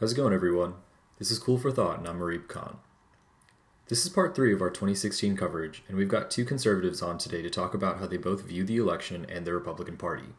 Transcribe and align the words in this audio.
How's 0.00 0.12
it 0.12 0.16
going, 0.16 0.32
everyone? 0.32 0.74
This 1.18 1.32
is 1.32 1.40
Cool 1.40 1.58
for 1.58 1.72
Thought, 1.72 1.98
and 1.98 2.06
I'm 2.06 2.20
Marib 2.20 2.46
Khan. 2.46 2.76
This 3.88 4.06
is 4.06 4.12
part 4.12 4.32
three 4.32 4.54
of 4.54 4.62
our 4.62 4.70
2016 4.70 5.36
coverage, 5.36 5.82
and 5.88 5.96
we've 5.96 6.06
got 6.06 6.30
two 6.30 6.44
conservatives 6.44 7.02
on 7.02 7.18
today 7.18 7.42
to 7.42 7.50
talk 7.50 7.74
about 7.74 7.98
how 7.98 8.06
they 8.06 8.16
both 8.16 8.44
view 8.44 8.62
the 8.62 8.76
election 8.76 9.26
and 9.28 9.44
the 9.44 9.52
Republican 9.52 9.96
Party. 9.96 10.36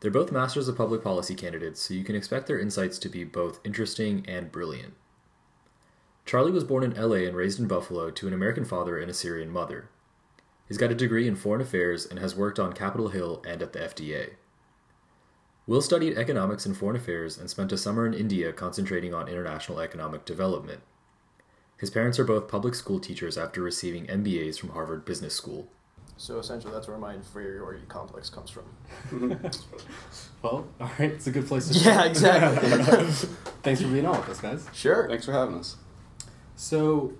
They're 0.00 0.10
both 0.10 0.30
masters 0.30 0.68
of 0.68 0.76
public 0.76 1.02
policy 1.02 1.34
candidates, 1.34 1.80
so 1.80 1.94
you 1.94 2.04
can 2.04 2.14
expect 2.14 2.46
their 2.46 2.60
insights 2.60 2.98
to 2.98 3.08
be 3.08 3.24
both 3.24 3.58
interesting 3.64 4.22
and 4.28 4.52
brilliant. 4.52 4.92
Charlie 6.26 6.52
was 6.52 6.64
born 6.64 6.84
in 6.84 6.92
LA 6.92 7.26
and 7.26 7.34
raised 7.34 7.58
in 7.58 7.68
Buffalo 7.68 8.10
to 8.10 8.28
an 8.28 8.34
American 8.34 8.66
father 8.66 8.98
and 8.98 9.10
a 9.10 9.14
Syrian 9.14 9.50
mother. 9.50 9.88
He's 10.68 10.76
got 10.76 10.92
a 10.92 10.94
degree 10.94 11.26
in 11.26 11.36
foreign 11.36 11.62
affairs 11.62 12.04
and 12.04 12.18
has 12.18 12.36
worked 12.36 12.58
on 12.58 12.74
Capitol 12.74 13.08
Hill 13.08 13.42
and 13.46 13.62
at 13.62 13.72
the 13.72 13.78
FDA. 13.78 14.32
Will 15.66 15.80
studied 15.80 16.18
economics 16.18 16.66
and 16.66 16.76
foreign 16.76 16.96
affairs 16.96 17.38
and 17.38 17.48
spent 17.48 17.72
a 17.72 17.78
summer 17.78 18.04
in 18.06 18.14
India 18.14 18.52
concentrating 18.52 19.14
on 19.14 19.28
international 19.28 19.78
economic 19.80 20.24
development. 20.24 20.80
His 21.78 21.90
parents 21.90 22.18
are 22.18 22.24
both 22.24 22.48
public 22.48 22.74
school 22.74 22.98
teachers 22.98 23.38
after 23.38 23.62
receiving 23.62 24.06
MBAs 24.06 24.58
from 24.58 24.70
Harvard 24.70 25.04
Business 25.04 25.34
School. 25.34 25.68
So 26.16 26.38
essentially, 26.38 26.72
that's 26.72 26.86
where 26.86 26.98
my 26.98 27.14
inferiority 27.14 27.82
complex 27.88 28.30
comes 28.30 28.50
from. 28.50 28.64
Well, 30.42 30.66
all 30.80 30.90
right, 30.98 31.12
it's 31.12 31.28
a 31.28 31.30
good 31.30 31.46
place 31.46 31.68
to 31.68 31.78
Yeah, 31.78 32.04
exactly. 32.04 32.68
Thanks 33.62 33.80
for 33.80 33.86
being 33.86 34.04
on 34.04 34.18
with 34.18 34.28
us, 34.28 34.40
guys. 34.40 34.66
Sure. 34.72 35.06
Thanks 35.06 35.24
for 35.24 35.30
having 35.30 35.54
us. 35.54 35.76
So, 36.56 37.12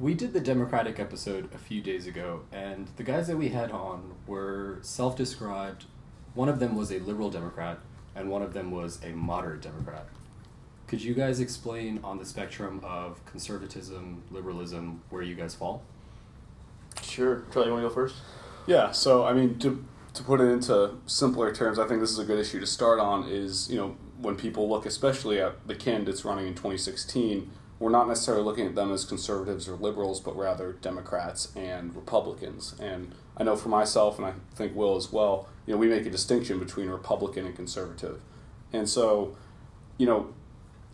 we 0.00 0.14
did 0.14 0.32
the 0.32 0.40
Democratic 0.40 0.98
episode 0.98 1.48
a 1.54 1.58
few 1.58 1.80
days 1.80 2.08
ago, 2.08 2.40
and 2.50 2.88
the 2.96 3.04
guys 3.04 3.28
that 3.28 3.36
we 3.36 3.50
had 3.50 3.70
on 3.70 4.16
were 4.26 4.78
self 4.82 5.16
described. 5.16 5.84
One 6.34 6.48
of 6.48 6.58
them 6.58 6.76
was 6.76 6.90
a 6.90 6.98
liberal 6.98 7.30
Democrat, 7.30 7.78
and 8.14 8.30
one 8.30 8.42
of 8.42 8.52
them 8.52 8.70
was 8.70 9.00
a 9.04 9.10
moderate 9.10 9.62
Democrat. 9.62 10.06
Could 10.86 11.02
you 11.02 11.14
guys 11.14 11.40
explain 11.40 12.00
on 12.04 12.18
the 12.18 12.24
spectrum 12.24 12.80
of 12.84 13.24
conservatism, 13.24 14.22
liberalism, 14.30 15.02
where 15.10 15.22
you 15.22 15.34
guys 15.34 15.54
fall? 15.54 15.82
Sure. 17.02 17.44
Charlie, 17.52 17.68
you 17.68 17.72
want 17.72 17.84
to 17.84 17.88
go 17.88 17.94
first? 17.94 18.16
Yeah, 18.66 18.90
so 18.92 19.24
I 19.24 19.32
mean, 19.32 19.58
to 19.60 19.84
to 20.14 20.22
put 20.22 20.40
it 20.40 20.44
into 20.44 20.94
simpler 21.06 21.52
terms, 21.52 21.78
I 21.78 21.86
think 21.86 22.00
this 22.00 22.10
is 22.10 22.18
a 22.18 22.24
good 22.24 22.38
issue 22.38 22.60
to 22.60 22.66
start 22.66 23.00
on. 23.00 23.28
Is 23.28 23.70
you 23.70 23.76
know 23.76 23.96
when 24.18 24.36
people 24.36 24.68
look, 24.68 24.86
especially 24.86 25.40
at 25.40 25.66
the 25.66 25.74
candidates 25.74 26.24
running 26.24 26.46
in 26.46 26.54
2016, 26.54 27.50
we're 27.78 27.90
not 27.90 28.08
necessarily 28.08 28.44
looking 28.44 28.66
at 28.66 28.74
them 28.74 28.92
as 28.92 29.04
conservatives 29.04 29.68
or 29.68 29.76
liberals, 29.76 30.20
but 30.20 30.36
rather 30.36 30.72
Democrats 30.72 31.54
and 31.56 31.94
Republicans. 31.94 32.74
And 32.80 33.14
I 33.36 33.42
know 33.42 33.56
for 33.56 33.68
myself, 33.68 34.18
and 34.18 34.26
I 34.26 34.34
think 34.54 34.74
Will 34.74 34.96
as 34.96 35.12
well, 35.12 35.48
you 35.66 35.74
know, 35.74 35.78
we 35.78 35.88
make 35.88 36.06
a 36.06 36.10
distinction 36.10 36.58
between 36.58 36.88
Republican 36.88 37.46
and 37.46 37.56
conservative. 37.56 38.20
And 38.72 38.88
so, 38.88 39.36
you 39.98 40.06
know, 40.06 40.32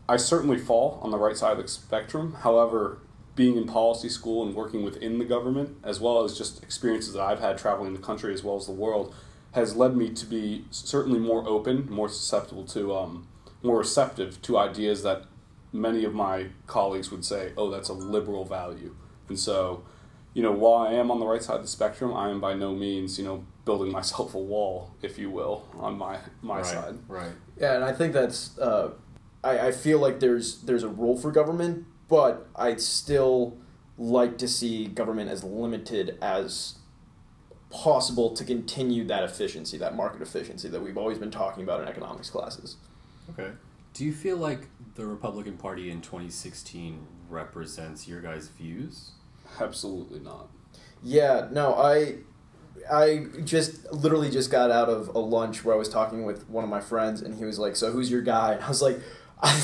I 0.09 0.17
certainly 0.17 0.59
fall 0.59 0.99
on 1.03 1.11
the 1.11 1.19
right 1.19 1.37
side 1.37 1.57
of 1.57 1.63
the 1.63 1.69
spectrum. 1.69 2.35
However, 2.41 2.98
being 3.37 3.57
in 3.57 3.67
policy 3.67 4.09
school 4.09 4.45
and 4.45 4.55
working 4.55 4.83
within 4.83 5.19
the 5.19 5.25
government, 5.25 5.77
as 5.83 6.01
well 6.01 6.25
as 6.25 6.37
just 6.37 6.63
experiences 6.63 7.15
that 7.15 7.23
I've 7.23 7.41
had 7.41 7.59
traveling 7.59 7.95
the 7.95 8.01
country 8.01 8.35
as 8.35 8.43
well 8.43 8.57
as 8.57 8.67
the 8.67 8.73
world, 8.73 9.15
has 9.53 9.77
led 9.77 9.97
me 9.97 10.11
to 10.11 10.27
be 10.27 10.65
certainly 10.71 11.19
more 11.19 11.47
open, 11.48 11.89
more 11.91 12.09
susceptible 12.09 12.65
to, 12.65 12.95
um, 12.95 13.27
more 13.63 13.79
receptive 13.79 14.41
to 14.43 14.59
ideas 14.59 15.03
that 15.03 15.25
many 15.73 16.05
of 16.05 16.15
my 16.15 16.47
colleagues 16.67 17.11
would 17.11 17.25
say, 17.25 17.53
oh, 17.57 17.71
that's 17.71 17.89
a 17.89 17.93
liberal 17.93 18.45
value. 18.45 18.95
And 19.29 19.39
so, 19.39 19.85
you 20.35 20.43
know, 20.43 20.53
while 20.53 20.87
I 20.87 20.93
am 20.93 21.11
on 21.11 21.21
the 21.21 21.27
right 21.27 21.43
side 21.43 21.57
of 21.57 21.63
the 21.63 21.69
spectrum, 21.69 22.13
I 22.15 22.31
am 22.31 22.41
by 22.41 22.55
no 22.55 22.75
means, 22.75 23.19
you 23.19 23.25
know, 23.25 23.45
building 23.64 23.92
myself 23.92 24.34
a 24.34 24.39
wall, 24.39 24.92
if 25.03 25.19
you 25.19 25.30
will, 25.30 25.69
on 25.78 25.97
my 25.98 26.19
my 26.42 26.58
right, 26.58 26.66
side. 26.66 26.98
Right. 27.08 27.33
Yeah, 27.58 27.75
and 27.75 27.84
I 27.84 27.92
think 27.92 28.12
that's. 28.12 28.58
Uh, 28.58 28.92
I, 29.42 29.69
I 29.69 29.72
feel 29.72 29.98
like 29.98 30.20
there's 30.20 30.61
there's 30.62 30.83
a 30.83 30.89
role 30.89 31.17
for 31.17 31.30
government, 31.30 31.86
but 32.08 32.48
I'd 32.56 32.80
still 32.80 33.56
like 33.97 34.39
to 34.39 34.48
see 34.48 34.86
government 34.86 35.30
as 35.30 35.44
limited 35.44 36.19
as 36.22 36.78
possible 37.70 38.30
to 38.35 38.45
continue 38.45 39.05
that 39.07 39.23
efficiency, 39.23 39.79
that 39.79 39.95
market 39.95 40.23
efficiency 40.23 40.68
that 40.68 40.83
we've 40.83 40.98
always 40.98 41.18
been 41.18 41.30
talking 41.30 41.62
about 41.62 41.80
in 41.80 41.89
economics 41.89 42.30
classes. 42.30 42.77
Okay. 43.30 43.52
Do 43.95 44.05
you 44.05 44.12
feel 44.12 44.36
like 44.36 44.67
the 44.95 45.06
Republican 45.06 45.56
Party 45.56 45.90
in 45.90 46.01
2016 46.01 47.06
represents 47.29 48.08
your 48.08 48.20
guys' 48.20 48.48
views? 48.48 49.12
Absolutely 49.61 50.20
not. 50.20 50.48
Yeah, 51.02 51.48
no, 51.51 51.74
I 51.74 52.17
I 52.90 53.27
just 53.45 53.92
literally 53.92 54.30
just 54.30 54.51
got 54.51 54.70
out 54.70 54.89
of 54.89 55.08
a 55.14 55.18
lunch 55.18 55.64
where 55.64 55.74
I 55.74 55.78
was 55.78 55.89
talking 55.89 56.24
with 56.24 56.48
one 56.48 56.64
of 56.64 56.70
my 56.70 56.80
friends 56.80 57.23
and 57.23 57.34
he 57.39 57.45
was 57.45 57.58
like, 57.58 57.77
"So 57.77 57.90
who's 57.92 58.11
your 58.11 58.23
guy?" 58.23 58.52
And 58.55 58.64
I 58.64 58.68
was 58.68 58.83
like, 58.83 58.98
"I, 59.42 59.62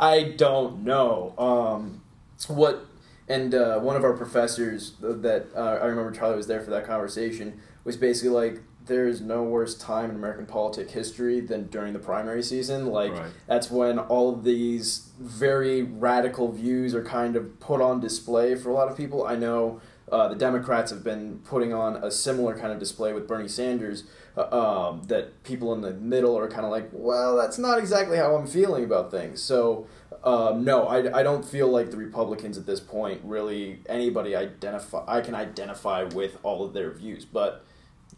I 0.00 0.22
don't 0.36 0.84
know." 0.84 1.34
Um 1.38 2.02
what 2.48 2.86
and 3.28 3.54
uh, 3.54 3.78
one 3.80 3.96
of 3.96 4.04
our 4.04 4.12
professors 4.12 4.94
that 5.00 5.46
uh, 5.56 5.78
I 5.80 5.86
remember 5.86 6.10
Charlie 6.10 6.36
was 6.36 6.46
there 6.46 6.60
for 6.60 6.70
that 6.72 6.84
conversation 6.86 7.58
was 7.84 7.96
basically 7.96 8.30
like 8.30 8.60
there 8.86 9.08
is 9.08 9.22
no 9.22 9.42
worse 9.42 9.74
time 9.74 10.10
in 10.10 10.16
American 10.16 10.44
politic 10.44 10.90
history 10.90 11.40
than 11.40 11.68
during 11.68 11.94
the 11.94 11.98
primary 11.98 12.42
season. 12.42 12.86
Like 12.88 13.12
Right. 13.12 13.30
that's 13.46 13.70
when 13.70 13.98
all 13.98 14.34
of 14.34 14.44
these 14.44 15.08
very 15.18 15.82
radical 15.82 16.52
views 16.52 16.94
are 16.94 17.02
kind 17.02 17.34
of 17.34 17.58
put 17.60 17.80
on 17.80 17.98
display 18.00 18.54
for 18.56 18.68
a 18.68 18.74
lot 18.74 18.88
of 18.90 18.96
people. 18.96 19.26
I 19.26 19.36
know 19.36 19.80
uh, 20.10 20.28
the 20.28 20.34
Democrats 20.34 20.90
have 20.90 21.02
been 21.02 21.38
putting 21.44 21.72
on 21.72 21.96
a 21.96 22.10
similar 22.10 22.56
kind 22.58 22.72
of 22.72 22.78
display 22.78 23.12
with 23.12 23.26
Bernie 23.26 23.48
Sanders. 23.48 24.04
Uh, 24.36 24.88
um, 24.90 25.02
that 25.04 25.44
people 25.44 25.72
in 25.72 25.80
the 25.80 25.92
middle 25.92 26.36
are 26.36 26.48
kind 26.48 26.64
of 26.64 26.72
like, 26.72 26.88
well, 26.90 27.36
that's 27.36 27.56
not 27.56 27.78
exactly 27.78 28.16
how 28.16 28.34
I'm 28.34 28.48
feeling 28.48 28.82
about 28.82 29.12
things. 29.12 29.40
So, 29.40 29.86
um, 30.24 30.64
no, 30.64 30.88
I, 30.88 31.20
I 31.20 31.22
don't 31.22 31.44
feel 31.44 31.68
like 31.68 31.92
the 31.92 31.96
Republicans 31.96 32.58
at 32.58 32.66
this 32.66 32.80
point 32.80 33.20
really 33.22 33.78
anybody 33.88 34.34
identify. 34.34 35.04
I 35.06 35.20
can 35.20 35.36
identify 35.36 36.02
with 36.02 36.38
all 36.42 36.64
of 36.64 36.72
their 36.72 36.90
views, 36.90 37.24
but 37.24 37.64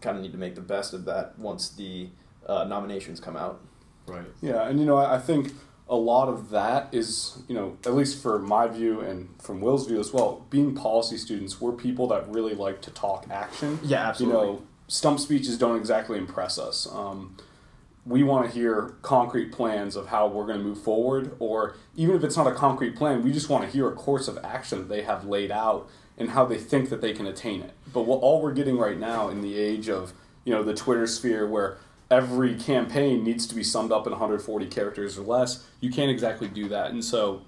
kind 0.01 0.17
of 0.17 0.23
need 0.23 0.33
to 0.33 0.39
make 0.39 0.55
the 0.55 0.63
best 0.63 0.95
of 0.95 1.05
that 1.05 1.39
once 1.39 1.69
the 1.69 2.09
uh, 2.47 2.65
nominations 2.65 3.21
come 3.21 3.37
out. 3.37 3.61
Right. 4.07 4.25
Yeah, 4.41 4.67
and 4.69 4.81
you 4.81 4.87
know, 4.87 4.97
I 4.97 5.17
I 5.17 5.19
think 5.19 5.53
a 5.89 5.97
lot 5.97 6.29
of 6.29 6.51
that 6.51 6.93
is, 6.93 7.43
you 7.49 7.55
know, 7.55 7.77
at 7.87 7.95
least 7.95 8.21
for 8.21 8.39
my 8.39 8.67
view 8.67 9.01
and 9.01 9.29
from 9.41 9.61
Will's 9.61 9.87
view 9.87 10.01
as 10.01 10.13
well, 10.13 10.45
being 10.51 10.75
policy 10.75 11.17
students, 11.17 11.61
we're 11.61 11.73
people 11.73 12.09
that 12.09 12.29
really 12.29 12.55
like 12.55 12.83
to 12.83 12.91
talk 12.91 13.27
action. 13.31 13.79
Yeah, 13.85 14.09
absolutely. 14.09 14.47
You 14.47 14.53
know, 14.55 14.63
stump 14.89 15.21
speeches 15.21 15.59
don't 15.59 15.77
exactly 15.77 16.19
impress 16.19 16.59
us. 16.59 16.89
Um, 16.93 17.37
we 18.05 18.23
want 18.23 18.49
to 18.49 18.53
hear 18.53 18.97
concrete 19.03 19.53
plans 19.53 19.97
of 19.97 20.09
how 20.09 20.29
we're 20.29 20.47
going 20.47 20.59
to 20.59 20.65
move 20.65 20.81
forward, 20.81 21.37
or 21.39 21.77
even 21.97 22.15
if 22.17 22.25
it's 22.25 22.37
not 22.37 22.47
a 22.47 22.55
concrete 22.55 22.97
plan, 22.97 23.23
we 23.23 23.33
just 23.33 23.49
want 23.49 23.65
to 23.65 23.71
hear 23.71 23.89
a 23.89 23.95
course 23.95 24.29
of 24.29 24.39
action 24.45 24.79
that 24.79 24.89
they 24.89 25.03
have 25.03 25.25
laid 25.25 25.51
out 25.51 25.89
and 26.17 26.31
how 26.31 26.45
they 26.45 26.57
think 26.57 26.89
that 26.89 27.01
they 27.01 27.13
can 27.13 27.27
attain 27.27 27.63
it. 27.63 27.73
But 27.93 28.03
what 28.03 28.21
all 28.21 28.41
we're 28.41 28.55
getting 28.55 28.79
right 28.79 28.99
now 28.99 29.29
in 29.29 29.41
the 29.41 29.57
age 29.57 29.89
of 29.89 30.13
you 30.45 30.53
know 30.53 30.63
the 30.63 30.75
Twitter 30.75 31.07
sphere, 31.07 31.49
where 31.49 31.79
every 32.11 32.55
campaign 32.55 33.25
needs 33.25 33.47
to 33.49 33.55
be 33.55 33.63
summed 33.65 33.93
up 33.93 34.07
in 34.07 34.13
140 34.13 34.67
characters 34.67 35.19
or 35.19 35.23
less, 35.23 35.67
you 35.81 35.91
can't 35.91 36.11
exactly 36.11 36.49
do 36.49 36.69
that. 36.69 36.91
And 36.91 37.05
so, 37.05 37.43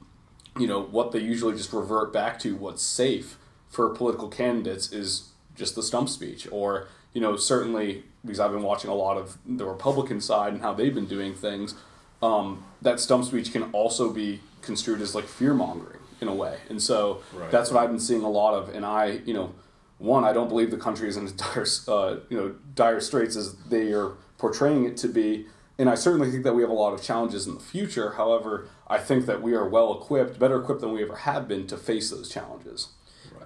you 0.58 0.66
know, 0.66 0.82
what 0.82 1.12
they 1.12 1.20
usually 1.20 1.56
just 1.56 1.72
revert 1.72 2.12
back 2.12 2.38
to, 2.40 2.56
what's 2.56 2.82
safe 2.82 3.38
for 3.68 3.88
political 3.90 4.28
candidates, 4.28 4.92
is 4.92 5.30
just 5.54 5.74
the 5.74 5.82
stump 5.82 6.08
speech, 6.08 6.48
or 6.50 6.88
you 7.14 7.20
know, 7.20 7.36
certainly 7.36 8.04
because 8.24 8.38
I've 8.40 8.52
been 8.52 8.62
watching 8.62 8.90
a 8.90 8.94
lot 8.94 9.16
of 9.16 9.38
the 9.46 9.64
Republican 9.64 10.20
side 10.20 10.52
and 10.52 10.62
how 10.62 10.72
they've 10.74 10.94
been 10.94 11.06
doing 11.06 11.34
things, 11.34 11.74
um, 12.22 12.64
that 12.82 13.00
stump 13.00 13.24
speech 13.24 13.52
can 13.52 13.64
also 13.72 14.12
be 14.12 14.40
construed 14.60 15.00
as 15.00 15.14
like 15.14 15.24
fear 15.24 15.54
mongering 15.54 16.00
in 16.20 16.28
a 16.28 16.34
way. 16.34 16.58
And 16.68 16.82
so 16.82 17.20
Right. 17.34 17.50
that's 17.50 17.70
what 17.70 17.82
I've 17.82 17.90
been 17.90 18.00
seeing 18.00 18.22
a 18.22 18.28
lot 18.30 18.54
of. 18.54 18.68
And 18.74 18.84
I, 18.84 19.20
you 19.24 19.32
know, 19.34 19.54
one, 19.98 20.24
I 20.24 20.32
don't 20.32 20.48
believe 20.48 20.70
the 20.70 20.76
country 20.76 21.08
is 21.08 21.16
in 21.16 21.26
dire, 21.36 21.66
uh, 21.88 22.16
you 22.28 22.36
know, 22.36 22.54
dire 22.74 23.00
straits 23.00 23.36
as 23.36 23.54
they 23.68 23.92
are 23.92 24.12
portraying 24.38 24.84
it 24.84 24.96
to 24.98 25.08
be. 25.08 25.46
And 25.78 25.88
I 25.88 25.94
certainly 25.94 26.30
think 26.30 26.42
that 26.44 26.54
we 26.54 26.62
have 26.62 26.70
a 26.70 26.74
lot 26.74 26.92
of 26.92 27.02
challenges 27.02 27.46
in 27.46 27.54
the 27.54 27.60
future. 27.60 28.12
However, 28.12 28.68
I 28.88 28.98
think 28.98 29.26
that 29.26 29.42
we 29.42 29.54
are 29.54 29.68
well 29.68 29.96
equipped, 29.96 30.38
better 30.38 30.60
equipped 30.60 30.80
than 30.80 30.92
we 30.92 31.02
ever 31.02 31.16
have 31.16 31.46
been 31.46 31.66
to 31.68 31.76
face 31.76 32.10
those 32.10 32.28
challenges. 32.28 32.88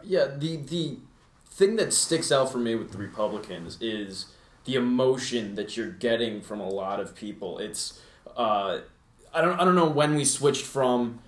Yeah, 0.04 0.26
the 0.26 0.56
the 0.56 0.98
thing 1.46 1.76
that 1.76 1.92
sticks 1.92 2.32
out 2.32 2.50
for 2.50 2.58
me 2.58 2.74
with 2.74 2.92
the 2.92 2.98
Republicans 2.98 3.76
is 3.80 4.26
the 4.64 4.74
emotion 4.76 5.54
that 5.56 5.76
you're 5.76 5.90
getting 5.90 6.40
from 6.40 6.60
a 6.60 6.68
lot 6.68 7.00
of 7.00 7.14
people. 7.14 7.58
It's 7.58 8.00
uh, 8.36 8.80
I 9.34 9.40
don't 9.40 9.60
I 9.60 9.64
don't 9.64 9.74
know 9.74 9.88
when 9.88 10.14
we 10.14 10.24
switched 10.24 10.64
from 10.64 11.20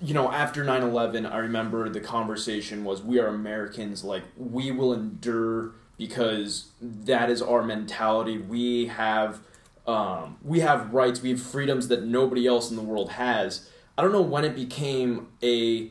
you 0.00 0.14
know 0.14 0.30
after 0.30 0.64
9/11 0.64 1.30
I 1.30 1.38
remember 1.38 1.88
the 1.88 2.00
conversation 2.00 2.84
was 2.84 3.02
we 3.02 3.18
are 3.18 3.26
Americans 3.26 4.02
like 4.02 4.24
we 4.36 4.70
will 4.70 4.92
endure 4.92 5.72
because 6.00 6.70
that 6.80 7.28
is 7.28 7.42
our 7.42 7.62
mentality. 7.62 8.38
We 8.38 8.86
have 8.86 9.40
um, 9.86 10.38
we 10.42 10.60
have 10.60 10.94
rights, 10.94 11.20
we 11.20 11.30
have 11.30 11.42
freedoms 11.42 11.88
that 11.88 12.04
nobody 12.04 12.46
else 12.46 12.70
in 12.70 12.76
the 12.76 12.82
world 12.82 13.12
has. 13.12 13.68
I 13.98 14.02
don't 14.02 14.12
know 14.12 14.22
when 14.22 14.44
it 14.44 14.54
became 14.54 15.28
a 15.42 15.90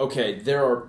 okay, 0.00 0.40
there 0.40 0.64
are 0.66 0.88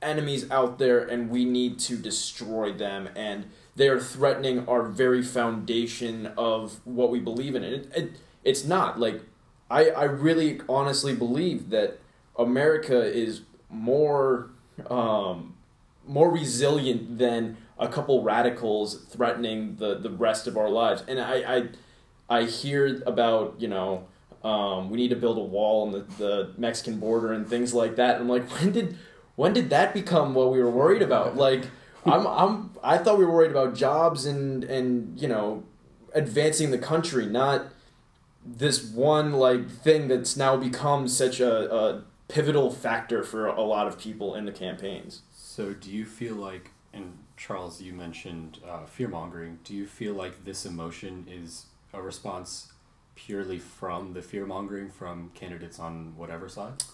enemies 0.00 0.50
out 0.50 0.78
there 0.78 1.00
and 1.00 1.28
we 1.28 1.44
need 1.44 1.78
to 1.78 1.96
destroy 1.96 2.72
them 2.72 3.10
and 3.14 3.44
they 3.76 3.86
are 3.88 4.00
threatening 4.00 4.66
our 4.66 4.82
very 4.82 5.22
foundation 5.22 6.32
of 6.38 6.80
what 6.84 7.10
we 7.10 7.20
believe 7.20 7.54
in. 7.54 7.62
And 7.62 7.74
it, 7.74 7.92
it, 7.94 8.10
it's 8.44 8.64
not 8.64 8.98
like 8.98 9.20
I 9.70 9.90
I 9.90 10.04
really 10.04 10.62
honestly 10.70 11.14
believe 11.14 11.68
that 11.68 11.98
America 12.38 13.02
is 13.02 13.42
more 13.68 14.50
um, 14.88 15.56
more 16.06 16.30
resilient 16.30 17.18
than 17.18 17.56
a 17.80 17.88
couple 17.88 18.22
radicals 18.22 19.04
threatening 19.06 19.76
the, 19.76 19.98
the 19.98 20.10
rest 20.10 20.46
of 20.46 20.56
our 20.56 20.68
lives. 20.68 21.02
And 21.08 21.20
I, 21.20 21.56
I 21.56 21.68
I 22.28 22.44
hear 22.44 23.02
about 23.06 23.56
you 23.58 23.66
know 23.66 24.06
um, 24.44 24.90
we 24.90 24.96
need 24.98 25.08
to 25.08 25.16
build 25.16 25.36
a 25.36 25.42
wall 25.42 25.86
on 25.86 25.92
the, 25.92 26.00
the 26.18 26.52
Mexican 26.56 27.00
border 27.00 27.32
and 27.32 27.48
things 27.48 27.74
like 27.74 27.96
that. 27.96 28.20
And 28.20 28.22
I'm 28.22 28.28
like, 28.28 28.48
when 28.60 28.72
did 28.72 28.96
when 29.34 29.52
did 29.52 29.70
that 29.70 29.94
become 29.94 30.34
what 30.34 30.52
we 30.52 30.62
were 30.62 30.70
worried 30.70 31.02
about? 31.02 31.36
Like, 31.36 31.64
I'm 32.04 32.26
I'm 32.26 32.70
I 32.82 32.98
thought 32.98 33.18
we 33.18 33.24
were 33.24 33.32
worried 33.32 33.50
about 33.50 33.74
jobs 33.74 34.26
and 34.26 34.62
and 34.64 35.18
you 35.20 35.28
know 35.28 35.64
advancing 36.14 36.70
the 36.70 36.78
country, 36.78 37.26
not 37.26 37.66
this 38.44 38.84
one 38.84 39.32
like 39.32 39.70
thing 39.70 40.08
that's 40.08 40.36
now 40.36 40.56
become 40.56 41.08
such 41.08 41.40
a, 41.40 41.74
a 41.74 42.04
pivotal 42.28 42.70
factor 42.70 43.22
for 43.22 43.46
a 43.46 43.60
lot 43.62 43.86
of 43.86 43.98
people 43.98 44.34
in 44.34 44.44
the 44.44 44.52
campaigns. 44.52 45.22
So, 45.32 45.74
do 45.74 45.90
you 45.90 46.04
feel 46.04 46.36
like, 46.36 46.70
and 46.92 47.18
Charles, 47.40 47.80
you 47.80 47.94
mentioned 47.94 48.58
uh, 48.68 48.84
fear 48.84 49.08
mongering. 49.08 49.60
Do 49.64 49.74
you 49.74 49.86
feel 49.86 50.12
like 50.12 50.44
this 50.44 50.66
emotion 50.66 51.26
is 51.26 51.64
a 51.94 52.02
response 52.02 52.70
purely 53.14 53.58
from 53.58 54.12
the 54.12 54.20
fear 54.20 54.44
mongering 54.44 54.90
from 54.90 55.30
candidates 55.34 55.78
on 55.78 56.12
whatever 56.18 56.50
side? 56.50 56.84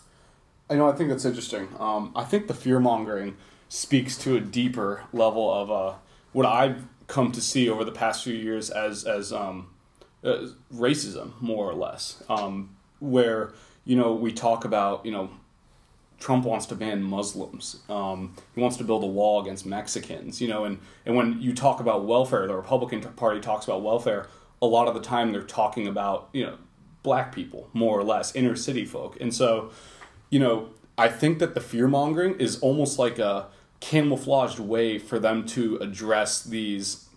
I 0.71 0.77
know. 0.77 0.89
I 0.89 0.93
think 0.93 1.11
that's 1.11 1.25
interesting. 1.25 1.69
Um, 1.81 2.13
I 2.15 2.23
think 2.23 2.47
the 2.47 2.55
fear 2.55 2.79
mongering 2.79 3.37
speaks 3.69 4.17
to 4.19 4.37
a 4.37 4.41
deeper 4.41 5.03
level 5.13 5.53
of 5.53 5.69
uh, 5.69 5.95
what 6.33 6.47
I've 6.47 6.85
come 7.09 7.33
to 7.33 7.41
see 7.41 7.69
over 7.69 7.85
the 7.85 7.91
past 7.91 8.23
few 8.23 8.35
years 8.35 8.71
as 8.71 9.03
as 9.03 9.33
um, 9.33 9.71
uh, 10.23 10.47
racism, 10.73 11.33
more 11.41 11.69
or 11.69 11.75
less, 11.75 12.23
um, 12.29 12.77
where 13.01 13.53
you 13.85 13.97
know 13.97 14.13
we 14.13 14.33
talk 14.33 14.65
about 14.65 15.05
you 15.05 15.11
know 15.11 15.29
Trump 16.19 16.45
wants 16.45 16.67
to 16.67 16.75
ban 16.75 17.03
Muslims. 17.03 17.83
Um, 17.89 18.35
he 18.55 18.61
wants 18.61 18.77
to 18.79 18.85
build 18.85 19.05
a 19.05 19.07
wall 19.07 19.43
against 19.43 19.67
Mexicans. 19.67 20.41
You 20.41 20.49
know, 20.49 20.65
and 20.65 20.79
and 21.05 21.17
when 21.17 21.41
you 21.41 21.55
talk 21.55 21.81
about 21.81 22.05
welfare, 22.05 22.47
the 22.47 22.57
Republican 22.57 23.01
Party 23.01 23.41
talks 23.41 23.67
about 23.67 23.83
welfare. 23.83 24.29
A 24.63 24.67
lot 24.67 24.89
of 24.89 24.95
the 24.95 25.01
time, 25.01 25.33
they're 25.33 25.43
talking 25.43 25.87
about 25.87 26.29
you 26.33 26.45
know 26.45 26.59
black 27.03 27.35
people, 27.35 27.69
more 27.73 27.99
or 27.99 28.05
less, 28.05 28.35
inner 28.35 28.57
city 28.57 28.85
folk, 28.85 29.21
and 29.21 29.35
so 29.35 29.71
you 30.31 30.39
know 30.39 30.71
I 30.99 31.09
think 31.09 31.39
that 31.41 31.55
the 31.55 31.61
fear 31.61 31.89
mongering 31.89 32.37
is 32.41 32.59
almost 32.61 32.99
like 32.99 33.19
a 33.19 33.49
camouflaged 33.81 34.59
way 34.59 34.99
for 34.99 35.19
them 35.19 35.45
to 35.47 35.77
address 35.77 36.43
these 36.43 37.09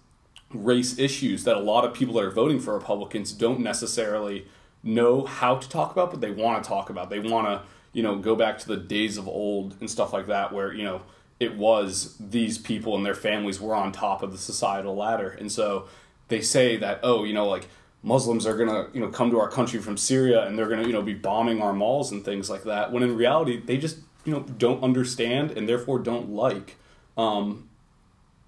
race 0.53 0.97
issues 0.97 1.43
that 1.43 1.55
a 1.55 1.59
lot 1.59 1.85
of 1.85 1.93
people 1.93 2.15
that 2.15 2.23
are 2.23 2.31
voting 2.31 2.59
for 2.59 2.73
Republicans 2.73 3.31
don't 3.31 3.59
necessarily 3.59 4.45
know 4.83 5.25
how 5.25 5.55
to 5.55 5.69
talk 5.69 5.91
about, 5.91 6.11
but 6.11 6.21
they 6.21 6.31
want 6.31 6.63
to 6.63 6.67
talk 6.67 6.89
about. 6.89 7.09
They 7.09 7.19
want 7.19 7.47
to, 7.47 7.61
you 7.93 8.03
know, 8.03 8.17
go 8.17 8.35
back 8.35 8.59
to 8.59 8.67
the 8.67 8.77
days 8.77 9.17
of 9.17 9.27
old 9.27 9.75
and 9.79 9.89
stuff 9.89 10.13
like 10.13 10.27
that, 10.27 10.53
where 10.53 10.73
you 10.73 10.83
know 10.83 11.01
it 11.39 11.55
was 11.55 12.15
these 12.19 12.57
people 12.57 12.95
and 12.95 13.05
their 13.05 13.15
families 13.15 13.61
were 13.61 13.73
on 13.73 13.91
top 13.91 14.21
of 14.21 14.31
the 14.31 14.37
societal 14.37 14.95
ladder, 14.95 15.29
and 15.29 15.51
so 15.51 15.87
they 16.27 16.41
say 16.41 16.77
that 16.77 16.99
oh, 17.03 17.23
you 17.23 17.33
know, 17.33 17.47
like 17.47 17.67
Muslims 18.01 18.45
are 18.45 18.55
gonna 18.55 18.87
you 18.93 19.01
know 19.01 19.09
come 19.09 19.31
to 19.31 19.39
our 19.39 19.49
country 19.49 19.79
from 19.79 19.97
Syria 19.97 20.45
and 20.45 20.57
they're 20.57 20.69
gonna 20.69 20.87
you 20.87 20.93
know 20.93 21.01
be 21.01 21.13
bombing 21.13 21.61
our 21.61 21.73
malls 21.73 22.11
and 22.11 22.23
things 22.23 22.49
like 22.49 22.63
that. 22.63 22.91
When 22.91 23.03
in 23.03 23.15
reality, 23.15 23.59
they 23.59 23.77
just 23.77 23.97
you 24.25 24.33
know 24.33 24.41
don't 24.41 24.83
understand 24.83 25.51
and 25.51 25.67
therefore 25.67 25.99
don't 25.99 26.29
like 26.29 26.77
um, 27.17 27.69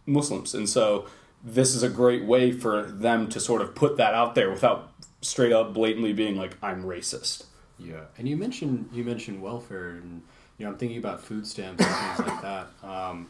Muslims, 0.06 0.54
and 0.54 0.70
so 0.70 1.08
this 1.44 1.76
is 1.76 1.84
a 1.84 1.90
great 1.90 2.24
way 2.24 2.52
for 2.52 2.84
them 2.84 3.28
to 3.30 3.40
sort 3.40 3.62
of 3.62 3.74
put 3.74 3.98
that 3.98 4.14
out 4.14 4.36
there 4.36 4.52
without 4.52 4.92
straight 5.22 5.52
up 5.52 5.74
blatantly 5.74 6.14
being 6.14 6.36
like 6.36 6.56
I'm 6.62 6.84
racist. 6.84 7.46
Yeah, 7.84 8.06
and 8.18 8.28
you 8.28 8.38
mentioned 8.38 8.90
you 8.94 9.04
mentioned 9.04 9.42
welfare, 9.42 9.90
and 9.90 10.22
you 10.58 10.66
know 10.66 10.72
I'm 10.72 10.78
thinking 10.78 10.98
about 10.98 11.22
food 11.22 11.46
stamps 11.48 11.84
and 11.86 11.96
things 12.18 12.28
like 12.28 12.42
that. 12.44 12.68
Um, 12.84 13.30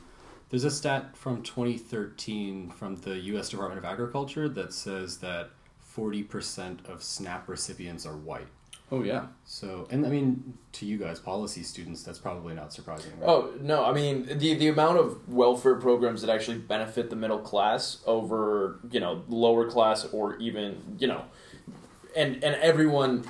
there's 0.50 0.65
a 0.65 0.71
stat 0.71 1.15
from 1.15 1.44
2013 1.44 2.71
from 2.71 2.98
the 2.98 3.18
U.S. 3.18 3.50
Department 3.50 3.80
of 3.80 3.86
Agriculture 3.86 4.50
that 4.50 4.74
says 4.74 5.19
that 5.19 5.51
40% 5.95 6.89
of 6.89 7.01
SNAP 7.01 7.48
recipients 7.48 8.06
are 8.06 8.18
white. 8.18 8.48
Oh 8.94 9.03
yeah. 9.03 9.27
So, 9.45 9.88
and 9.89 10.06
I 10.06 10.09
mean, 10.09 10.57
to 10.74 10.86
you 10.86 10.97
guys, 10.97 11.18
policy 11.18 11.63
students, 11.63 12.04
that's 12.04 12.19
probably 12.19 12.54
not 12.54 12.74
surprising, 12.74 13.12
right? 13.19 13.30
Oh 13.30 13.54
no, 13.62 13.86
I 13.86 13.94
mean 13.94 14.25
the 14.25 14.54
the 14.54 14.68
amount 14.68 14.97
of 14.97 15.30
welfare 15.30 15.75
programs 15.75 16.21
that 16.21 16.30
actually 16.30 16.57
benefit 16.57 17.09
the 17.09 17.15
middle 17.15 17.39
class 17.39 18.00
over 18.06 18.80
you 18.92 19.00
know 19.00 19.24
lower 19.30 19.69
class 19.69 20.04
or 20.12 20.36
even 20.38 20.97
you 21.00 21.07
know, 21.07 21.24
and 22.18 22.44
and 22.44 22.56
everyone, 22.56 23.24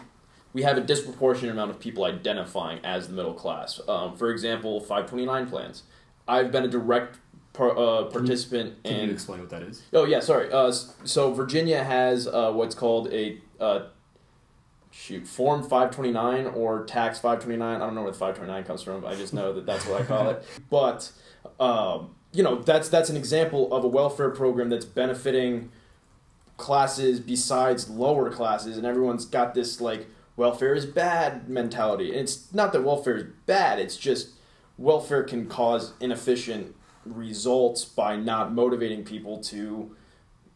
we 0.53 0.63
have 0.63 0.77
a 0.77 0.81
disproportionate 0.81 1.53
amount 1.53 1.71
of 1.71 1.79
people 1.79 2.03
identifying 2.03 2.79
as 2.83 3.07
the 3.07 3.13
middle 3.13 3.33
class. 3.33 3.79
Um, 3.87 4.15
for 4.15 4.29
example, 4.31 4.79
five 4.81 5.07
twenty 5.07 5.25
nine 5.25 5.47
plans. 5.47 5.83
I've 6.27 6.51
been 6.51 6.63
a 6.63 6.67
direct 6.67 7.17
par, 7.53 7.77
uh, 7.77 8.05
participant 8.05 8.83
Can 8.83 8.93
in. 8.93 9.07
you 9.07 9.13
explain 9.13 9.39
what 9.39 9.49
that 9.49 9.63
is? 9.63 9.83
Oh 9.93 10.05
yeah, 10.05 10.19
sorry. 10.19 10.51
Uh, 10.51 10.71
so 10.71 11.33
Virginia 11.33 11.83
has 11.83 12.27
uh, 12.27 12.51
what's 12.51 12.75
called 12.75 13.11
a 13.11 13.39
uh, 13.59 13.87
shoot 14.91 15.25
form 15.27 15.61
529 15.61 16.47
or 16.47 16.85
tax 16.85 17.17
529. 17.19 17.75
I 17.75 17.79
don't 17.85 17.95
know 17.95 18.01
where 18.03 18.11
the 18.11 18.17
529 18.17 18.63
comes 18.65 18.81
from. 18.81 19.05
I 19.05 19.15
just 19.15 19.33
know 19.33 19.53
that 19.53 19.65
that's 19.65 19.85
what 19.85 20.01
I 20.01 20.05
call 20.05 20.29
it. 20.29 20.43
But 20.69 21.11
um, 21.59 22.15
you 22.33 22.43
know 22.43 22.61
that's 22.61 22.89
that's 22.89 23.09
an 23.09 23.17
example 23.17 23.73
of 23.73 23.83
a 23.83 23.87
welfare 23.87 24.29
program 24.29 24.69
that's 24.69 24.85
benefiting 24.85 25.71
classes 26.57 27.19
besides 27.19 27.89
lower 27.89 28.29
classes, 28.29 28.77
and 28.77 28.85
everyone's 28.85 29.25
got 29.25 29.53
this 29.53 29.81
like 29.81 30.07
welfare 30.35 30.73
is 30.73 30.85
bad 30.85 31.49
mentality. 31.49 32.11
And 32.11 32.19
it's 32.19 32.53
not 32.53 32.73
that 32.73 32.83
welfare 32.83 33.17
is 33.17 33.25
bad. 33.45 33.79
It's 33.79 33.97
just 33.97 34.31
welfare 34.77 35.23
can 35.23 35.47
cause 35.47 35.93
inefficient 35.99 36.75
results 37.05 37.85
by 37.85 38.15
not 38.15 38.53
motivating 38.53 39.03
people 39.03 39.39
to 39.39 39.95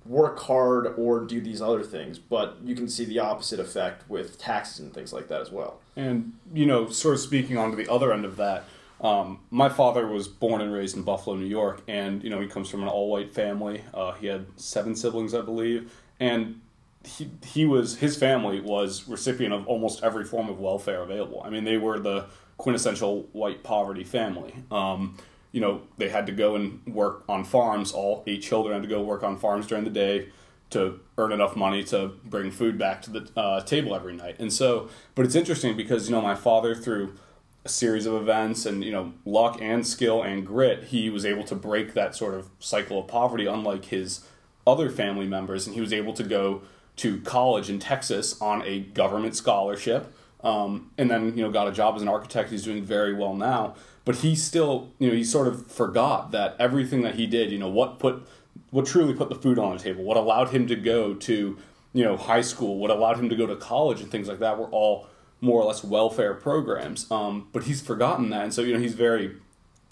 work 0.06 0.40
hard 0.40 0.94
or 0.98 1.22
do 1.22 1.42
these 1.42 1.62
other 1.62 1.84
things. 1.84 2.20
But 2.20 2.58
you 2.64 2.76
can 2.76 2.88
see 2.88 3.06
the 3.06 3.20
opposite 3.20 3.60
effect 3.60 4.10
with 4.10 4.38
taxes 4.38 4.80
and 4.80 4.94
things 4.94 5.12
like 5.12 5.28
that 5.30 5.42
as 5.42 5.52
well. 5.52 5.80
And 5.96 6.34
you 6.54 6.66
know, 6.66 6.90
sort 6.90 7.16
of 7.16 7.22
speaking 7.22 7.58
on 7.58 7.72
to 7.72 7.76
the 7.76 7.92
other 7.92 8.14
end 8.14 8.26
of 8.26 8.38
that, 8.38 8.66
um, 9.02 9.40
my 9.50 9.70
father 9.70 10.08
was 10.08 10.28
born 10.28 10.62
and 10.62 10.72
raised 10.72 10.96
in 10.96 11.04
Buffalo, 11.04 11.36
New 11.36 11.46
York, 11.46 11.82
and 11.88 12.24
you 12.24 12.30
know 12.30 12.40
he 12.40 12.48
comes 12.48 12.70
from 12.70 12.82
an 12.82 12.88
all-white 12.88 13.34
family. 13.34 13.84
Uh, 13.94 14.14
he 14.14 14.28
had 14.28 14.46
seven 14.56 14.96
siblings, 14.96 15.34
I 15.34 15.42
believe, 15.42 15.94
and 16.20 16.62
he 17.06 17.30
he 17.46 17.66
was 17.66 17.98
his 17.98 18.18
family 18.18 18.60
was 18.60 19.08
recipient 19.08 19.54
of 19.54 19.68
almost 19.68 20.04
every 20.04 20.26
form 20.26 20.50
of 20.50 20.60
welfare 20.60 21.02
available. 21.02 21.42
I 21.46 21.50
mean, 21.50 21.64
they 21.64 21.78
were 21.78 22.00
the 22.00 22.26
quintessential 22.58 23.30
white 23.34 23.64
poverty 23.64 24.04
family. 24.04 24.54
Um, 24.72 25.18
you 25.52 25.62
know, 25.62 25.82
they 25.98 26.10
had 26.10 26.26
to 26.26 26.32
go 26.32 26.56
and 26.56 26.86
work 26.86 27.24
on 27.30 27.44
farms. 27.44 27.92
All 27.92 28.24
eight 28.28 28.42
children 28.42 28.74
had 28.74 28.84
to 28.84 28.90
go 28.90 29.02
work 29.02 29.24
on 29.24 29.38
farms 29.38 29.68
during 29.68 29.84
the 29.84 29.90
day 29.90 30.30
to 30.72 31.00
earn 31.18 31.32
enough 31.32 31.56
money 31.56 31.84
to 31.86 32.12
bring 32.26 32.52
food 32.52 32.78
back 32.78 33.02
to 33.04 33.12
the 33.12 33.30
uh, 33.40 33.62
table 33.62 33.96
every 33.96 34.14
night. 34.14 34.36
And 34.40 34.52
so, 34.52 34.90
but 35.14 35.26
it's 35.26 35.36
interesting 35.36 35.78
because 35.78 36.10
you 36.10 36.16
know 36.16 36.22
my 36.22 36.36
father 36.36 36.76
through 36.76 37.16
a 37.64 37.70
series 37.70 38.06
of 38.06 38.14
events 38.14 38.66
and 38.66 38.84
you 38.84 38.92
know 38.92 39.14
luck 39.26 39.58
and 39.62 39.86
skill 39.86 40.22
and 40.24 40.46
grit, 40.46 40.86
he 40.86 41.10
was 41.10 41.26
able 41.26 41.44
to 41.46 41.56
break 41.56 41.94
that 41.94 42.16
sort 42.16 42.34
of 42.34 42.50
cycle 42.60 43.00
of 43.00 43.08
poverty, 43.08 43.46
unlike 43.46 43.86
his 43.86 44.26
other 44.68 44.90
family 44.90 45.28
members, 45.28 45.68
and 45.68 45.76
he 45.76 45.82
was 45.82 45.94
able 45.94 46.14
to 46.14 46.24
go 46.24 46.62
to 46.98 47.20
college 47.22 47.70
in 47.70 47.80
Texas 47.80 48.40
on 48.42 48.62
a 48.64 48.80
government 48.80 49.36
scholarship. 49.36 50.14
Um, 50.44 50.92
and 50.98 51.10
then 51.10 51.36
you 51.36 51.44
know 51.44 51.52
got 51.52 51.68
a 51.68 51.72
job 51.72 51.96
as 51.96 52.02
an 52.02 52.08
architect. 52.08 52.52
He's 52.52 52.64
doing 52.64 52.84
very 52.84 53.14
well 53.14 53.34
now, 53.34 53.76
but 54.06 54.18
he 54.18 54.36
still 54.36 54.92
you 55.00 55.10
know 55.10 55.16
he 55.16 55.24
sort 55.24 55.48
of 55.48 55.72
forgot 55.72 56.32
that 56.32 56.56
everything 56.60 57.02
that 57.02 57.16
he 57.16 57.26
did, 57.26 57.52
you 57.52 57.58
know, 57.58 57.70
what 57.70 57.98
put 57.98 58.28
what 58.70 58.86
truly 58.86 59.14
put 59.14 59.30
the 59.30 59.36
food 59.36 59.58
on 59.58 59.76
the 59.76 59.82
table, 59.82 60.04
what 60.04 60.18
allowed 60.18 60.50
him 60.50 60.68
to 60.68 60.76
go 60.76 61.16
to 61.16 61.58
you 61.94 62.04
know 62.04 62.16
high 62.16 62.42
school, 62.42 62.78
what 62.78 62.92
allowed 62.92 63.18
him 63.18 63.30
to 63.30 63.36
go 63.36 63.48
to 63.48 63.56
college 63.56 64.02
and 64.02 64.12
things 64.12 64.28
like 64.28 64.40
that 64.40 64.60
were 64.60 64.68
all 64.68 65.08
more 65.42 65.62
or 65.62 65.66
less 65.66 65.84
welfare 65.84 66.34
programs. 66.36 67.10
Um, 67.12 67.48
but 67.52 67.64
he's 67.64 67.82
forgotten 67.82 68.30
that, 68.30 68.44
and 68.44 68.54
so 68.54 68.62
you 68.62 68.74
know 68.74 68.80
he's 68.80 68.94
very 68.94 69.38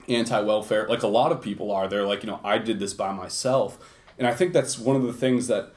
anti-welfare, 0.07 0.87
like 0.87 1.01
a 1.01 1.07
lot 1.07 1.31
of 1.31 1.41
people 1.41 1.71
are. 1.71 1.87
They're 1.87 2.05
like 2.05 2.23
you 2.23 2.29
know 2.29 2.39
I 2.43 2.59
did 2.59 2.79
this 2.79 2.93
by 2.93 3.11
myself, 3.11 3.79
and 4.19 4.27
I 4.27 4.35
think 4.35 4.53
that's 4.53 4.77
one 4.77 4.95
of 4.95 5.01
the 5.01 5.13
things 5.13 5.47
that 5.47 5.73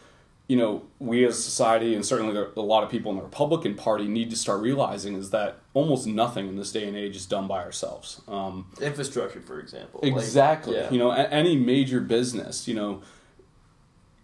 you 0.48 0.56
know 0.56 0.82
we 1.00 1.24
as 1.24 1.36
a 1.38 1.42
society 1.42 1.94
and 1.94 2.04
certainly 2.06 2.36
a 2.56 2.60
lot 2.60 2.84
of 2.84 2.90
people 2.90 3.10
in 3.10 3.16
the 3.18 3.22
Republican 3.24 3.74
Party 3.74 4.06
need 4.06 4.30
to 4.30 4.36
start 4.36 4.60
realizing 4.60 5.14
is 5.16 5.30
that 5.30 5.58
almost 5.74 6.06
nothing 6.06 6.48
in 6.48 6.56
this 6.56 6.70
day 6.72 6.86
and 6.86 6.96
age 6.96 7.16
is 7.16 7.26
done 7.26 7.46
by 7.48 7.62
ourselves. 7.64 8.20
Um, 8.28 8.66
Infrastructure, 8.80 9.40
for 9.40 9.58
example. 9.58 10.00
Like, 10.02 10.12
Exactly. 10.12 10.76
yeah. 10.76 10.90
You 10.90 10.98
know, 10.98 11.10
a- 11.10 11.28
any 11.28 11.56
major 11.56 12.00
business, 12.00 12.68
you 12.68 12.74
know, 12.74 13.02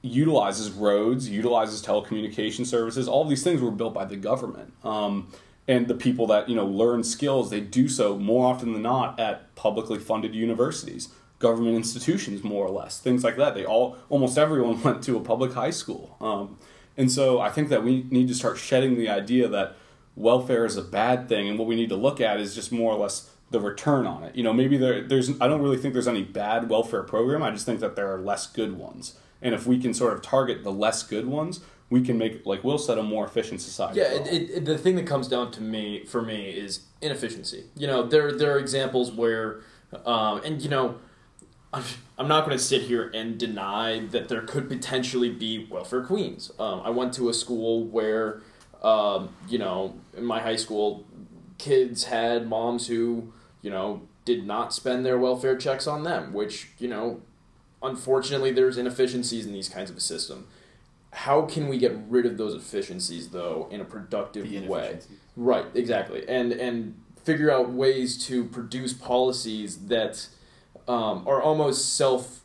utilizes 0.02 0.71
roads, 0.71 1.29
utilizes 1.29 1.83
telecommunication 1.85 2.67
services. 2.67 3.07
All 3.09 3.25
these 3.25 3.43
things 3.45 3.61
were 3.61 3.71
built 3.71 3.95
by 3.95 4.05
the 4.05 4.17
government. 4.17 4.73
Um, 4.85 5.29
and 5.69 5.87
the 5.87 5.95
people 5.95 6.26
that, 6.29 6.49
you 6.49 6.57
know, 6.57 6.67
learn 6.67 7.05
skills, 7.05 7.50
they 7.50 7.61
do 7.61 7.88
so 7.88 8.19
more 8.19 8.52
often 8.52 8.73
than 8.73 8.83
not 8.83 9.21
at 9.21 9.55
publicly 9.55 9.99
funded 9.99 10.35
universities, 10.35 11.09
government 11.42 11.76
institutions, 11.76 12.42
more 12.42 12.64
or 12.64 12.70
less, 12.70 12.99
things 13.00 13.22
like 13.22 13.37
that. 13.37 13.54
They 13.54 13.66
all, 13.66 13.99
almost 14.08 14.38
everyone 14.38 14.80
went 14.84 15.02
to 15.02 15.16
a 15.16 15.20
public 15.20 15.52
high 15.52 15.70
school. 15.70 16.16
Um, 16.20 16.56
and 16.96 17.11
so 17.11 17.40
I 17.40 17.50
think 17.50 17.68
that 17.68 17.82
we 17.82 18.06
need 18.11 18.28
to 18.28 18.34
start 18.34 18.56
shedding 18.56 18.96
the 18.96 19.08
idea 19.08 19.49
that 19.49 19.76
welfare 20.16 20.64
is 20.64 20.76
a 20.76 20.82
bad 20.82 21.28
thing, 21.28 21.49
and 21.49 21.58
what 21.58 21.66
we 21.68 21.75
need 21.75 21.88
to 21.88 21.96
look 21.96 22.20
at 22.20 22.40
is 22.40 22.54
just 22.54 22.70
more 22.72 22.92
or 22.92 22.99
less 22.99 23.30
the 23.50 23.61
return 23.61 24.06
on 24.06 24.25
it. 24.25 24.34
You 24.34 24.42
know, 24.42 24.52
maybe 24.52 24.76
there, 24.76 25.02
there's 25.02 25.30
I 25.40 25.49
don't 25.49 25.61
really 25.61 25.76
think 25.76 25.92
there's 25.92 26.08
any 26.08 26.22
bad 26.22 26.68
welfare 26.68 27.02
program. 27.02 27.42
I 27.42 27.50
just 27.50 27.66
think 27.66 27.80
that 27.80 27.96
there 27.96 28.12
are 28.14 28.20
less 28.20 28.46
good 28.46 28.78
ones, 28.78 29.18
and 29.40 29.54
if 29.54 29.66
we 29.66 29.78
can 29.78 29.92
sort 29.92 30.12
of 30.12 30.22
target 30.22 30.64
the 30.64 30.72
less 30.72 31.02
good 31.02 31.26
ones, 31.26 31.61
we 31.90 32.02
can 32.02 32.16
make, 32.16 32.46
like 32.46 32.64
Will 32.64 32.78
said, 32.78 32.99
a 32.99 33.02
more 33.02 33.26
efficient 33.26 33.61
society. 33.61 34.00
Yeah, 34.00 34.12
it, 34.12 34.26
it, 34.26 34.50
it, 34.50 34.64
the 34.64 34.78
thing 34.78 34.96
that 34.96 35.06
comes 35.06 35.28
down 35.28 35.50
to 35.52 35.62
me 35.62 36.04
for 36.04 36.22
me 36.22 36.50
is 36.50 36.80
inefficiency. 37.00 37.64
You 37.76 37.87
know, 37.87 38.02
there 38.06 38.32
there 38.32 38.54
are 38.54 38.58
examples 38.58 39.12
where, 39.12 39.61
um, 40.06 40.42
and 40.44 40.62
you 40.62 40.70
know, 40.70 40.96
I'm, 41.73 41.85
I'm 42.19 42.29
not 42.29 42.45
going 42.45 42.57
to 42.57 42.62
sit 42.62 42.83
here 42.83 43.11
and 43.14 43.38
deny 43.38 44.00
that 44.07 44.29
there 44.29 44.43
could 44.43 44.69
potentially 44.69 45.31
be 45.31 45.67
welfare 45.71 46.05
queens. 46.05 46.52
Um, 46.59 46.83
I 46.85 46.91
went 46.91 47.14
to 47.14 47.29
a 47.29 47.35
school 47.35 47.85
where, 47.85 48.43
um, 48.83 49.35
you 49.49 49.59
know, 49.59 49.95
in 50.17 50.25
my 50.25 50.41
high 50.41 50.57
school, 50.57 51.07
kids 51.59 52.05
had 52.05 52.47
moms 52.49 52.88
who, 52.88 53.33
you 53.62 53.71
know, 53.71 54.02
did 54.25 54.47
not 54.47 54.73
spend 54.73 55.05
their 55.05 55.19
welfare 55.19 55.57
checks 55.57 55.87
on 55.87 56.05
them, 56.05 56.33
which 56.33 56.69
you 56.79 56.88
know, 56.88 57.21
unfortunately, 57.83 58.52
there's 58.52 58.79
inefficiencies 58.79 59.47
in 59.47 59.52
these 59.52 59.69
kinds 59.69 59.91
of 59.91 59.97
a 59.97 60.00
system. 60.00 60.47
How 61.12 61.43
can 61.43 61.69
we 61.69 61.79
get 61.79 61.95
rid 62.09 62.25
of 62.25 62.38
those 62.38 62.55
efficiencies 62.55 63.31
though 63.31 63.69
in 63.71 63.81
a 63.81 63.85
productive 63.85 64.50
way? 64.67 65.00
Right, 65.37 65.67
exactly, 65.75 66.29
and 66.29 66.52
and 66.52 67.00
figure 67.25 67.50
out 67.50 67.71
ways 67.71 68.25
to 68.26 68.45
produce 68.45 68.93
policies 68.93 69.87
that 69.87 70.26
um, 70.92 71.26
are 71.26 71.40
almost 71.40 71.96
self 71.96 72.44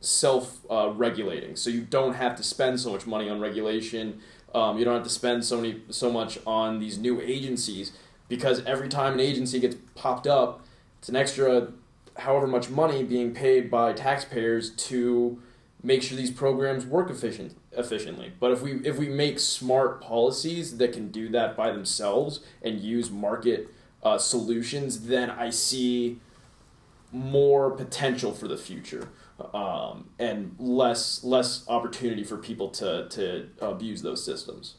self 0.00 0.60
uh, 0.70 0.90
regulating. 0.94 1.56
So 1.56 1.68
you 1.68 1.82
don't 1.82 2.14
have 2.14 2.34
to 2.36 2.42
spend 2.42 2.80
so 2.80 2.90
much 2.90 3.06
money 3.06 3.28
on 3.28 3.38
regulation. 3.38 4.20
Um, 4.54 4.78
you 4.78 4.84
don't 4.84 4.94
have 4.94 5.04
to 5.04 5.10
spend 5.10 5.44
so 5.44 5.60
many 5.60 5.82
so 5.90 6.10
much 6.10 6.38
on 6.46 6.80
these 6.80 6.96
new 6.96 7.20
agencies 7.20 7.92
because 8.28 8.64
every 8.64 8.88
time 8.88 9.14
an 9.14 9.20
agency 9.20 9.60
gets 9.60 9.76
popped 9.94 10.26
up, 10.26 10.64
it's 10.98 11.10
an 11.10 11.16
extra 11.16 11.68
however 12.16 12.46
much 12.46 12.70
money 12.70 13.02
being 13.02 13.34
paid 13.34 13.70
by 13.70 13.92
taxpayers 13.92 14.70
to 14.70 15.40
make 15.82 16.02
sure 16.02 16.16
these 16.16 16.30
programs 16.30 16.86
work 16.86 17.10
efficient 17.10 17.56
efficiently. 17.72 18.32
But 18.40 18.52
if 18.52 18.62
we 18.62 18.72
if 18.86 18.96
we 18.96 19.08
make 19.10 19.38
smart 19.38 20.00
policies 20.00 20.78
that 20.78 20.94
can 20.94 21.10
do 21.10 21.28
that 21.28 21.58
by 21.58 21.72
themselves 21.72 22.40
and 22.62 22.80
use 22.80 23.10
market 23.10 23.68
uh, 24.02 24.16
solutions, 24.16 25.08
then 25.08 25.28
I 25.28 25.50
see 25.50 26.20
more 27.12 27.70
potential 27.70 28.32
for 28.32 28.48
the 28.48 28.56
future 28.56 29.08
um, 29.52 30.08
and 30.18 30.54
less 30.58 31.22
less 31.22 31.64
opportunity 31.68 32.24
for 32.24 32.36
people 32.36 32.68
to 32.70 33.08
to 33.10 33.48
abuse 33.60 34.02
those 34.02 34.24
systems. 34.24 34.74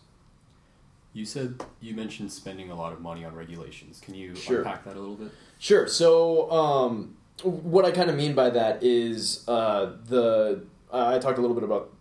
You 1.14 1.26
said 1.26 1.64
you 1.80 1.94
mentioned 1.94 2.32
spending 2.32 2.72
a 2.72 2.76
lot 2.76 2.92
of 2.92 3.00
money 3.02 3.24
on 3.24 3.36
regulations. 3.36 4.02
Can 4.04 4.16
you 4.16 4.36
Sure. 4.36 4.60
unpack 4.60 4.84
that 4.86 4.96
a 4.96 5.00
little 5.00 5.16
bit? 5.16 5.32
Sure. 5.60 5.88
So, 5.88 6.50
um, 6.52 7.16
what 7.44 7.86
I 7.86 7.92
kind 7.92 8.10
of 8.10 8.16
mean 8.16 8.34
by 8.34 8.50
that 8.50 8.82
is 8.82 9.48
uh, 9.48 9.92
the 10.08 10.64
uh, 10.92 11.14
I 11.16 11.20
talked 11.20 11.38
a 11.38 11.42
little 11.42 11.56
bit 11.56 11.64
about 11.64 11.92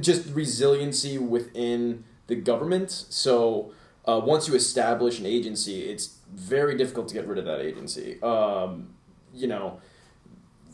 just 0.00 0.28
resiliency 0.34 1.18
within 1.18 2.04
the 2.26 2.34
government. 2.34 2.90
So, 2.90 3.72
uh, 4.06 4.20
once 4.22 4.48
you 4.48 4.54
establish 4.54 5.18
an 5.18 5.26
agency, 5.26 5.84
it's 5.84 6.18
very 6.32 6.76
difficult 6.76 7.08
to 7.08 7.14
get 7.14 7.26
rid 7.26 7.38
of 7.38 7.44
that 7.46 7.60
agency. 7.60 8.20
Um, 8.22 8.94
you 9.36 9.46
know, 9.46 9.80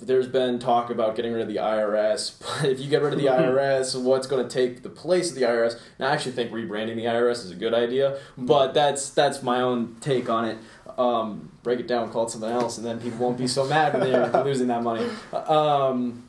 there's 0.01 0.27
been 0.27 0.59
talk 0.59 0.91
about 0.91 1.15
getting 1.15 1.33
rid 1.33 1.43
of 1.43 1.49
the 1.49 1.57
IRS, 1.57 2.39
but 2.63 2.71
if 2.71 2.81
you 2.81 2.89
get 2.89 3.03
rid 3.03 3.13
of 3.13 3.19
the 3.19 3.27
IRS, 3.29 4.01
what's 4.01 4.27
going 4.27 4.47
to 4.47 4.53
take 4.53 4.83
the 4.83 4.89
place 4.89 5.31
of 5.31 5.37
the 5.37 5.43
IRS? 5.43 5.81
And 5.99 6.07
I 6.07 6.13
actually 6.13 6.33
think 6.33 6.51
rebranding 6.51 6.97
the 6.97 7.05
IRS 7.05 7.45
is 7.45 7.51
a 7.51 7.57
good 7.57 7.75
idea, 7.75 8.19
but 8.37 8.75
that's 8.75 9.11
that's 9.11 9.43
my 9.43 9.61
own 9.61 9.97
take 10.01 10.29
on 10.29 10.45
it. 10.45 10.59
Um, 10.99 11.53
break 11.63 11.81
it 11.81 11.87
down, 11.87 12.11
call 12.11 12.27
it 12.27 12.31
something 12.31 12.51
else, 12.51 12.77
and 12.77 12.87
then 12.87 13.01
people 13.01 13.19
won't 13.19 13.39
be 13.39 13.47
so 13.47 13.65
mad 13.67 13.95
when 13.95 14.11
they're 14.11 14.45
losing 14.45 14.67
that 14.69 14.83
money. 14.83 15.07
Um, 15.33 16.29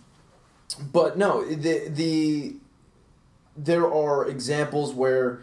but 0.92 1.18
no, 1.18 1.44
the 1.44 1.90
the 1.90 2.56
there 3.58 3.92
are 3.92 4.28
examples 4.28 4.94
where 4.94 5.42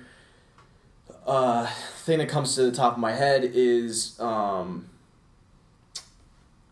uh, 1.27 1.67
thing 1.67 2.19
that 2.19 2.29
comes 2.29 2.55
to 2.55 2.63
the 2.63 2.73
top 2.73 2.95
of 2.95 2.99
my 2.99 3.13
head 3.13 3.45
is 3.45 4.19
um, 4.21 4.89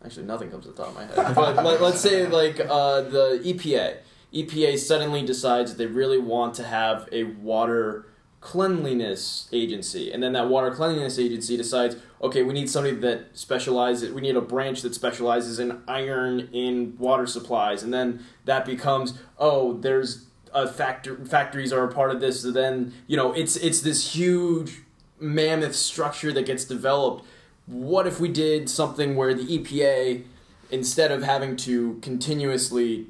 actually 0.03 0.25
nothing 0.25 0.49
comes 0.49 0.65
to 0.65 0.71
the 0.71 0.77
top 0.77 0.89
of 0.89 0.95
my 0.95 1.05
head. 1.25 1.35
But 1.35 1.63
let, 1.63 1.81
let's 1.81 2.01
say 2.01 2.27
like 2.27 2.59
uh, 2.59 3.01
the 3.01 3.41
EPA. 3.43 3.97
EPA 4.33 4.77
suddenly 4.77 5.23
decides 5.25 5.71
that 5.71 5.77
they 5.77 5.87
really 5.87 6.19
want 6.19 6.53
to 6.55 6.63
have 6.63 7.09
a 7.11 7.23
water 7.23 8.05
cleanliness 8.41 9.49
agency, 9.51 10.11
and 10.11 10.21
then 10.23 10.33
that 10.33 10.47
water 10.47 10.71
cleanliness 10.71 11.19
agency 11.19 11.57
decides, 11.57 11.97
okay, 12.21 12.43
we 12.43 12.53
need 12.53 12.69
somebody 12.69 12.95
that 12.95 13.37
specializes. 13.37 14.11
We 14.11 14.21
need 14.21 14.35
a 14.35 14.41
branch 14.41 14.81
that 14.83 14.93
specializes 14.93 15.59
in 15.59 15.81
iron 15.87 16.49
in 16.53 16.95
water 16.97 17.25
supplies, 17.25 17.83
and 17.83 17.93
then 17.93 18.23
that 18.45 18.65
becomes, 18.65 19.19
oh, 19.39 19.73
there's 19.73 20.27
a 20.53 20.67
factor 20.67 21.15
factories 21.25 21.71
are 21.71 21.83
a 21.83 21.93
part 21.93 22.11
of 22.11 22.21
this. 22.21 22.41
So 22.41 22.51
then 22.51 22.93
you 23.07 23.17
know 23.17 23.33
it's 23.33 23.55
it's 23.55 23.81
this 23.81 24.13
huge 24.13 24.81
mammoth 25.19 25.75
structure 25.75 26.31
that 26.33 26.45
gets 26.45 26.65
developed. 26.65 27.25
What 27.69 28.07
if 28.07 28.19
we 28.19 28.29
did 28.29 28.67
something 28.67 29.15
where 29.15 29.31
the 29.35 29.45
EPA, 29.45 30.23
instead 30.71 31.11
of 31.11 31.21
having 31.21 31.55
to 31.57 31.99
continuously 32.01 33.05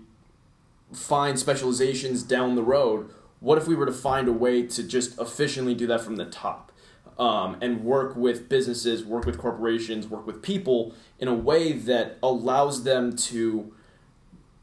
find 0.92 1.40
specializations 1.40 2.24
down 2.24 2.56
the 2.56 2.62
road, 2.62 3.10
what 3.40 3.58
if 3.58 3.70
we 3.70 3.76
were 3.76 3.86
to 3.86 3.94
find 3.94 4.28
a 4.28 4.34
way 4.34 4.64
to 4.64 4.84
just 4.84 5.18
efficiently 5.18 5.74
do 5.74 5.88
that 5.88 6.02
from 6.02 6.18
the 6.18 6.26
top? 6.26 6.74
Um, 7.18 7.56
and 7.62 7.86
work 7.86 8.18
with 8.18 8.50
businesses, 8.50 9.06
work 9.06 9.26
with 9.26 9.38
corporations, 9.38 10.08
work 10.08 10.28
with 10.28 10.42
people 10.42 10.94
in 11.20 11.30
a 11.30 11.34
way 11.34 11.72
that 11.72 12.18
allows 12.22 12.84
them 12.84 13.16
to 13.16 13.74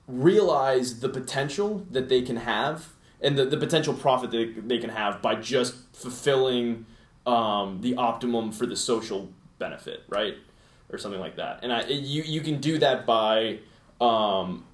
realize 0.06 1.00
the 1.00 1.08
potential 1.08 1.86
that 1.90 2.10
they 2.10 2.20
can 2.20 2.36
have 2.36 2.92
and 3.22 3.38
the, 3.38 3.46
the 3.46 3.56
potential 3.56 3.94
profit 3.94 4.30
that 4.30 4.68
they 4.68 4.78
can 4.78 4.90
have 4.90 5.22
by 5.22 5.36
just 5.36 5.74
fulfilling 5.94 6.84
um, 7.26 7.80
the 7.80 7.94
optimum 7.96 8.52
for 8.52 8.66
the 8.66 8.76
social 8.76 9.30
benefit, 9.58 10.02
right? 10.08 10.36
Or 10.90 10.98
something 10.98 11.20
like 11.20 11.36
that. 11.36 11.60
And 11.62 11.72
I, 11.72 11.84
you, 11.86 12.22
you 12.22 12.40
can 12.40 12.60
do 12.60 12.78
that 12.78 13.06
by 13.06 13.58
um, 14.00 14.64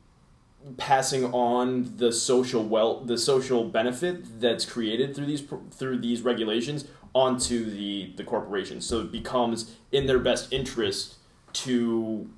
passing 0.76 1.24
on 1.32 1.96
the 1.96 2.12
social 2.12 2.62
well 2.62 3.00
the 3.00 3.18
social 3.18 3.64
benefit 3.64 4.40
that's 4.40 4.64
created 4.64 5.14
through 5.14 5.26
these 5.26 5.42
through 5.70 5.98
these 5.98 6.22
regulations 6.22 6.84
onto 7.14 7.68
the 7.68 8.12
the 8.16 8.22
corporations 8.22 8.86
so 8.86 9.00
it 9.00 9.10
becomes 9.10 9.74
in 9.90 10.06
their 10.06 10.20
best 10.20 10.52
interest 10.52 11.16
to 11.52 12.30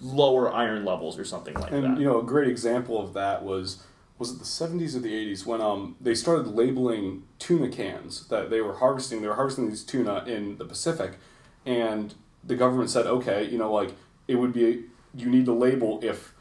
lower 0.00 0.52
iron 0.52 0.84
levels 0.84 1.18
or 1.18 1.24
something 1.24 1.54
like 1.54 1.72
And 1.72 1.84
that 1.84 1.90
And 1.90 1.98
you 1.98 2.06
know, 2.06 2.20
a 2.20 2.24
great 2.24 2.48
example 2.48 3.00
of 3.00 3.14
that 3.14 3.44
was 3.44 3.84
was 4.18 4.30
it 4.32 4.38
the 4.38 4.44
seventies 4.44 4.96
or 4.96 5.00
the 5.00 5.14
eighties 5.14 5.44
when 5.44 5.60
um 5.60 5.96
they 6.00 6.14
started 6.14 6.46
labeling 6.48 7.24
tuna 7.38 7.68
cans 7.68 8.28
that 8.28 8.50
they 8.50 8.60
were 8.60 8.76
harvesting. 8.76 9.22
They 9.22 9.28
were 9.28 9.34
harvesting 9.34 9.68
these 9.68 9.84
tuna 9.84 10.24
in 10.26 10.58
the 10.58 10.64
Pacific, 10.64 11.18
and 11.64 12.14
the 12.44 12.56
government 12.56 12.90
said, 12.90 13.06
okay, 13.06 13.48
you 13.48 13.58
know, 13.58 13.72
like 13.72 13.94
it 14.28 14.36
would 14.36 14.52
be 14.52 14.84
you 15.14 15.28
need 15.28 15.44
to 15.44 15.52
label 15.52 16.00
if 16.02 16.32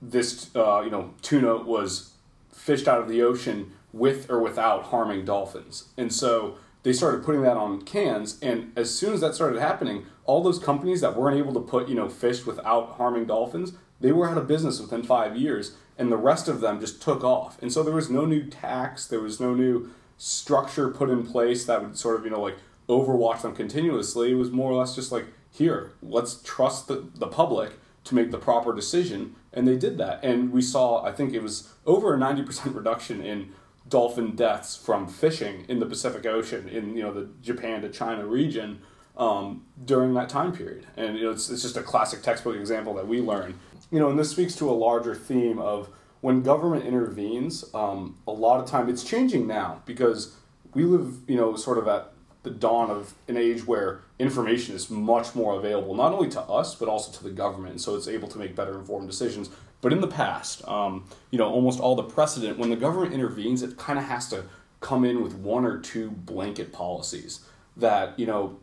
this 0.00 0.54
uh, 0.54 0.80
you 0.80 0.90
know 0.90 1.14
tuna 1.22 1.56
was 1.56 2.12
fished 2.52 2.88
out 2.88 3.00
of 3.00 3.08
the 3.08 3.22
ocean 3.22 3.72
with 3.92 4.30
or 4.30 4.40
without 4.40 4.84
harming 4.84 5.24
dolphins, 5.24 5.88
and 5.96 6.12
so 6.12 6.56
they 6.82 6.92
started 6.92 7.24
putting 7.24 7.42
that 7.42 7.56
on 7.56 7.82
cans. 7.82 8.38
And 8.40 8.72
as 8.76 8.96
soon 8.96 9.12
as 9.12 9.20
that 9.20 9.34
started 9.34 9.60
happening, 9.60 10.06
all 10.24 10.42
those 10.42 10.58
companies 10.58 11.00
that 11.00 11.16
weren't 11.16 11.36
able 11.36 11.52
to 11.54 11.60
put 11.60 11.88
you 11.88 11.94
know 11.94 12.08
fish 12.08 12.46
without 12.46 12.96
harming 12.96 13.26
dolphins, 13.26 13.72
they 14.00 14.12
were 14.12 14.28
out 14.28 14.38
of 14.38 14.46
business 14.46 14.80
within 14.80 15.02
five 15.02 15.36
years, 15.36 15.76
and 15.96 16.12
the 16.12 16.16
rest 16.16 16.48
of 16.48 16.60
them 16.60 16.80
just 16.80 17.02
took 17.02 17.24
off. 17.24 17.60
And 17.60 17.72
so 17.72 17.82
there 17.82 17.94
was 17.94 18.10
no 18.10 18.24
new 18.24 18.44
tax, 18.44 19.06
there 19.06 19.20
was 19.20 19.40
no 19.40 19.54
new 19.54 19.90
structure 20.18 20.88
put 20.88 21.08
in 21.08 21.24
place 21.24 21.64
that 21.64 21.80
would 21.80 21.96
sort 21.96 22.18
of 22.18 22.24
you 22.24 22.30
know 22.30 22.40
like 22.40 22.58
overwatch 22.88 23.42
them 23.42 23.54
continuously. 23.54 24.32
It 24.32 24.36
was 24.36 24.50
more 24.50 24.70
or 24.72 24.76
less 24.76 24.94
just 24.94 25.12
like 25.12 25.26
here, 25.50 25.92
let's 26.02 26.42
trust 26.42 26.88
the, 26.88 27.08
the 27.14 27.26
public 27.26 27.72
to 28.04 28.14
make 28.14 28.30
the 28.30 28.38
proper 28.38 28.74
decision, 28.74 29.34
and 29.52 29.66
they 29.66 29.76
did 29.76 29.98
that. 29.98 30.24
And 30.24 30.52
we 30.52 30.62
saw, 30.62 31.04
I 31.04 31.12
think 31.12 31.34
it 31.34 31.42
was 31.42 31.72
over 31.86 32.14
a 32.14 32.18
ninety 32.18 32.42
percent 32.42 32.74
reduction 32.74 33.22
in 33.22 33.52
dolphin 33.88 34.34
deaths 34.34 34.76
from 34.76 35.08
fishing 35.08 35.64
in 35.68 35.78
the 35.78 35.86
Pacific 35.86 36.26
Ocean 36.26 36.68
in 36.68 36.96
you 36.96 37.02
know 37.02 37.12
the 37.12 37.28
Japan 37.42 37.82
to 37.82 37.88
China 37.88 38.26
region 38.26 38.80
um, 39.16 39.64
during 39.84 40.14
that 40.14 40.28
time 40.28 40.52
period. 40.52 40.86
And 40.96 41.16
you 41.16 41.24
know 41.24 41.30
it's 41.30 41.50
it's 41.50 41.62
just 41.62 41.76
a 41.76 41.82
classic 41.82 42.22
textbook 42.22 42.56
example 42.56 42.94
that 42.94 43.06
we 43.06 43.20
learn. 43.20 43.58
You 43.90 43.98
know, 43.98 44.10
and 44.10 44.18
this 44.18 44.30
speaks 44.30 44.54
to 44.56 44.70
a 44.70 44.72
larger 44.72 45.14
theme 45.14 45.58
of 45.58 45.88
when 46.20 46.42
government 46.42 46.84
intervenes. 46.84 47.64
Um, 47.74 48.18
a 48.26 48.32
lot 48.32 48.60
of 48.60 48.68
time 48.68 48.88
it's 48.88 49.04
changing 49.04 49.46
now 49.46 49.82
because 49.86 50.34
we 50.74 50.84
live 50.84 51.18
you 51.26 51.36
know 51.36 51.56
sort 51.56 51.78
of 51.78 51.88
at 51.88 52.12
the 52.48 52.54
dawn 52.54 52.90
of 52.90 53.14
an 53.28 53.36
age 53.36 53.66
where 53.66 54.00
information 54.18 54.74
is 54.74 54.88
much 54.88 55.34
more 55.34 55.58
available, 55.58 55.94
not 55.94 56.12
only 56.12 56.28
to 56.30 56.40
us 56.40 56.74
but 56.74 56.88
also 56.88 57.12
to 57.12 57.22
the 57.22 57.30
government, 57.30 57.72
and 57.72 57.80
so 57.80 57.94
it's 57.94 58.08
able 58.08 58.28
to 58.28 58.38
make 58.38 58.56
better 58.56 58.78
informed 58.78 59.08
decisions. 59.08 59.50
But 59.80 59.92
in 59.92 60.00
the 60.00 60.08
past, 60.08 60.66
um, 60.66 61.04
you 61.30 61.38
know, 61.38 61.48
almost 61.48 61.78
all 61.78 61.94
the 61.94 62.02
precedent 62.02 62.58
when 62.58 62.70
the 62.70 62.76
government 62.76 63.12
intervenes, 63.12 63.62
it 63.62 63.76
kind 63.76 63.98
of 63.98 64.06
has 64.06 64.28
to 64.30 64.44
come 64.80 65.04
in 65.04 65.22
with 65.22 65.34
one 65.34 65.64
or 65.64 65.78
two 65.78 66.10
blanket 66.10 66.72
policies 66.72 67.40
that 67.76 68.18
you 68.18 68.26
know 68.26 68.56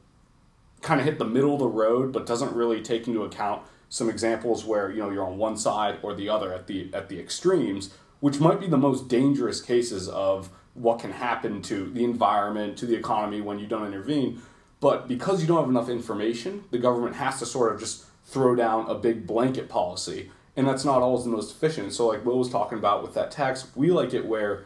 kind 0.82 1.00
of 1.00 1.06
hit 1.06 1.20
the 1.20 1.26
middle 1.26 1.54
of 1.54 1.60
the 1.60 1.68
road, 1.68 2.12
but 2.12 2.26
doesn't 2.26 2.54
really 2.54 2.82
take 2.82 3.08
into 3.08 3.24
account 3.24 3.62
some 3.90 4.10
examples 4.10 4.66
where 4.66 4.92
you 4.92 5.00
know 5.00 5.12
you're 5.12 5.26
on 5.26 5.38
one 5.38 5.58
side 5.58 6.00
or 6.02 6.14
the 6.16 6.28
other 6.28 6.52
at 6.54 6.66
the 6.68 6.90
at 6.92 7.08
the 7.08 7.20
extremes, 7.20 7.94
which 8.20 8.40
might 8.40 8.60
be 8.60 8.68
the 8.68 8.78
most 8.78 9.08
dangerous 9.08 9.62
cases 9.62 10.10
of 10.10 10.50
what 10.76 11.00
can 11.00 11.12
happen 11.12 11.62
to 11.64 11.90
the 11.90 12.04
environment, 12.04 12.78
to 12.78 12.86
the 12.86 12.96
economy 12.96 13.42
when 13.42 13.58
you 13.58 13.66
don't 13.66 13.88
intervene. 13.88 14.42
But 14.80 15.08
because 15.08 15.42
you 15.42 15.48
don't 15.48 15.60
have 15.60 15.70
enough 15.70 15.90
information, 15.90 16.66
the 16.70 16.78
government 16.78 17.16
has 17.16 17.40
to 17.40 17.46
sort 17.46 17.74
of 17.74 17.80
just 17.80 18.06
throw 18.26 18.56
down 18.56 18.88
a 18.90 18.96
big 18.96 19.26
blanket 19.26 19.70
policy, 19.70 20.30
and 20.56 20.68
that's 20.68 20.86
not 20.86 21.02
always 21.02 21.24
the 21.24 21.30
most 21.30 21.56
efficient. 21.56 21.94
So, 21.94 22.08
like 22.08 22.26
Will 22.26 22.38
was 22.38 22.50
talking 22.50 22.78
about 22.78 23.02
with 23.02 23.14
that 23.16 23.32
tax, 23.32 23.68
we 23.76 23.90
like 23.90 24.14
it 24.14 24.26
where, 24.26 24.66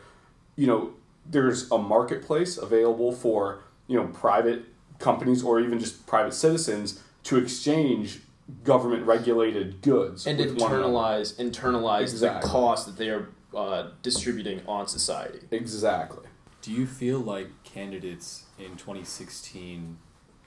you 0.56 0.68
know, 0.68 0.92
there's 1.26 1.70
a 1.72 1.78
marketplace 1.78 2.58
available 2.58 3.12
for 3.12 3.62
you 3.88 3.98
know 4.00 4.08
private 4.08 4.66
companies 4.98 5.44
or 5.44 5.60
even 5.60 5.80
just 5.80 6.06
private 6.08 6.34
citizens 6.34 7.02
to 7.24 7.38
exchange 7.38 8.20
government 8.64 9.06
regulated 9.06 9.82
goods 9.82 10.26
and 10.26 10.40
internalize 10.40 11.36
internalize 11.36 12.02
Exactly. 12.02 12.42
the 12.42 12.48
cost 12.48 12.86
that 12.88 12.98
they 12.98 13.10
are 13.10 13.30
uh, 13.56 13.90
distributing 14.02 14.62
on 14.68 14.88
society. 14.88 15.40
Exactly. 15.52 16.28
Do 16.62 16.72
you 16.72 16.86
feel 16.86 17.20
like 17.20 17.48
candidates 17.64 18.46
in 18.58 18.76
2016 18.76 19.98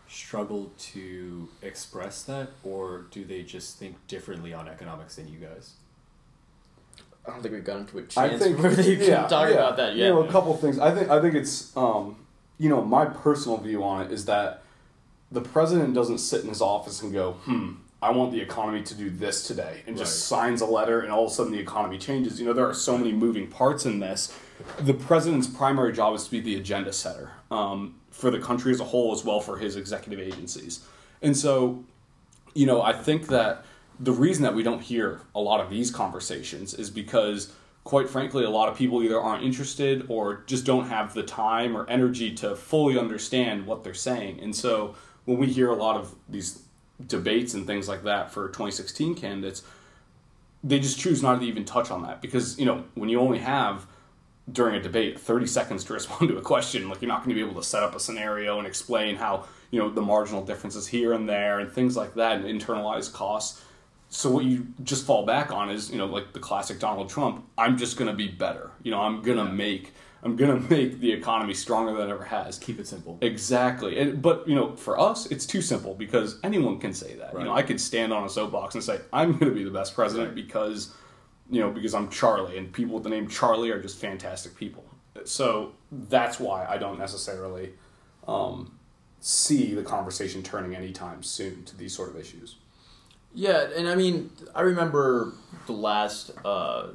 struggled 0.09 0.77
to 0.79 1.49
express 1.63 2.23
that, 2.25 2.51
or 2.63 3.07
do 3.11 3.25
they 3.25 3.43
just 3.43 3.79
think 3.79 3.97
differently 4.09 4.53
on 4.53 4.69
economics 4.69 5.17
than 5.17 5.29
you 5.29 5.39
guys? 5.39 5.73
I 7.27 7.31
don't 7.31 7.41
think 7.41 7.55
we've 7.55 7.65
gotten 7.65 7.87
to 7.87 7.99
a 7.99 8.03
chance 8.03 8.17
I 8.17 8.39
think 8.39 8.59
where 8.63 8.75
they 8.75 8.95
yeah, 8.95 9.23
can 9.23 9.29
talk 9.29 9.49
yeah. 9.49 9.55
about 9.55 9.77
that 9.79 9.97
yet. 9.97 10.07
You 10.07 10.15
know, 10.15 10.23
a 10.25 10.31
couple 10.31 10.57
things. 10.57 10.79
I 10.79 10.95
think 10.95 11.09
I 11.09 11.21
think 11.21 11.35
it's 11.35 11.75
um, 11.77 12.17
you 12.59 12.69
know 12.69 12.83
my 12.83 13.07
personal 13.07 13.59
view 13.59 13.83
on 13.83 14.05
it 14.05 14.13
is 14.13 14.27
that 14.27 14.63
the 15.31 15.41
president 15.41 15.95
doesn't 15.95 16.19
sit 16.19 16.43
in 16.43 16.49
his 16.49 16.61
office 16.61 17.01
and 17.01 17.13
go, 17.13 17.33
hmm, 17.45 17.75
I 18.03 18.11
want 18.11 18.33
the 18.33 18.41
economy 18.41 18.83
to 18.83 18.95
do 18.95 19.09
this 19.11 19.47
today, 19.47 19.83
and 19.87 19.97
just 19.97 20.27
signs 20.27 20.61
a 20.61 20.67
letter, 20.67 21.01
and 21.01 21.13
all 21.13 21.27
of 21.27 21.31
a 21.31 21.35
sudden 21.35 21.53
the 21.53 21.61
economy 21.61 21.99
changes. 21.99 22.41
You 22.41 22.47
know, 22.47 22.53
there 22.53 22.69
are 22.69 22.75
so 22.75 22.99
many 22.99 23.13
moving 23.13 23.47
parts 23.47 23.87
in 23.87 24.01
this. 24.01 24.37
The 24.81 24.95
president's 24.95 25.47
primary 25.47 25.93
job 25.93 26.15
is 26.15 26.25
to 26.25 26.31
be 26.31 26.41
the 26.41 26.57
agenda 26.57 26.93
setter 26.93 27.31
um, 27.51 27.95
for 28.11 28.31
the 28.31 28.39
country 28.39 28.73
as 28.73 28.81
a 28.81 28.85
whole, 28.85 29.13
as 29.13 29.25
well 29.25 29.41
for 29.41 29.57
his 29.57 29.77
executive 29.77 30.21
agencies, 30.21 30.85
and 31.23 31.37
so 31.37 31.85
you 32.55 32.67
know, 32.67 32.83
I 32.83 32.93
think 32.93 33.29
that 33.29 33.65
the 33.99 34.13
reason 34.13 34.43
that 34.43 34.55
we 34.55 34.63
don't 34.63 34.81
hear 34.81 35.21
a 35.35 35.41
lot 35.41 35.61
of 35.61 35.71
these 35.71 35.91
conversations 35.91 36.75
is 36.75 36.91
because, 36.91 37.53
quite 37.85 38.09
frankly, 38.09 38.45
a 38.45 38.51
lot 38.51 38.69
of 38.69 38.77
people 38.77 39.03
either 39.03 39.21
aren't 39.21 39.45
interested 39.45 40.05
or 40.09 40.43
just 40.47 40.65
don't 40.65 40.89
have 40.89 41.15
the 41.15 41.23
time 41.23 41.77
or 41.77 41.89
energy 41.89 42.35
to 42.37 42.57
fully 42.57 42.99
understand 42.99 43.67
what 43.67 43.85
they're 43.85 43.95
saying. 43.95 44.41
And 44.41 44.55
so 44.55 44.95
when 45.25 45.39
we 45.39 45.47
hear 45.47 45.71
a 45.71 45.77
lot 45.77 45.97
of 45.97 46.15
these 46.29 46.63
debates 47.07 47.55
and 47.55 47.67
things 47.67 47.89
like 47.89 48.05
that 48.05 48.31
for 48.33 48.49
2016 48.49 49.15
candidates, 49.15 49.63
they 50.65 50.79
just 50.79 50.99
choose 50.99 51.23
not 51.23 51.41
to 51.41 51.47
even 51.47 51.65
touch 51.65 51.91
on 51.91 52.03
that. 52.03 52.23
Because, 52.23 52.59
you 52.59 52.65
know, 52.65 52.85
when 52.95 53.09
you 53.09 53.21
only 53.21 53.39
have 53.39 53.87
during 54.51 54.75
a 54.75 54.83
debate 54.83 55.21
30 55.21 55.47
seconds 55.47 55.85
to 55.85 55.93
respond 55.95 56.29
to 56.29 56.37
a 56.37 56.43
question 56.43 56.89
like 56.89 57.01
you're 57.01 57.09
not 57.09 57.19
going 57.19 57.29
to 57.29 57.35
be 57.35 57.49
able 57.49 57.61
to 57.61 57.67
set 57.67 57.83
up 57.83 57.95
a 57.95 58.01
scenario 58.01 58.59
and 58.59 58.67
explain 58.67 59.15
how 59.15 59.45
you 59.71 59.79
know 59.79 59.89
the 59.89 60.03
marginal 60.03 60.45
differences 60.45 60.87
here 60.87 61.13
and 61.13 61.29
there 61.29 61.61
and 61.61 61.71
things 61.71 61.97
like 61.97 62.15
that 62.15 62.41
and 62.41 62.61
internalize 62.61 63.13
costs. 63.13 63.65
So 64.09 64.31
what 64.31 64.45
you 64.45 64.67
just 64.83 65.07
fall 65.07 65.25
back 65.25 65.53
on 65.53 65.71
is 65.71 65.91
you 65.91 65.99
know 65.99 66.07
like 66.07 66.33
the 66.33 66.41
classic 66.41 66.79
donald 66.79 67.09
trump 67.09 67.47
i'm 67.57 67.79
just 67.79 67.97
going 67.97 68.11
to 68.11 68.17
be 68.17 68.29
better. 68.29 68.71
You 68.83 68.91
know 68.91 69.01
i'm 69.01 69.23
going 69.23 69.39
to 69.39 69.45
make 69.45 69.93
i'm 70.23 70.37
going 70.37 70.63
to 70.63 70.71
make 70.71 71.01
the 71.01 71.11
economy 71.13 71.55
stronger 71.55 71.93
than 71.93 72.09
it 72.09 72.13
ever 72.13 72.25
has 72.25 72.59
Keep 72.59 72.79
it 72.81 72.87
simple. 72.87 73.19
Exactly. 73.21 73.99
And, 73.99 74.23
but, 74.23 74.47
you 74.49 74.55
know, 74.55 74.77
for 74.77 74.99
us, 74.99 75.27
it's 75.27 75.47
too 75.47 75.61
simple 75.63 75.95
because 75.95 76.39
anyone 76.45 76.79
can 76.79 76.93
say 76.93 77.15
that. 77.17 77.33
You 77.35 77.45
know, 77.45 77.53
I 77.53 77.63
could 77.63 77.81
stand 77.81 78.13
on 78.13 78.25
a 78.25 78.29
soapbox 78.29 78.75
and 78.75 78.85
say, 78.85 79.01
I'm 79.13 79.33
going 79.33 79.47
to 79.51 79.55
be 79.55 79.65
the 79.65 79.71
best 79.71 79.95
president 79.95 80.29
Right. 80.29 80.37
because, 80.37 80.95
you 81.51 81.61
know, 81.61 81.71
because 81.71 81.93
I'm 81.95 82.09
Charlie 82.09 82.57
and 82.59 82.73
people 82.73 82.95
with 82.95 83.03
the 83.05 83.11
name 83.11 83.27
Charlie 83.29 83.71
are 83.71 83.83
just 83.83 83.99
fantastic 83.99 84.55
people. 84.57 84.85
So 85.25 85.73
that's 85.91 86.39
why 86.41 86.67
I 86.67 86.79
don't 86.79 86.99
necessarily 86.99 87.71
um, 88.29 88.79
see 89.21 89.75
the 89.75 89.83
conversation 89.83 90.43
turning 90.43 90.75
anytime 90.77 91.23
soon 91.23 91.65
to 91.65 91.77
these 91.77 91.95
sort 91.95 92.11
of 92.11 92.17
issues. 92.17 92.57
Yeah, 93.35 93.69
and 93.77 93.89
I 93.89 93.95
mean, 93.95 94.31
I 94.55 94.61
remember 94.61 95.33
the 95.67 95.73
last 95.73 96.31
uh, 96.45 96.89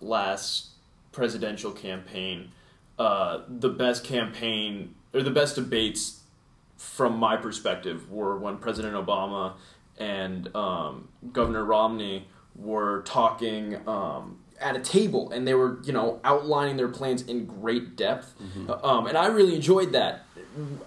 last 0.00 0.70
presidential 1.12 1.70
campaign. 1.72 2.50
Uh, 2.98 3.40
the 3.48 3.68
best 3.68 4.04
campaign 4.04 4.94
or 5.12 5.22
the 5.22 5.30
best 5.30 5.56
debates, 5.56 6.20
from 6.76 7.16
my 7.18 7.36
perspective, 7.36 8.10
were 8.10 8.36
when 8.38 8.56
President 8.58 8.94
Obama 8.94 9.54
and 9.98 10.54
um, 10.54 11.08
Governor 11.32 11.64
Romney 11.64 12.28
were 12.54 13.02
talking 13.02 13.76
um, 13.88 14.38
at 14.60 14.76
a 14.76 14.80
table, 14.80 15.30
and 15.32 15.46
they 15.46 15.54
were 15.54 15.78
you 15.84 15.92
know 15.92 16.20
outlining 16.24 16.76
their 16.76 16.88
plans 16.88 17.22
in 17.22 17.46
great 17.46 17.96
depth, 17.96 18.34
um, 18.84 19.06
and 19.06 19.16
I 19.18 19.26
really 19.26 19.54
enjoyed 19.56 19.92
that. 19.92 20.24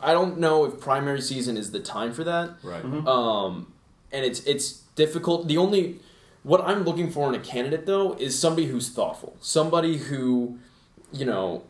I 0.01 0.13
don't 0.13 0.39
know 0.39 0.63
if 0.63 0.79
primary 0.79 1.19
season 1.21 1.57
is 1.57 1.71
the 1.71 1.81
time 1.81 2.13
for 2.13 2.23
that 2.23 2.51
Right. 2.63 2.85
um, 2.85 3.73
and 4.13 4.23
it's 4.23 4.39
it's 4.45 4.71
difficult. 4.95 5.47
The 5.49 5.57
only 5.57 5.99
what 6.43 6.61
I'm 6.61 6.83
looking 6.85 7.11
for 7.11 7.27
in 7.27 7.35
a 7.35 7.43
candidate 7.43 7.85
though 7.85 8.13
is 8.13 8.39
somebody 8.39 8.67
who's 8.67 8.89
thoughtful, 8.89 9.35
somebody 9.41 9.97
who, 9.97 10.57
you 11.11 11.25
know, 11.25 11.63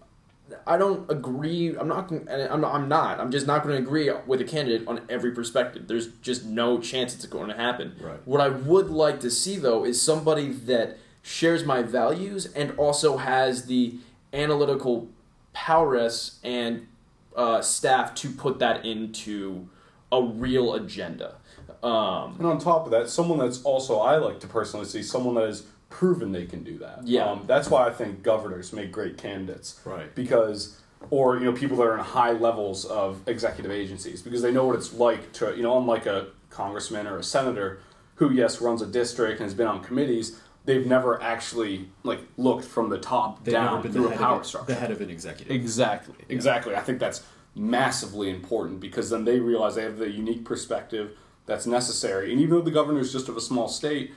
I 0.65 0.77
don't 0.77 1.10
agree. 1.12 1.75
I'm 1.75 1.88
not. 1.88 2.12
I'm 2.12 2.62
not. 2.62 2.73
I'm 2.73 2.88
not. 2.88 3.19
I'm 3.19 3.31
just 3.31 3.47
not 3.47 3.63
going 3.63 3.75
to 3.75 3.81
agree 3.81 4.10
with 4.25 4.41
a 4.41 4.43
candidate 4.43 4.88
on 4.88 5.01
every 5.10 5.31
perspective. 5.31 5.88
There's 5.88 6.07
just 6.21 6.45
no 6.45 6.79
chance 6.79 7.15
it's 7.15 7.25
going 7.25 7.49
to 7.49 7.55
happen. 7.55 7.95
Right. 8.01 8.19
What 8.25 8.41
I 8.41 8.49
would 8.49 8.89
like 8.89 9.19
to 9.21 9.31
see 9.31 9.57
though 9.57 9.83
is 9.86 10.01
somebody 10.01 10.51
that 10.51 10.97
shares 11.21 11.65
my 11.65 11.81
values 11.81 12.45
and 12.53 12.71
also 12.77 13.17
has 13.17 13.65
the 13.65 13.95
analytical 14.33 15.10
prowess 15.53 16.39
and 16.43 16.88
uh, 17.36 17.62
staff 17.62 18.15
to 18.15 18.29
put 18.29 18.60
that 18.60 18.86
into 18.86 19.67
a 20.12 20.21
real 20.21 20.73
agenda. 20.73 21.36
Um, 21.83 22.36
And 22.39 22.47
on 22.47 22.60
top 22.60 22.86
of 22.86 22.91
that, 22.91 23.10
someone 23.10 23.39
that's 23.39 23.62
also 23.63 23.99
I 23.99 24.17
like 24.17 24.39
to 24.39 24.47
personally 24.47 24.86
see 24.86 25.03
someone 25.03 25.36
that 25.36 25.45
has 25.45 25.63
proven 25.89 26.32
they 26.32 26.45
can 26.45 26.63
do 26.63 26.78
that. 26.80 27.02
Yeah. 27.06 27.30
um, 27.32 27.43
that's 27.47 27.69
why 27.69 27.88
I 27.88 27.91
think 27.91 28.23
governors 28.23 28.73
make 28.73 28.91
great 28.91 29.17
candidates. 29.17 29.80
Right. 29.86 30.13
Because, 30.15 30.80
or 31.10 31.38
you 31.38 31.45
know, 31.45 31.54
people 31.54 31.78
that 31.78 31.84
are 31.84 31.97
in 31.97 32.04
high 32.04 32.32
levels 32.34 32.86
of 32.86 33.21
executive 33.28 33.71
agencies 33.71 34.21
because 34.21 34.41
they 34.41 34.52
know 34.52 34.65
what 34.65 34.76
it's 34.76 34.93
like 34.93 35.32
to 35.34 35.56
you 35.56 35.63
know, 35.63 35.78
unlike 35.78 36.06
a 36.06 36.28
congressman 36.50 37.08
or 37.08 37.17
a 37.17 37.23
senator 37.23 37.80
who 38.15 38.32
yes 38.32 38.62
runs 38.62 38.82
a 38.82 38.86
district 38.88 39.39
and 39.39 39.45
has 39.45 39.54
been 39.54 39.67
on 39.67 39.84
committees. 39.84 40.39
They've 40.65 40.86
never 40.86 41.21
actually 41.21 41.88
like 42.04 42.19
looked 42.36 42.65
from 42.65 42.89
the 42.89 42.97
top 42.97 43.43
They've 43.45 43.54
down 43.54 43.65
never 43.76 43.84
been 43.84 43.91
through 43.93 44.10
the 44.10 44.15
a 44.15 44.17
power 44.17 44.41
a- 44.41 44.43
structure. 44.43 44.73
the 44.73 44.80
head 44.80 44.91
of 44.91 45.00
an 45.00 45.10
executive. 45.10 45.56
Exactly. 45.56 46.15
Exactly. 46.28 46.76
I 46.76 46.82
think 46.82 47.00
that's 47.00 47.23
massively 47.56 48.30
important 48.30 48.80
because 48.80 49.10
then 49.10 49.23
they 49.26 49.39
realize 49.39 49.76
they 49.76 49.84
have 49.84 49.97
the 49.97 50.10
unique 50.12 50.43
perspective 50.45 51.12
that's 51.45 51.65
necessary. 51.65 52.32
And 52.32 52.41
even 52.41 52.56
though 52.56 52.62
the 52.62 52.71
governor 52.71 53.00
is 53.00 53.12
just 53.13 53.30
of 53.30 53.38
a 53.38 53.41
small 53.41 53.67
state, 53.69 54.13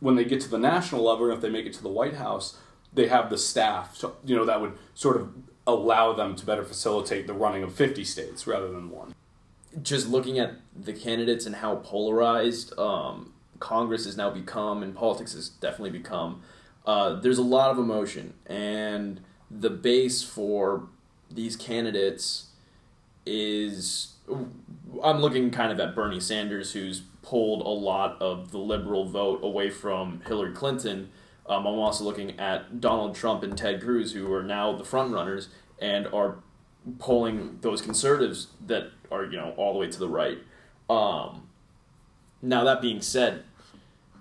when 0.00 0.14
they 0.14 0.24
get 0.24 0.40
to 0.42 0.48
the 0.48 0.58
national 0.58 1.02
level, 1.02 1.24
and 1.26 1.34
if 1.34 1.40
they 1.40 1.50
make 1.50 1.66
it 1.66 1.72
to 1.74 1.82
the 1.82 1.88
White 1.88 2.14
House, 2.14 2.58
they 2.92 3.08
have 3.08 3.30
the 3.30 3.38
staff, 3.38 3.96
so, 3.96 4.16
you 4.24 4.34
know, 4.36 4.44
that 4.44 4.60
would 4.60 4.72
sort 4.94 5.16
of 5.16 5.32
allow 5.66 6.12
them 6.12 6.34
to 6.36 6.46
better 6.46 6.64
facilitate 6.64 7.26
the 7.26 7.34
running 7.34 7.62
of 7.62 7.74
50 7.74 8.04
states 8.04 8.46
rather 8.46 8.70
than 8.70 8.90
one. 8.90 9.14
just 9.82 10.08
looking 10.08 10.38
at 10.38 10.54
the 10.74 10.92
candidates 10.92 11.44
and 11.44 11.56
how 11.56 11.76
polarized 11.76 12.78
um, 12.78 13.32
Congress 13.58 14.06
has 14.06 14.16
now 14.16 14.30
become 14.30 14.82
and 14.82 14.94
politics 14.94 15.34
has 15.34 15.48
definitely 15.48 15.90
become, 15.90 16.40
uh, 16.86 17.14
there's 17.20 17.38
a 17.38 17.42
lot 17.42 17.70
of 17.70 17.78
emotion. 17.78 18.32
And 18.46 19.20
the 19.50 19.70
base 19.70 20.22
for 20.22 20.88
these 21.30 21.56
candidates 21.56 22.46
is. 23.26 24.14
I'm 25.02 25.20
looking 25.20 25.50
kind 25.50 25.72
of 25.72 25.80
at 25.80 25.94
Bernie 25.94 26.20
Sanders, 26.20 26.72
who's 26.72 27.02
pulled 27.22 27.62
a 27.62 27.68
lot 27.68 28.20
of 28.20 28.52
the 28.52 28.58
liberal 28.58 29.04
vote 29.04 29.40
away 29.42 29.70
from 29.70 30.22
Hillary 30.26 30.52
Clinton. 30.52 31.10
Um, 31.48 31.66
I'm 31.66 31.78
also 31.78 32.04
looking 32.04 32.38
at 32.38 32.80
Donald 32.80 33.14
Trump 33.14 33.42
and 33.42 33.56
Ted 33.56 33.82
Cruz, 33.82 34.12
who 34.12 34.32
are 34.32 34.42
now 34.42 34.76
the 34.76 34.84
front 34.84 35.12
runners 35.12 35.48
and 35.80 36.06
are 36.08 36.36
polling 36.98 37.58
those 37.62 37.82
conservatives 37.82 38.48
that 38.64 38.90
are 39.10 39.24
you 39.24 39.36
know 39.36 39.52
all 39.56 39.72
the 39.72 39.78
way 39.78 39.88
to 39.88 39.98
the 39.98 40.08
right. 40.08 40.38
Um, 40.88 41.48
now 42.42 42.64
that 42.64 42.80
being 42.80 43.00
said, 43.00 43.42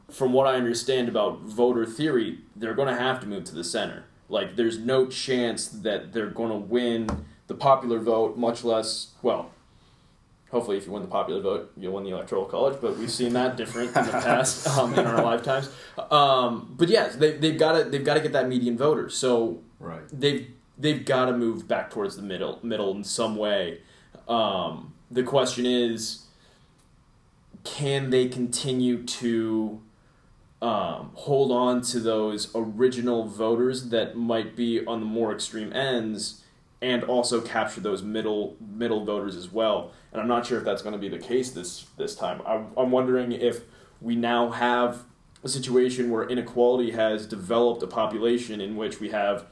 from 0.10 0.34
what 0.34 0.48
I 0.48 0.56
understand 0.56 1.10
about 1.10 1.42
voter 1.42 1.86
theory, 1.86 2.40
they're 2.56 2.74
going 2.74 2.88
to 2.88 3.00
have 3.00 3.20
to 3.22 3.28
move 3.28 3.44
to 3.46 3.56
the 3.56 3.64
center. 3.64 4.06
Like, 4.30 4.56
there's 4.56 4.80
no 4.80 5.06
chance 5.06 5.68
that 5.68 6.14
they're 6.14 6.30
going 6.30 6.50
to 6.50 6.58
win 6.58 7.26
the 7.48 7.54
popular 7.54 8.00
vote, 8.00 8.38
much 8.38 8.64
less 8.64 9.12
well. 9.22 9.52
Hopefully, 10.56 10.78
if 10.78 10.86
you 10.86 10.94
win 10.94 11.02
the 11.02 11.08
popular 11.10 11.42
vote, 11.42 11.74
you'll 11.76 11.92
win 11.92 12.06
the 12.06 12.12
electoral 12.12 12.46
college. 12.46 12.78
But 12.80 12.98
we've 12.98 13.12
seen 13.12 13.34
that 13.34 13.58
different 13.58 13.90
in 13.90 14.06
the 14.06 14.12
past 14.24 14.66
um, 14.70 14.94
in 14.98 15.06
our 15.06 15.22
lifetimes. 15.22 15.70
Um, 16.10 16.74
but 16.78 16.88
yes, 16.88 17.18
they, 17.18 17.32
they've 17.34 17.60
got 17.60 17.74
to 17.78 17.84
they've 17.90 18.06
got 18.06 18.14
to 18.14 18.22
get 18.22 18.32
that 18.32 18.48
median 18.48 18.78
voter. 18.78 19.10
So 19.10 19.60
Right. 19.82 20.04
they've 20.14 20.48
they've 20.78 21.04
got 21.04 21.26
to 21.26 21.34
move 21.36 21.68
back 21.68 21.90
towards 21.92 22.16
the 22.16 22.22
middle 22.22 22.60
middle 22.64 22.96
in 22.96 23.04
some 23.04 23.36
way. 23.36 23.82
Um, 24.30 24.94
the 25.12 25.24
question 25.24 25.66
is, 25.66 26.24
can 27.66 28.10
they 28.10 28.30
continue 28.30 29.04
to 29.04 29.82
um, 30.62 31.12
hold 31.16 31.52
on 31.52 31.82
to 31.82 32.00
those 32.00 32.50
original 32.56 33.26
voters 33.28 33.90
that 33.90 34.16
might 34.16 34.56
be 34.56 34.86
on 34.86 35.02
the 35.02 35.06
more 35.06 35.34
extreme 35.34 35.74
ends, 35.74 36.45
and 36.86 37.04
also 37.04 37.42
capture 37.42 37.82
those 37.82 38.04
middle 38.04 38.56
middle 38.60 39.04
voters 39.04 39.36
as 39.36 39.52
well? 39.52 39.92
And 40.12 40.22
I'm 40.22 40.28
not 40.28 40.46
sure 40.46 40.60
if 40.60 40.64
that's 40.64 40.84
going 40.84 40.94
to 40.94 41.00
be 41.00 41.10
the 41.10 41.20
case 41.20 41.52
this 41.52 41.88
this 41.98 42.16
time. 42.16 42.42
I'm, 42.46 42.68
I'm 42.78 42.92
wondering 42.92 43.32
if 43.32 43.62
we 44.00 44.16
now 44.16 44.52
have 44.52 45.04
a 45.44 45.50
situation 45.50 46.12
where 46.12 46.28
inequality 46.28 46.92
has 46.92 47.26
developed 47.26 47.82
a 47.84 47.88
population 47.88 48.62
in 48.62 48.76
which 48.76 49.00
we 49.00 49.10
have 49.10 49.46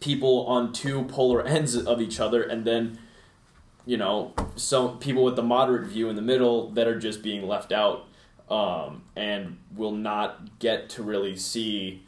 people 0.00 0.46
on 0.46 0.72
two 0.72 1.04
polar 1.04 1.42
ends 1.46 1.76
of 1.76 2.00
each 2.00 2.18
other 2.18 2.42
and 2.42 2.64
then 2.64 2.98
you 3.84 3.96
know 3.98 4.32
some 4.56 4.98
people 4.98 5.24
with 5.24 5.36
the 5.36 5.42
moderate 5.42 5.86
view 5.86 6.08
in 6.08 6.16
the 6.16 6.22
middle 6.22 6.70
that 6.70 6.86
are 6.86 6.98
just 6.98 7.22
being 7.22 7.46
left 7.46 7.70
out 7.70 8.06
um, 8.50 9.02
and 9.16 9.58
will 9.74 9.92
not 9.92 10.58
get 10.58 10.88
to 10.88 11.02
really 11.02 11.36
see 11.36 12.02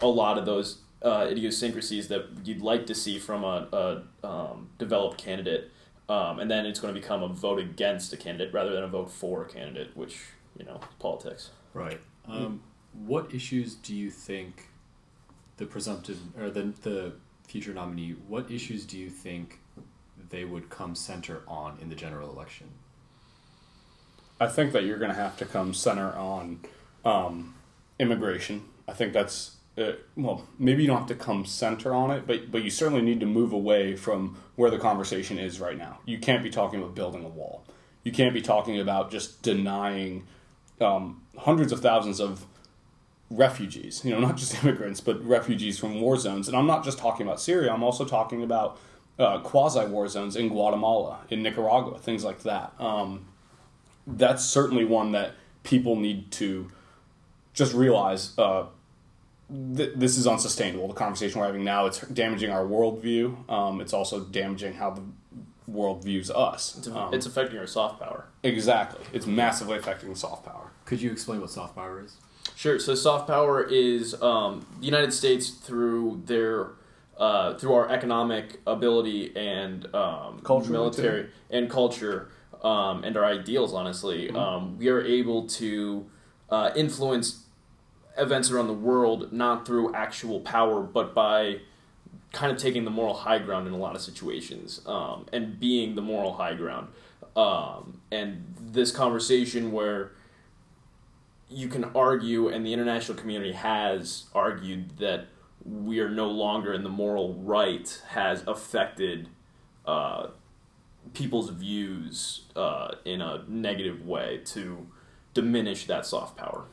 a 0.00 0.06
lot 0.06 0.38
of 0.38 0.46
those 0.46 0.78
uh, 1.02 1.26
idiosyncrasies 1.30 2.08
that 2.08 2.26
you'd 2.44 2.62
like 2.62 2.86
to 2.86 2.94
see 2.94 3.18
from 3.18 3.44
a, 3.44 4.02
a 4.22 4.26
um, 4.26 4.68
developed 4.78 5.18
candidate 5.18 5.70
um, 6.08 6.40
and 6.40 6.50
then 6.50 6.66
it's 6.66 6.80
going 6.80 6.92
to 6.92 7.00
become 7.00 7.22
a 7.22 7.28
vote 7.28 7.58
against 7.58 8.12
a 8.12 8.16
candidate 8.16 8.52
rather 8.52 8.72
than 8.72 8.84
a 8.84 8.88
vote 8.88 9.10
for 9.10 9.42
a 9.42 9.48
candidate 9.48 9.96
which 9.96 10.20
you 10.58 10.64
know 10.64 10.80
politics 10.98 11.50
Right. 11.74 12.00
Um, 12.28 12.62
what 12.92 13.32
issues 13.34 13.74
do 13.74 13.94
you 13.94 14.10
think 14.10 14.68
the 15.56 15.66
presumptive 15.66 16.18
or 16.38 16.50
the 16.50 16.72
the 16.82 17.12
future 17.46 17.72
nominee? 17.72 18.16
What 18.28 18.50
issues 18.50 18.84
do 18.84 18.98
you 18.98 19.10
think 19.10 19.60
they 20.30 20.44
would 20.44 20.70
come 20.70 20.94
center 20.94 21.42
on 21.46 21.78
in 21.80 21.88
the 21.88 21.94
general 21.94 22.30
election? 22.30 22.68
I 24.40 24.46
think 24.46 24.72
that 24.72 24.84
you're 24.84 24.98
going 24.98 25.10
to 25.10 25.16
have 25.16 25.36
to 25.38 25.44
come 25.44 25.74
center 25.74 26.16
on 26.16 26.60
um, 27.04 27.54
immigration. 27.98 28.64
I 28.88 28.92
think 28.92 29.12
that's 29.12 29.56
uh, 29.78 29.92
well, 30.16 30.46
maybe 30.58 30.82
you 30.82 30.88
don't 30.88 30.98
have 30.98 31.08
to 31.08 31.14
come 31.14 31.44
center 31.44 31.94
on 31.94 32.10
it, 32.10 32.26
but 32.26 32.50
but 32.50 32.62
you 32.62 32.70
certainly 32.70 33.02
need 33.02 33.20
to 33.20 33.26
move 33.26 33.52
away 33.52 33.96
from 33.96 34.36
where 34.56 34.70
the 34.70 34.78
conversation 34.78 35.38
is 35.38 35.60
right 35.60 35.78
now. 35.78 36.00
You 36.04 36.18
can't 36.18 36.42
be 36.42 36.50
talking 36.50 36.80
about 36.80 36.94
building 36.94 37.24
a 37.24 37.28
wall. 37.28 37.64
You 38.02 38.12
can't 38.12 38.34
be 38.34 38.42
talking 38.42 38.80
about 38.80 39.10
just 39.10 39.42
denying 39.42 40.26
um, 40.80 41.22
hundreds 41.36 41.72
of 41.72 41.80
thousands 41.80 42.20
of 42.20 42.46
refugees. 43.30 44.04
You 44.04 44.12
know, 44.12 44.20
not 44.28 44.36
just 44.36 44.62
immigrants, 44.62 45.00
but 45.00 45.24
refugees 45.24 45.78
from 45.78 46.00
war 46.00 46.16
zones. 46.16 46.48
And 46.48 46.56
I'm 46.56 46.66
not 46.66 46.84
just 46.84 46.98
talking 46.98 47.26
about 47.26 47.40
Syria. 47.40 47.72
I'm 47.72 47.82
also 47.82 48.04
talking 48.04 48.42
about 48.42 48.78
uh, 49.18 49.40
quasi 49.40 49.84
war 49.86 50.08
zones 50.08 50.34
in 50.34 50.48
Guatemala, 50.48 51.20
in 51.28 51.42
Nicaragua, 51.42 51.98
things 51.98 52.24
like 52.24 52.42
that. 52.42 52.72
Um, 52.80 53.26
that's 54.06 54.44
certainly 54.44 54.84
one 54.84 55.12
that 55.12 55.34
people 55.62 55.96
need 55.96 56.30
to 56.32 56.70
just 57.52 57.74
realize 57.74 58.36
uh, 58.38 58.64
th- 59.76 59.92
this 59.96 60.16
is 60.16 60.26
unsustainable. 60.26 60.88
The 60.88 60.94
conversation 60.94 61.40
we're 61.40 61.46
having 61.46 61.64
now, 61.64 61.86
it's 61.86 62.00
damaging 62.00 62.50
our 62.50 62.64
worldview. 62.64 63.50
Um, 63.50 63.80
it's 63.80 63.92
also 63.92 64.20
damaging 64.20 64.74
how 64.74 64.90
the 64.90 65.02
world 65.66 66.04
views 66.04 66.30
us. 66.30 66.76
it's, 66.78 66.88
Um, 66.88 67.14
it's 67.14 67.26
affecting 67.26 67.58
our 67.58 67.66
soft 67.66 68.00
power 68.00 68.26
exactly. 68.42 69.04
It's 69.12 69.26
massively 69.26 69.76
affecting 69.78 70.14
soft 70.14 70.44
power. 70.44 70.72
Could 70.84 71.00
you 71.00 71.12
explain 71.12 71.40
what 71.40 71.50
soft 71.50 71.76
power 71.76 72.02
is? 72.04 72.16
Sure. 72.56 72.78
So 72.78 72.94
soft 72.94 73.26
power 73.28 73.62
is 73.62 74.20
um, 74.20 74.66
the 74.80 74.86
United 74.86 75.12
States 75.12 75.50
through 75.50 76.22
their 76.26 76.70
uh, 77.16 77.54
through 77.58 77.74
our 77.74 77.90
economic 77.90 78.60
ability 78.66 79.36
and 79.36 79.86
um, 79.94 80.40
Culture, 80.42 80.72
military 80.72 81.28
and 81.50 81.68
culture 81.68 82.30
um, 82.64 83.04
and 83.04 83.16
our 83.16 83.24
ideals. 83.26 83.74
Honestly, 83.74 84.30
um, 84.30 84.78
we 84.78 84.88
are 84.88 85.02
able 85.02 85.46
to 85.46 86.06
uh, 86.48 86.70
influence 86.74 87.39
events 88.16 88.50
around 88.50 88.66
the 88.66 88.72
world 88.72 89.32
not 89.32 89.66
through 89.66 89.94
actual 89.94 90.40
power, 90.40 90.82
but 90.82 91.14
by 91.14 91.60
kind 92.32 92.52
of 92.52 92.58
taking 92.58 92.84
the 92.84 92.90
moral 92.90 93.14
high 93.14 93.38
ground 93.38 93.66
in 93.66 93.72
a 93.72 93.76
lot 93.76 93.96
of 93.96 94.00
situations 94.00 94.80
um, 94.86 95.26
and 95.32 95.58
being 95.58 95.94
the 95.94 96.02
moral 96.02 96.34
high 96.34 96.54
ground. 96.54 96.88
Um, 97.36 98.00
and 98.10 98.54
this 98.58 98.92
conversation 98.92 99.72
where 99.72 100.12
you 101.48 101.68
can 101.68 101.84
argue, 101.96 102.48
and 102.48 102.64
the 102.64 102.72
international 102.72 103.18
community 103.18 103.52
has 103.52 104.24
argued 104.34 104.98
that 104.98 105.26
we 105.64 106.00
are 106.00 106.08
no 106.08 106.28
longer 106.28 106.72
in 106.72 106.84
the 106.84 106.88
moral 106.88 107.34
right, 107.34 108.02
has 108.10 108.44
affected 108.46 109.28
uh, 109.86 110.28
people's 111.14 111.50
views 111.50 112.42
uh, 112.54 112.94
in 113.04 113.20
a 113.20 113.44
negative 113.48 114.06
way 114.06 114.40
to 114.44 114.86
diminish 115.34 115.86
that 115.86 116.06
soft 116.06 116.36
power. 116.36 116.64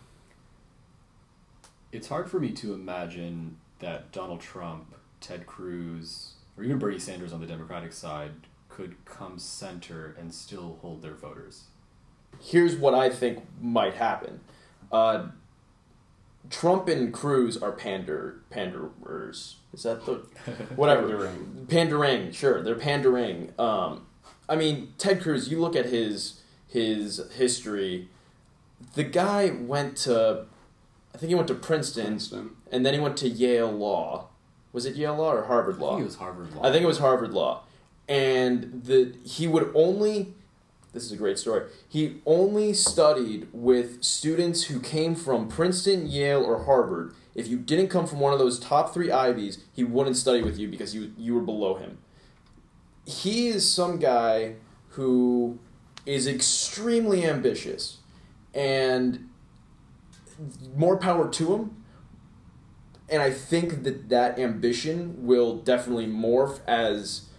It's 1.92 2.08
hard 2.08 2.30
for 2.30 2.40
me 2.40 2.52
to 2.52 2.74
imagine 2.74 3.58
that 3.80 4.12
Donald 4.12 4.42
Trump, 4.42 4.96
Ted 5.22 5.46
Cruz, 5.48 6.34
or 6.58 6.64
even 6.64 6.80
Bernie 6.80 7.00
Sanders 7.00 7.32
on 7.34 7.40
the 7.40 7.48
Democratic 7.48 7.94
side 7.94 8.32
could 8.70 9.04
come 9.06 9.40
center 9.40 10.16
and 10.20 10.34
still 10.34 10.78
hold 10.82 11.02
their 11.02 11.14
voters. 11.14 11.66
Here's 12.42 12.76
what 12.76 12.94
I 12.94 13.10
think 13.10 13.44
might 13.62 13.96
happen. 13.96 14.42
Uh, 14.92 15.28
Trump 16.50 16.88
and 16.88 17.14
Cruz 17.14 17.58
are 17.58 17.72
pander 17.72 18.40
panderers. 18.50 19.58
Is 19.74 19.84
that 19.84 20.06
the 20.06 20.14
whatever 20.76 21.08
Pandering. 21.08 21.66
pandering? 21.68 22.32
Sure, 22.32 22.62
they're 22.62 22.76
pandering. 22.76 23.54
Um, 23.58 24.06
I 24.48 24.56
mean, 24.56 24.94
Ted 24.98 25.22
Cruz. 25.22 25.50
You 25.50 25.60
look 25.60 25.76
at 25.76 25.86
his 25.88 26.42
his 26.68 27.22
history. 27.34 28.10
The 28.94 29.04
guy 29.04 29.50
went 29.50 29.98
to, 29.98 30.46
I 31.18 31.20
think 31.20 31.30
he 31.30 31.36
went 31.36 31.48
to 31.48 31.56
Princeton, 31.56 32.06
Princeton. 32.06 32.52
and 32.72 32.86
then 32.86 32.94
he 32.94 33.00
went 33.00 33.18
to 33.18 33.28
Yale 33.28 33.72
Law. 33.72 34.28
Was 34.72 34.86
it 34.86 34.96
Yale 34.96 35.16
Law 35.16 35.34
or 35.34 35.46
Harvard 35.46 35.80
Law? 35.80 35.94
I 35.94 35.96
think 35.96 36.02
it 36.04 36.06
was 36.06 36.16
Harvard 36.18 36.54
Law. 36.54 36.64
I 36.64 36.72
think 36.72 36.84
it 36.84 36.88
was 36.88 37.00
Harvard 37.00 37.34
Law, 37.34 37.64
and 38.08 38.84
the 38.84 39.16
he 39.24 39.48
would 39.48 39.72
only. 39.74 40.36
This 40.94 41.04
is 41.06 41.12
a 41.12 41.18
great 41.18 41.40
story. 41.40 41.64
He 41.90 42.22
only 42.28 42.72
studied 42.72 43.48
with 43.52 44.04
students 44.04 44.66
who 44.66 44.80
came 44.80 45.16
from 45.16 45.48
Princeton, 45.48 46.06
Yale, 46.06 46.44
or 46.44 46.66
Harvard. 46.66 47.16
If 47.34 47.48
you 47.48 47.58
didn't 47.58 47.88
come 47.88 48.06
from 48.06 48.20
one 48.20 48.32
of 48.32 48.38
those 48.38 48.60
top 48.60 48.94
three 48.94 49.10
Ivies, 49.10 49.64
he 49.74 49.84
wouldn't 49.84 50.18
study 50.18 50.44
with 50.44 50.60
you 50.60 50.68
because 50.68 50.94
you 50.94 51.14
you 51.18 51.34
were 51.34 51.42
below 51.42 51.78
him. 51.78 51.98
He 53.08 53.48
is 53.48 53.68
some 53.68 53.98
guy 53.98 54.58
who 54.90 55.58
is 56.06 56.28
extremely 56.28 57.26
ambitious, 57.26 57.98
and 58.54 59.27
more 60.76 60.98
power 60.98 61.30
to 61.30 61.56
him 61.56 61.84
and 63.10 63.22
I 63.22 63.32
think 63.32 63.84
that 63.84 64.10
that 64.10 64.38
ambition 64.38 65.26
will 65.26 65.58
definitely 65.58 66.08
morph 66.08 66.60
as 66.68 67.30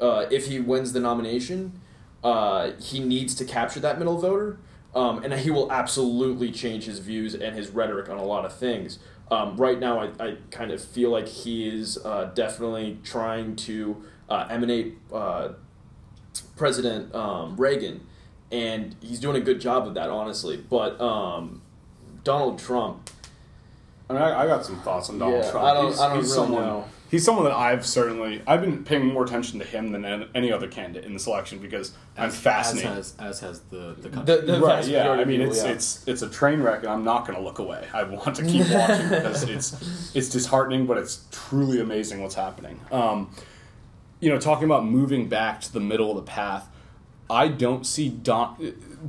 uh, 0.00 0.26
if 0.30 0.46
he 0.46 0.58
wins 0.58 0.92
the 0.92 1.00
nomination, 1.00 1.80
uh, 2.24 2.72
he 2.80 2.98
needs 2.98 3.34
to 3.36 3.44
capture 3.44 3.78
that 3.80 3.98
middle 3.98 4.18
voter, 4.18 4.58
um, 4.94 5.22
and 5.22 5.32
he 5.34 5.50
will 5.50 5.70
absolutely 5.70 6.50
change 6.50 6.84
his 6.84 6.98
views 6.98 7.34
and 7.34 7.54
his 7.54 7.70
rhetoric 7.70 8.08
on 8.08 8.18
a 8.18 8.24
lot 8.24 8.44
of 8.44 8.52
things. 8.52 8.98
Um, 9.30 9.56
right 9.56 9.78
now, 9.78 10.00
I, 10.00 10.10
I 10.18 10.36
kind 10.50 10.72
of 10.72 10.84
feel 10.84 11.10
like 11.10 11.28
he 11.28 11.68
is 11.68 11.98
uh, 12.04 12.32
definitely 12.34 12.98
trying 13.04 13.56
to 13.56 14.02
uh, 14.28 14.48
emanate 14.50 14.98
uh, 15.12 15.50
President 16.56 17.14
um, 17.14 17.56
Reagan, 17.56 18.06
and 18.50 18.96
he's 19.00 19.20
doing 19.20 19.36
a 19.36 19.40
good 19.40 19.60
job 19.60 19.86
of 19.86 19.94
that, 19.94 20.10
honestly. 20.10 20.56
But 20.56 21.00
um, 21.00 21.61
Donald 22.24 22.58
Trump, 22.58 23.10
I 24.08 24.12
mean, 24.14 24.22
I, 24.22 24.42
I 24.42 24.46
got 24.46 24.64
some 24.64 24.80
thoughts 24.80 25.08
on 25.10 25.18
Donald 25.18 25.44
Yeah, 25.44 25.50
Trump. 25.50 25.66
I 25.66 25.74
don't- 25.74 25.86
he's, 25.88 26.00
I 26.00 26.08
don't 26.08 26.16
he's 26.18 26.26
really 26.26 26.36
someone, 26.36 26.62
know. 26.64 26.84
He's 27.10 27.26
someone 27.26 27.44
that 27.44 27.52
I've 27.52 27.84
certainly 27.84 28.40
I've 28.46 28.62
been 28.62 28.84
paying 28.84 29.04
more 29.04 29.22
attention 29.22 29.58
to 29.58 29.66
him 29.66 29.92
than 29.92 30.30
any 30.34 30.50
other 30.50 30.66
candidate 30.66 31.04
in 31.04 31.12
this 31.12 31.26
election 31.26 31.58
because 31.58 31.92
I'm 32.16 32.30
fascinated. 32.30 32.90
As 32.90 32.96
has, 32.96 33.14
as 33.20 33.40
has 33.40 33.60
the 33.70 33.94
the 34.00 34.08
country. 34.08 34.36
the, 34.36 34.52
the 34.52 34.60
right? 34.60 34.82
Yeah. 34.86 35.10
I 35.10 35.22
mean, 35.26 35.42
of 35.42 35.48
it's 35.50 35.62
yeah. 35.62 35.72
it's 35.72 36.08
it's 36.08 36.22
a 36.22 36.30
train 36.30 36.62
wreck, 36.62 36.80
and 36.84 36.88
I'm 36.88 37.04
not 37.04 37.26
going 37.26 37.36
to 37.38 37.44
look 37.44 37.58
away. 37.58 37.86
I 37.92 38.04
want 38.04 38.36
to 38.36 38.42
keep 38.46 38.66
watching 38.70 39.08
because 39.10 39.42
it's 39.42 40.16
it's 40.16 40.30
disheartening, 40.30 40.86
but 40.86 40.96
it's 40.96 41.26
truly 41.30 41.80
amazing 41.80 42.22
what's 42.22 42.34
happening. 42.34 42.80
Um, 42.90 43.30
you 44.20 44.30
know, 44.30 44.38
talking 44.38 44.64
about 44.64 44.86
moving 44.86 45.28
back 45.28 45.60
to 45.60 45.70
the 45.72 45.80
middle 45.80 46.08
of 46.10 46.16
the 46.16 46.30
path, 46.30 46.66
I 47.28 47.48
don't 47.48 47.84
see 47.86 48.08
Don, 48.08 48.56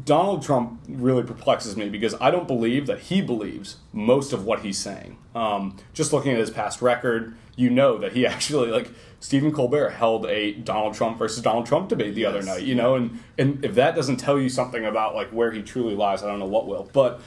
Donald 0.06 0.42
Trump 0.42 0.82
really 0.88 1.24
perplexes 1.24 1.78
me 1.78 1.90
because 1.90 2.16
I 2.20 2.32
don't 2.32 2.48
believe 2.48 2.88
that 2.88 3.00
he 3.00 3.22
believes 3.22 3.78
most 3.92 4.34
of 4.34 4.46
what 4.46 4.62
he's 4.62 4.78
saying. 4.78 5.18
Um, 5.36 5.78
just 5.94 6.14
looking 6.14 6.32
at 6.32 6.40
his 6.40 6.50
past 6.50 6.82
record, 6.82 7.36
you 7.56 7.70
know 7.70 7.98
that 7.98 8.14
he 8.14 8.26
actually 8.28 8.72
like 8.72 8.90
Stephen 9.20 9.52
Colbert 9.52 9.92
held 9.92 10.26
a 10.26 10.54
Donald 10.54 10.96
Trump 10.96 11.18
versus 11.18 11.42
Donald 11.44 11.66
Trump 11.66 11.90
debate 11.90 12.16
the 12.16 12.26
other 12.26 12.42
night. 12.42 12.64
You 12.64 12.76
know, 12.76 12.96
and 12.96 13.20
and 13.38 13.64
if 13.64 13.76
that 13.76 13.96
doesn't 13.96 14.18
tell 14.18 14.40
you 14.40 14.50
something 14.50 14.86
about 14.86 15.16
like 15.16 15.30
where 15.30 15.52
he 15.52 15.62
truly 15.62 15.96
lies, 15.96 16.24
I 16.24 16.28
don't 16.28 16.40
know 16.40 16.46
what 16.46 16.68
will. 16.68 16.90
But 16.92 17.22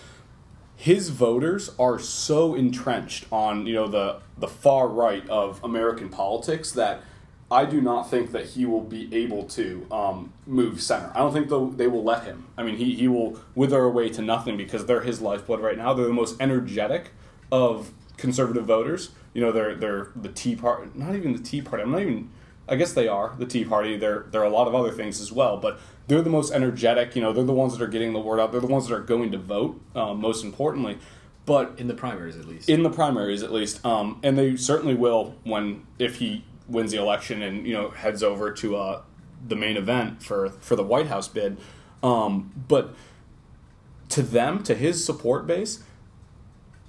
his 0.77 1.09
voters 1.09 1.71
are 1.79 1.99
so 1.99 2.55
entrenched 2.55 3.27
on 3.33 3.67
you 3.67 3.75
know 3.75 3.89
the 3.89 4.21
the 4.39 4.49
far 4.49 4.89
right 4.89 5.27
of 5.29 5.63
American 5.65 6.09
politics 6.09 6.73
that 6.73 7.03
I 7.51 7.65
do 7.65 7.81
not 7.81 8.11
think 8.11 8.33
that 8.33 8.47
he 8.47 8.67
will 8.67 8.81
be 8.81 9.09
able 9.15 9.45
to 9.45 9.87
um, 9.93 10.33
move 10.47 10.81
center. 10.83 11.13
I 11.15 11.19
don't 11.19 11.33
think 11.33 11.49
they 11.79 11.87
will 11.87 12.03
let 12.03 12.25
him. 12.25 12.47
I 12.59 12.65
mean, 12.65 12.77
he, 12.77 12.95
he 12.97 13.07
will 13.07 13.39
wither 13.55 13.81
away 13.83 14.09
to 14.11 14.23
nothing 14.23 14.57
because 14.57 14.87
they're 14.87 15.03
his 15.03 15.21
lifeblood 15.21 15.61
right 15.61 15.77
now. 15.79 15.95
They're 15.95 16.07
the 16.07 16.13
most 16.13 16.41
energetic 16.41 17.13
of 17.53 17.93
conservative 18.17 18.65
voters. 18.65 19.11
You 19.33 19.43
know, 19.43 19.53
they're 19.53 19.75
they're 19.77 20.09
the 20.17 20.31
Tea 20.31 20.57
Party, 20.57 20.91
not 20.95 21.15
even 21.15 21.35
the 21.35 21.43
Tea 21.43 21.63
Party. 21.63 21.83
I'm 21.85 21.93
not 21.93 22.01
even. 22.01 22.31
I 22.69 22.75
guess 22.75 22.93
they 22.95 23.07
are 23.07 23.33
the 23.39 23.47
Tea 23.47 23.65
Party. 23.65 23.97
They're 23.97 24.27
they're 24.31 24.43
a 24.43 24.51
lot 24.51 24.67
of 24.67 24.75
other 24.75 24.91
things 24.91 25.21
as 25.21 25.31
well, 25.31 25.57
but 25.57 25.79
they're 26.09 26.23
the 26.23 26.31
most 26.31 26.53
energetic. 26.53 27.15
You 27.15 27.23
know, 27.23 27.33
they're 27.33 27.45
the 27.45 27.53
ones 27.53 27.77
that 27.79 27.85
are 27.85 27.89
getting 27.89 28.13
the 28.13 28.19
word 28.19 28.41
out. 28.41 28.51
They're 28.51 28.61
the 28.61 28.67
ones 28.67 28.89
that 28.89 28.95
are 28.95 29.01
going 29.01 29.31
to 29.33 29.39
vote. 29.39 29.81
Um, 29.95 30.21
most 30.21 30.43
importantly, 30.43 30.99
but 31.45 31.75
In 31.79 31.87
the 31.87 31.95
primaries, 31.95 32.37
at 32.37 32.47
least. 32.47 32.69
in 32.69 32.83
the 32.83 32.91
primaries 32.91 33.45
at 33.45 33.53
least 33.53 33.85
um, 33.87 34.19
and 34.25 34.37
they 34.37 34.57
certainly 34.57 34.95
will 34.95 35.37
when 35.45 35.87
if 36.01 36.17
he 36.17 36.43
wins 36.69 36.93
the 36.93 36.99
election 36.99 37.43
and 37.43 37.67
you 37.67 37.73
know 37.73 37.91
heads 37.91 38.23
over 38.23 38.53
to 38.53 38.77
uh, 38.77 39.03
the 39.47 39.57
main 39.57 39.77
event 39.77 40.23
for 40.23 40.51
for 40.61 40.77
the 40.77 40.83
white 40.83 41.07
house 41.07 41.29
bid. 41.29 41.59
Um, 42.03 42.53
but 42.69 42.95
to 44.11 44.23
them 44.23 44.63
to 44.63 44.75
his 44.75 45.05
support 45.05 45.47
base 45.47 45.83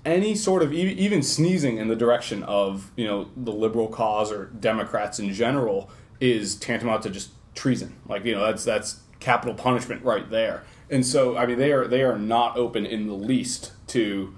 any 0.07 0.35
sort 0.35 0.63
of 0.63 0.71
e- 0.71 0.93
even 0.93 1.21
sneezing 1.21 1.77
in 1.77 1.89
the 1.89 1.95
direction 1.95 2.41
of 2.43 2.91
you 2.95 3.05
know 3.05 3.29
the 3.35 3.51
liberal 3.51 3.87
cause 3.87 4.31
or 4.31 4.45
democrats 4.45 5.19
in 5.19 5.33
general 5.33 5.89
is 6.19 6.55
tantamount 6.55 7.03
to 7.03 7.09
just 7.09 7.31
treason. 7.53 7.95
Like 8.07 8.23
you 8.23 8.33
know 8.33 8.45
that's 8.45 8.63
that's 8.63 9.01
capital 9.19 9.53
punishment 9.53 10.03
right 10.03 10.29
there. 10.29 10.63
And 10.89 11.05
so 11.05 11.37
i 11.37 11.45
mean 11.45 11.57
they 11.57 11.73
are 11.73 11.85
they 11.87 12.03
are 12.03 12.17
not 12.17 12.57
open 12.57 12.85
in 12.85 13.07
the 13.07 13.13
least 13.13 13.73
to 13.87 14.33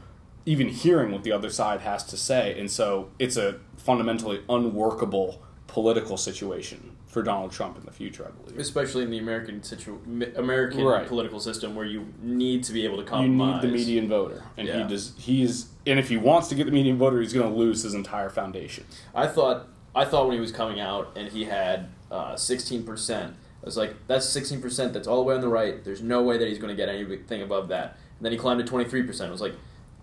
even 0.50 0.68
hearing 0.68 1.12
what 1.12 1.24
the 1.24 1.32
other 1.32 1.50
side 1.50 1.82
has 1.82 2.04
to 2.04 2.18
say 2.18 2.60
and 2.60 2.72
so 2.72 3.10
it's 3.20 3.38
a 3.38 3.60
fundamentally 3.78 4.42
unworkable 4.50 5.40
political 5.68 6.18
situation 6.18 6.96
for 7.06 7.22
donald 7.22 7.52
trump 7.52 7.78
in 7.78 7.86
the 7.86 7.92
future 7.92 8.26
i 8.28 8.32
believe 8.42 8.60
especially 8.60 9.04
in 9.04 9.12
the 9.12 9.20
American 9.20 9.62
situ- 9.62 10.00
American 10.36 10.84
Right. 10.84 11.08
political 11.08 11.40
system 11.40 11.76
where 11.76 11.86
you 11.86 12.08
need 12.22 12.64
to 12.64 12.74
be 12.74 12.84
able 12.86 13.04
to 13.04 13.22
you 13.22 13.28
need 13.28 13.62
the 13.62 13.68
median 13.68 14.08
voter 14.08 14.44
and 14.58 14.68
Yeah. 14.68 14.82
he 14.84 14.90
does 14.90 15.14
he's 15.18 15.68
and 15.86 16.00
if 16.00 16.10
he 16.10 16.18
wants 16.18 16.48
to 16.50 16.56
get 16.56 16.66
the 16.66 16.72
median 16.72 16.98
voter 16.98 17.22
he's 17.22 17.34
going 17.34 17.50
to 17.52 17.56
lose 17.56 17.84
his 17.84 17.94
entire 17.94 18.30
foundation 18.30 18.86
I 19.14 19.28
thought 19.28 19.68
I 19.96 20.06
thought 20.06 20.26
when 20.28 20.34
he 20.36 20.42
was 20.42 20.52
coming 20.52 20.80
out 20.80 21.12
and 21.16 21.28
he 21.30 21.44
had 21.46 21.90
uh, 22.12 22.36
sixteen 22.36 22.84
percent, 22.84 23.34
I 23.62 23.66
was 23.66 23.76
like, 23.76 23.96
that's 24.08 24.26
sixteen 24.28 24.62
percent. 24.62 24.94
That's 24.94 25.08
all 25.08 25.18
the 25.18 25.24
way 25.24 25.34
on 25.36 25.42
the 25.42 25.48
right. 25.48 25.84
There's 25.84 26.02
no 26.02 26.22
way 26.24 26.38
that 26.38 26.48
he's 26.48 26.58
going 26.60 26.70
to 26.70 26.76
get 26.76 26.90
anything 26.90 27.42
above 27.42 27.68
that. 27.70 27.98
And 28.18 28.26
then 28.26 28.32
he 28.32 28.38
climbed 28.38 28.60
to 28.62 28.66
twenty 28.66 28.88
three 28.88 29.02
percent. 29.04 29.30
I 29.30 29.32
was 29.32 29.42
like, 29.42 29.56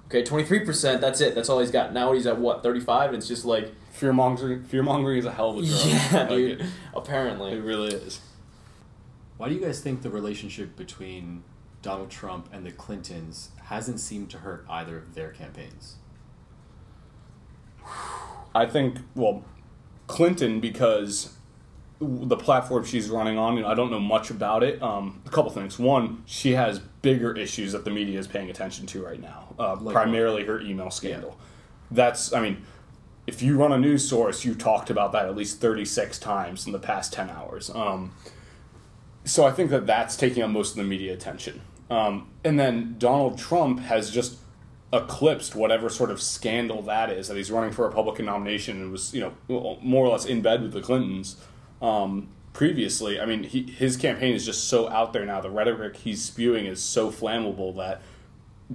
okay, 0.07 0.23
twenty 0.23 0.45
three 0.45 0.61
percent. 0.61 1.01
That's 1.01 1.21
it. 1.21 1.35
That's 1.35 1.49
all 1.49 1.61
he's 1.61 1.71
got. 1.71 1.93
Now 1.93 2.13
he's 2.13 2.27
at 2.27 2.39
what 2.39 2.63
thirty 2.63 2.81
five, 2.81 3.11
and 3.11 3.19
it's 3.19 3.29
just 3.29 3.45
like, 3.45 3.73
fear 3.93 4.13
mongering 4.13 4.63
fear 4.65 4.83
mongering 4.83 5.19
is 5.19 5.25
a 5.25 5.33
hell 5.33 5.51
of 5.51 5.59
a 5.59 5.67
drug 5.67 5.87
yeah, 5.87 6.13
Like, 6.21 6.29
dude. 6.29 6.61
it, 6.61 6.67
it 7.55 7.63
really 7.63 7.95
is 7.95 8.21
Why 9.37 9.49
do 9.49 9.55
you 9.55 9.61
guys 9.61 9.81
think 9.81 10.03
the 10.03 10.11
relationship 10.11 10.77
between 10.77 11.43
Donald 11.83 12.11
Trump 12.11 12.49
and 12.53 12.67
the 12.67 12.73
Clintons 12.73 13.51
hasn't 13.65 14.01
seemed 14.01 14.31
to 14.31 14.39
hurt 14.39 14.67
either 14.69 14.99
of 14.99 15.15
their 15.15 15.31
campaigns? 15.31 15.97
I 18.55 18.67
think 18.67 18.99
well, 19.15 19.45
Clinton 20.07 20.61
because 20.61 21.36
the 22.01 22.37
platform 22.37 22.85
she's 22.85 23.09
running 23.09 23.39
on. 23.39 23.57
You 23.57 23.63
know, 23.63 23.69
I 23.69 23.75
don't 23.75 23.91
know 23.91 24.01
much 24.01 24.31
about 24.31 24.63
it. 24.63 24.83
Um, 24.83 25.23
a 25.27 25.31
couple 25.31 25.51
things. 25.51 25.79
One, 25.79 26.23
she 26.27 26.53
has 26.53 26.79
bigger 26.79 27.37
issues 27.37 27.73
that 27.73 27.85
the 27.85 27.91
media 27.91 28.19
is 28.19 28.27
paying 28.27 28.51
attention 28.51 28.87
to 28.87 29.05
right 29.05 29.21
now. 29.21 29.55
Uh, 29.59 29.77
Like 29.77 29.95
primarily 29.95 30.45
her 30.45 30.61
email 30.61 30.91
scandal. 30.91 31.39
That's 31.91 32.33
I 32.33 32.41
mean. 32.41 32.65
If 33.27 33.43
you 33.43 33.57
run 33.59 33.73
a 33.73 33.79
news 33.79 34.09
source, 34.09 34.45
you 34.45 34.55
talked 34.55 34.89
about 34.89 35.11
that 35.11 35.27
at 35.27 35.35
least 35.35 35.61
36 35.61 36.17
times 36.21 36.65
in 36.65 36.71
the 36.71 36.79
past 36.79 37.13
10 37.13 37.29
hours. 37.29 37.71
Um, 37.75 38.13
so 39.25 39.45
I 39.45 39.51
think 39.51 39.71
that 39.71 39.85
that's 39.85 40.17
taking 40.17 40.45
up 40.45 40.51
most 40.51 40.71
of 40.71 40.77
the 40.77 40.85
media 40.85 41.13
attention. 41.13 41.61
Um, 41.91 42.31
and 42.45 42.57
then 42.57 42.95
Donald 42.99 43.37
Trump 43.37 43.81
has 43.81 44.13
just 44.13 44.37
eclipsed 44.93 45.57
whatever 45.57 45.89
sort 45.89 46.13
of 46.13 46.23
scandal 46.23 46.83
that 46.83 47.11
is 47.11 47.27
that 47.27 47.37
he's 47.37 47.51
running 47.51 47.73
for 47.73 47.85
a 47.85 47.89
Republican 47.89 48.27
nomination 48.27 48.81
and 48.81 48.93
was 48.93 49.13
you 49.13 49.21
know 49.21 49.79
more 49.83 50.07
or 50.07 50.11
less 50.11 50.25
in 50.25 50.41
bed 50.41 50.63
with 50.63 50.73
the 50.73 50.81
Clintons 50.81 51.37
um, 51.83 52.29
previously. 52.53 53.21
I 53.21 53.27
mean, 53.27 53.43
he, 53.43 53.63
his 53.63 53.97
campaign 53.97 54.35
is 54.35 54.45
just 54.45 54.69
so 54.69 54.89
out 54.89 55.13
there 55.13 55.25
now. 55.25 55.41
The 55.41 55.51
rhetoric 55.51 55.97
he's 55.97 56.23
spewing 56.23 56.67
is 56.67 56.83
so 56.83 57.11
flammable 57.11 57.77
that 57.77 58.03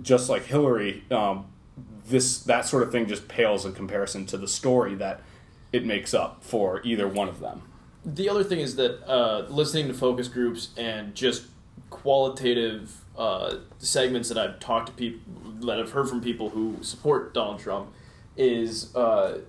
just 0.02 0.30
like 0.30 0.46
Hillary, 0.46 1.04
um, 1.12 1.48
this 2.08 2.44
that 2.44 2.66
sort 2.66 2.84
of 2.84 2.92
thing 2.92 3.08
just 3.08 3.28
pales 3.28 3.66
in 3.66 3.74
comparison 3.74 4.26
to 4.28 4.38
the 4.38 4.48
story 4.48 4.96
that 4.96 5.22
it 5.72 5.86
makes 5.86 6.14
up 6.14 6.44
for 6.44 6.82
either 6.84 7.08
one 7.08 7.30
of 7.30 7.40
them. 7.40 7.62
the 8.04 8.28
other 8.30 8.44
thing 8.44 8.60
is 8.60 8.76
that 8.76 9.04
uh, 9.08 9.46
listening 9.50 9.88
to 9.88 9.94
focus 9.94 10.28
groups 10.28 10.70
and 10.78 11.14
just 11.16 11.44
qualitative 11.90 12.96
uh, 13.18 13.56
segments 13.78 14.30
that 14.30 14.38
I've 14.38 14.60
talked 14.60 14.88
to 14.88 14.94
people 14.94 15.20
that 15.68 15.80
I've 15.80 15.92
heard 15.92 16.10
from 16.10 16.22
people 16.22 16.50
who 16.50 16.78
support 16.82 17.34
Donald 17.34 17.60
Trump 17.60 17.92
is 18.36 18.96
uh, 18.96 19.40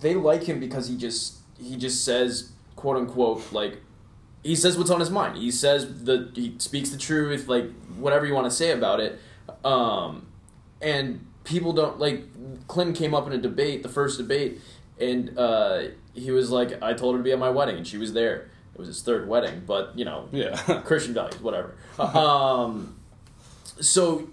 they 0.00 0.14
like 0.14 0.42
him 0.42 0.60
because 0.60 0.88
he 0.88 0.96
just 0.96 1.36
he 1.58 1.76
just 1.76 2.04
says 2.04 2.52
quote 2.76 2.96
unquote 2.96 3.52
like 3.52 3.78
he 4.42 4.54
says 4.54 4.76
what's 4.76 4.90
on 4.90 5.00
his 5.00 5.10
mind. 5.10 5.38
He 5.38 5.50
says 5.50 6.04
the 6.04 6.30
he 6.34 6.54
speaks 6.58 6.90
the 6.90 6.98
truth, 6.98 7.48
like 7.48 7.70
whatever 7.96 8.26
you 8.26 8.34
want 8.34 8.44
to 8.46 8.50
say 8.50 8.72
about 8.72 9.00
it. 9.00 9.18
Um, 9.64 10.26
and 10.82 11.26
people 11.44 11.72
don't 11.72 11.98
like 11.98 12.24
Clinton 12.68 12.94
came 12.94 13.14
up 13.14 13.26
in 13.26 13.32
a 13.32 13.38
debate, 13.38 13.82
the 13.82 13.88
first 13.88 14.18
debate, 14.18 14.60
and 15.00 15.38
uh, 15.38 15.84
he 16.12 16.30
was 16.30 16.50
like, 16.50 16.82
"I 16.82 16.92
told 16.92 17.14
her 17.14 17.20
to 17.20 17.24
be 17.24 17.32
at 17.32 17.38
my 17.38 17.48
wedding, 17.50 17.76
and 17.76 17.86
she 17.86 17.96
was 17.96 18.12
there." 18.12 18.50
It 18.74 18.78
was 18.78 18.88
his 18.88 19.02
third 19.02 19.28
wedding, 19.28 19.62
but 19.66 19.92
you 19.96 20.04
know, 20.04 20.28
Yeah. 20.32 20.56
Christian 20.84 21.14
values, 21.14 21.40
whatever. 21.40 21.74
um, 21.98 22.96
so, 23.80 24.28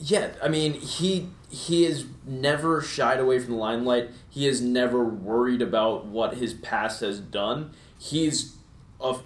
yeah, 0.00 0.30
I 0.42 0.48
mean, 0.48 0.74
he 0.74 1.28
he 1.50 1.84
has 1.84 2.04
never 2.26 2.80
shied 2.80 3.18
away 3.20 3.38
from 3.40 3.52
the 3.54 3.58
limelight. 3.58 4.10
He 4.28 4.46
has 4.46 4.60
never 4.60 5.04
worried 5.04 5.62
about 5.62 6.06
what 6.06 6.34
his 6.34 6.54
past 6.54 7.00
has 7.00 7.18
done. 7.20 7.72
He's 7.98 8.56
a 9.00 9.16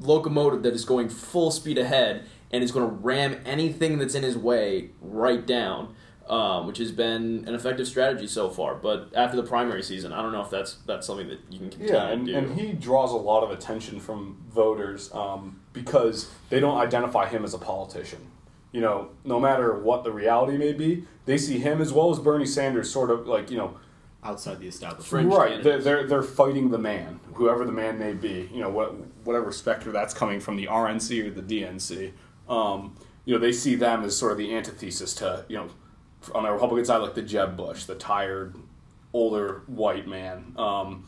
locomotive 0.00 0.62
that 0.62 0.74
is 0.74 0.84
going 0.84 1.08
full 1.08 1.50
speed 1.50 1.78
ahead 1.78 2.24
and 2.50 2.64
is 2.64 2.72
going 2.72 2.88
to 2.88 2.94
ram 2.94 3.40
anything 3.44 3.98
that's 3.98 4.14
in 4.14 4.22
his 4.22 4.36
way 4.36 4.90
right 5.00 5.46
down. 5.46 5.94
Um, 6.26 6.66
which 6.66 6.78
has 6.78 6.90
been 6.90 7.44
an 7.46 7.54
effective 7.54 7.86
strategy 7.86 8.26
so 8.26 8.48
far, 8.48 8.74
but 8.76 9.10
after 9.14 9.36
the 9.36 9.42
primary 9.42 9.82
season, 9.82 10.10
I 10.10 10.22
don't 10.22 10.32
know 10.32 10.40
if 10.40 10.48
that's 10.48 10.76
that's 10.86 11.06
something 11.06 11.28
that 11.28 11.40
you 11.50 11.58
can 11.58 11.68
continue 11.68 11.92
Yeah, 11.92 12.08
and, 12.08 12.24
to 12.26 12.32
do. 12.32 12.38
and 12.38 12.58
he 12.58 12.72
draws 12.72 13.12
a 13.12 13.16
lot 13.16 13.42
of 13.44 13.50
attention 13.50 14.00
from 14.00 14.42
voters 14.48 15.12
um, 15.12 15.60
because 15.74 16.30
they 16.48 16.60
don't 16.60 16.78
identify 16.78 17.28
him 17.28 17.44
as 17.44 17.52
a 17.52 17.58
politician. 17.58 18.20
You 18.74 18.80
know, 18.80 19.10
no 19.24 19.38
matter 19.38 19.78
what 19.78 20.02
the 20.02 20.10
reality 20.10 20.58
may 20.58 20.72
be, 20.72 21.04
they 21.24 21.38
see 21.38 21.58
him 21.58 21.80
as 21.80 21.92
well 21.92 22.10
as 22.10 22.18
Bernie 22.18 22.44
Sanders 22.44 22.90
sort 22.90 23.10
of 23.10 23.26
like, 23.26 23.50
you 23.50 23.56
know, 23.56 23.78
Outside 24.24 24.58
the 24.58 24.66
establishment. 24.66 25.06
Fringe 25.06 25.34
right. 25.34 25.62
They're, 25.62 25.82
they're, 25.82 26.06
they're 26.06 26.22
fighting 26.22 26.70
the 26.70 26.78
man, 26.78 27.20
whoever 27.34 27.66
the 27.66 27.72
man 27.72 27.98
may 27.98 28.14
be, 28.14 28.48
you 28.50 28.60
know, 28.62 28.70
what, 28.70 28.94
whatever 29.22 29.52
specter 29.52 29.92
that's 29.92 30.14
coming 30.14 30.40
from 30.40 30.56
the 30.56 30.66
RNC 30.66 31.26
or 31.26 31.30
the 31.30 31.42
DNC. 31.42 32.12
Um, 32.48 32.96
you 33.26 33.34
know, 33.34 33.38
they 33.38 33.52
see 33.52 33.74
them 33.74 34.02
as 34.02 34.16
sort 34.16 34.32
of 34.32 34.38
the 34.38 34.56
antithesis 34.56 35.12
to, 35.16 35.44
you 35.48 35.58
know, 35.58 35.68
on 36.34 36.44
the 36.44 36.50
Republican 36.50 36.86
side, 36.86 36.98
like 36.98 37.12
the 37.12 37.20
Jeb 37.20 37.54
Bush, 37.54 37.84
the 37.84 37.96
tired, 37.96 38.56
older 39.12 39.62
white 39.66 40.08
man. 40.08 40.54
Um, 40.56 41.04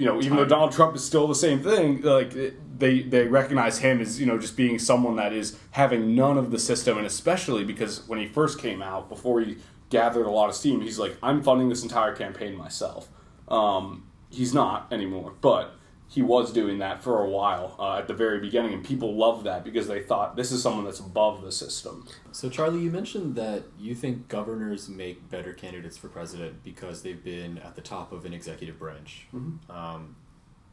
you 0.00 0.06
know, 0.06 0.18
even 0.22 0.38
though 0.38 0.46
Donald 0.46 0.72
Trump 0.72 0.96
is 0.96 1.04
still 1.04 1.28
the 1.28 1.34
same 1.34 1.60
thing, 1.60 2.00
like 2.00 2.32
they 2.78 3.02
they 3.02 3.26
recognize 3.26 3.78
him 3.78 4.00
as 4.00 4.18
you 4.18 4.24
know 4.24 4.38
just 4.38 4.56
being 4.56 4.78
someone 4.78 5.16
that 5.16 5.34
is 5.34 5.58
having 5.72 6.14
none 6.14 6.38
of 6.38 6.50
the 6.50 6.58
system, 6.58 6.96
and 6.96 7.06
especially 7.06 7.64
because 7.64 8.08
when 8.08 8.18
he 8.18 8.26
first 8.26 8.58
came 8.58 8.80
out, 8.80 9.10
before 9.10 9.42
he 9.42 9.58
gathered 9.90 10.24
a 10.24 10.30
lot 10.30 10.48
of 10.48 10.54
steam, 10.54 10.80
he's 10.80 10.98
like, 10.98 11.16
I'm 11.22 11.42
funding 11.42 11.68
this 11.68 11.82
entire 11.82 12.16
campaign 12.16 12.56
myself. 12.56 13.08
Um, 13.48 14.06
he's 14.30 14.54
not 14.54 14.90
anymore, 14.90 15.34
but 15.42 15.74
he 16.10 16.22
was 16.22 16.52
doing 16.52 16.78
that 16.78 17.04
for 17.04 17.24
a 17.24 17.28
while 17.28 17.76
uh, 17.78 17.98
at 17.98 18.08
the 18.08 18.14
very 18.14 18.40
beginning, 18.40 18.74
and 18.74 18.84
people 18.84 19.14
loved 19.14 19.46
that 19.46 19.62
because 19.62 19.86
they 19.86 20.02
thought 20.02 20.34
this 20.34 20.50
is 20.50 20.60
someone 20.60 20.84
that's 20.84 20.98
above 20.98 21.40
the 21.42 21.52
system. 21.52 22.04
So, 22.32 22.50
Charlie, 22.50 22.80
you 22.80 22.90
mentioned 22.90 23.36
that 23.36 23.62
you 23.78 23.94
think 23.94 24.26
governors 24.26 24.88
make 24.88 25.30
better 25.30 25.52
candidates 25.52 25.96
for 25.96 26.08
president 26.08 26.64
because 26.64 27.02
they've 27.02 27.22
been 27.22 27.58
at 27.58 27.76
the 27.76 27.80
top 27.80 28.10
of 28.10 28.24
an 28.24 28.34
executive 28.34 28.76
branch. 28.76 29.28
Um, 29.70 30.16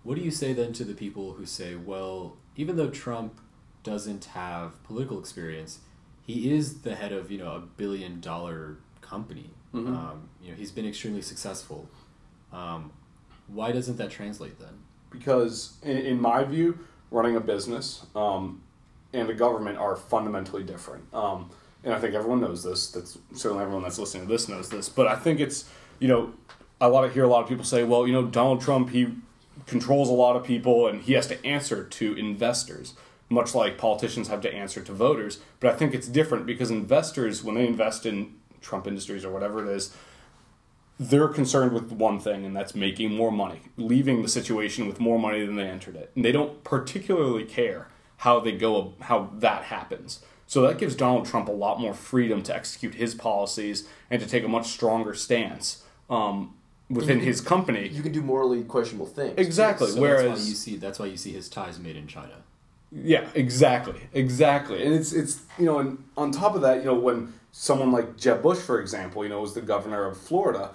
what 0.01 0.15
do 0.15 0.21
you 0.21 0.31
say 0.31 0.53
then 0.53 0.73
to 0.73 0.83
the 0.83 0.95
people 0.95 1.33
who 1.33 1.45
say, 1.45 1.75
well, 1.75 2.37
even 2.55 2.75
though 2.75 2.89
Trump 2.89 3.39
doesn't 3.83 4.25
have 4.25 4.81
political 4.83 5.19
experience, 5.19 5.81
he 6.25 6.51
is 6.51 6.81
the 6.81 6.95
head 6.95 7.11
of 7.13 7.29
you 7.29 7.37
know 7.37 7.51
a 7.51 7.59
billion 7.59 8.21
dollar 8.21 8.77
company. 9.01 9.51
Um, 9.87 10.29
you 10.41 10.49
know, 10.49 10.57
he's 10.57 10.71
been 10.71 10.87
extremely 10.87 11.21
successful. 11.21 11.87
Um, 12.51 12.91
why 13.45 13.71
doesn't 13.71 13.97
that 13.97 14.09
translate 14.09 14.59
then? 14.59 14.79
Because 15.09 15.77
in, 15.83 15.97
in 15.97 16.21
my 16.21 16.43
view 16.43 16.77
running 17.11 17.35
a 17.35 17.39
business 17.39 18.05
um, 18.15 18.61
and 19.13 19.29
a 19.29 19.33
government 19.33 19.77
are 19.77 19.95
fundamentally 19.95 20.63
different 20.63 21.03
um, 21.13 21.49
and 21.83 21.93
i 21.93 21.99
think 21.99 22.13
everyone 22.13 22.41
knows 22.41 22.63
this 22.63 22.91
that's 22.91 23.17
certainly 23.33 23.63
everyone 23.63 23.83
that's 23.83 23.99
listening 23.99 24.25
to 24.25 24.31
this 24.31 24.47
knows 24.47 24.69
this 24.69 24.89
but 24.89 25.07
i 25.07 25.15
think 25.15 25.39
it's 25.39 25.69
you 25.99 26.07
know 26.07 26.33
a 26.79 26.89
lot 26.89 27.03
of 27.03 27.13
hear 27.13 27.23
a 27.23 27.27
lot 27.27 27.41
of 27.41 27.49
people 27.49 27.65
say 27.65 27.83
well 27.83 28.05
you 28.05 28.13
know 28.13 28.25
donald 28.25 28.61
trump 28.61 28.89
he 28.89 29.13
controls 29.65 30.09
a 30.09 30.13
lot 30.13 30.35
of 30.35 30.43
people 30.43 30.87
and 30.87 31.01
he 31.01 31.13
has 31.13 31.27
to 31.27 31.45
answer 31.45 31.83
to 31.83 32.13
investors, 32.15 32.93
much 33.29 33.55
like 33.55 33.77
politicians 33.77 34.27
have 34.27 34.41
to 34.41 34.53
answer 34.53 34.81
to 34.81 34.93
voters. 34.93 35.39
But 35.59 35.73
I 35.73 35.77
think 35.77 35.93
it's 35.93 36.07
different 36.07 36.45
because 36.45 36.69
investors, 36.69 37.43
when 37.43 37.55
they 37.55 37.67
invest 37.67 38.05
in 38.05 38.35
Trump 38.61 38.87
Industries 38.87 39.25
or 39.25 39.31
whatever 39.31 39.65
it 39.65 39.75
is, 39.75 39.95
they're 40.99 41.27
concerned 41.27 41.73
with 41.73 41.91
one 41.91 42.19
thing, 42.19 42.45
and 42.45 42.55
that's 42.55 42.73
making 42.73 43.13
more 43.13 43.31
money, 43.31 43.61
leaving 43.77 44.23
the 44.23 44.27
situation 44.27 44.87
with 44.87 44.99
more 44.99 45.19
money 45.19 45.45
than 45.45 45.55
they 45.55 45.67
entered 45.67 45.95
it. 45.95 46.11
And 46.15 46.25
they 46.25 46.31
don't 46.31 46.63
particularly 46.63 47.43
care 47.43 47.87
how 48.17 48.39
they 48.39 48.51
go, 48.51 48.93
how 49.01 49.29
that 49.35 49.65
happens. 49.65 50.21
So 50.47 50.61
that 50.61 50.77
gives 50.77 50.95
Donald 50.95 51.25
Trump 51.25 51.49
a 51.49 51.51
lot 51.51 51.79
more 51.79 51.93
freedom 51.93 52.41
to 52.43 52.55
execute 52.55 52.95
his 52.95 53.13
policies 53.13 53.87
and 54.09 54.21
to 54.21 54.27
take 54.27 54.43
a 54.43 54.47
much 54.47 54.67
stronger 54.67 55.13
stance 55.13 55.83
um, 56.09 56.55
within 56.89 57.19
his 57.19 57.41
company. 57.41 57.89
You 57.89 58.01
can 58.01 58.13
do 58.13 58.21
morally 58.21 58.63
questionable 58.63 59.07
things. 59.07 59.35
Exactly. 59.37 59.91
So 59.91 60.01
Whereas 60.01 60.23
that's 60.23 60.39
why 60.39 60.47
you 60.47 60.55
see 60.55 60.75
that's 60.77 60.99
why 60.99 61.05
you 61.07 61.17
see 61.17 61.33
his 61.33 61.49
ties 61.49 61.79
made 61.79 61.97
in 61.97 62.07
China. 62.07 62.43
Yeah, 62.89 63.27
exactly, 63.35 63.99
exactly, 64.13 64.81
and 64.85 64.95
it's 64.95 65.11
it's 65.11 65.41
you 65.59 65.65
know, 65.65 65.79
and 65.79 66.05
on 66.15 66.31
top 66.31 66.55
of 66.55 66.61
that, 66.61 66.77
you 66.77 66.85
know, 66.85 66.93
when 66.93 67.33
someone 67.51 67.91
like 67.91 68.15
Jeb 68.15 68.41
Bush, 68.41 68.59
for 68.59 68.79
example, 68.79 69.23
you 69.23 69.29
know, 69.29 69.41
was 69.41 69.53
the 69.53 69.61
governor 69.61 70.05
of 70.05 70.17
Florida, 70.17 70.71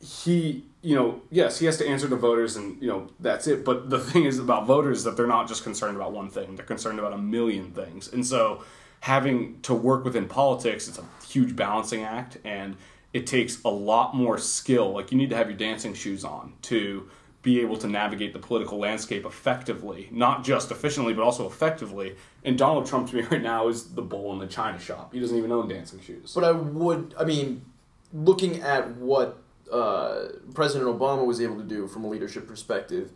he, 0.00 0.64
you 0.82 0.94
know, 0.94 1.20
yes, 1.30 1.58
he 1.58 1.66
has 1.66 1.76
to 1.78 1.86
answer 1.86 2.08
to 2.08 2.16
voters, 2.16 2.56
and 2.56 2.80
you 2.80 2.88
know, 2.88 3.08
that's 3.20 3.46
it. 3.46 3.64
But 3.64 3.90
the 3.90 3.98
thing 3.98 4.24
is 4.24 4.38
about 4.38 4.66
voters 4.66 5.04
that 5.04 5.16
they're 5.16 5.26
not 5.26 5.48
just 5.48 5.64
concerned 5.64 5.96
about 5.96 6.12
one 6.12 6.30
thing; 6.30 6.56
they're 6.56 6.66
concerned 6.66 6.98
about 6.98 7.12
a 7.12 7.18
million 7.18 7.72
things, 7.72 8.12
and 8.12 8.24
so 8.26 8.62
having 9.00 9.60
to 9.62 9.74
work 9.74 10.04
within 10.04 10.26
politics, 10.26 10.88
it's 10.88 10.98
a 10.98 11.04
huge 11.26 11.54
balancing 11.54 12.02
act, 12.02 12.38
and 12.44 12.76
it 13.12 13.26
takes 13.26 13.62
a 13.64 13.68
lot 13.68 14.14
more 14.14 14.38
skill. 14.38 14.92
Like 14.92 15.10
you 15.10 15.18
need 15.18 15.30
to 15.30 15.36
have 15.36 15.48
your 15.48 15.58
dancing 15.58 15.94
shoes 15.94 16.24
on 16.24 16.52
to 16.62 17.08
be 17.42 17.60
able 17.60 17.76
to 17.78 17.86
navigate 17.86 18.32
the 18.32 18.38
political 18.38 18.78
landscape 18.78 19.24
effectively, 19.24 20.08
not 20.10 20.44
just 20.44 20.70
efficiently, 20.70 21.14
but 21.14 21.22
also 21.22 21.46
effectively. 21.46 22.16
And 22.44 22.58
Donald 22.58 22.86
Trump 22.86 23.08
to 23.10 23.16
me 23.16 23.22
right 23.22 23.42
now 23.42 23.68
is 23.68 23.94
the 23.94 24.02
bull 24.02 24.32
in 24.32 24.38
the 24.38 24.46
china 24.46 24.78
shop. 24.78 25.12
He 25.12 25.20
doesn't 25.20 25.36
even 25.36 25.52
own 25.52 25.68
dancing 25.68 26.00
shoes. 26.00 26.32
But 26.34 26.44
I 26.44 26.52
would, 26.52 27.14
I 27.18 27.24
mean, 27.24 27.64
looking 28.12 28.60
at 28.60 28.96
what 28.96 29.38
uh, 29.72 30.28
President 30.54 30.88
Obama 30.88 31.24
was 31.24 31.40
able 31.40 31.56
to 31.56 31.64
do 31.64 31.86
from 31.86 32.04
a 32.04 32.08
leadership 32.08 32.46
perspective, 32.46 33.12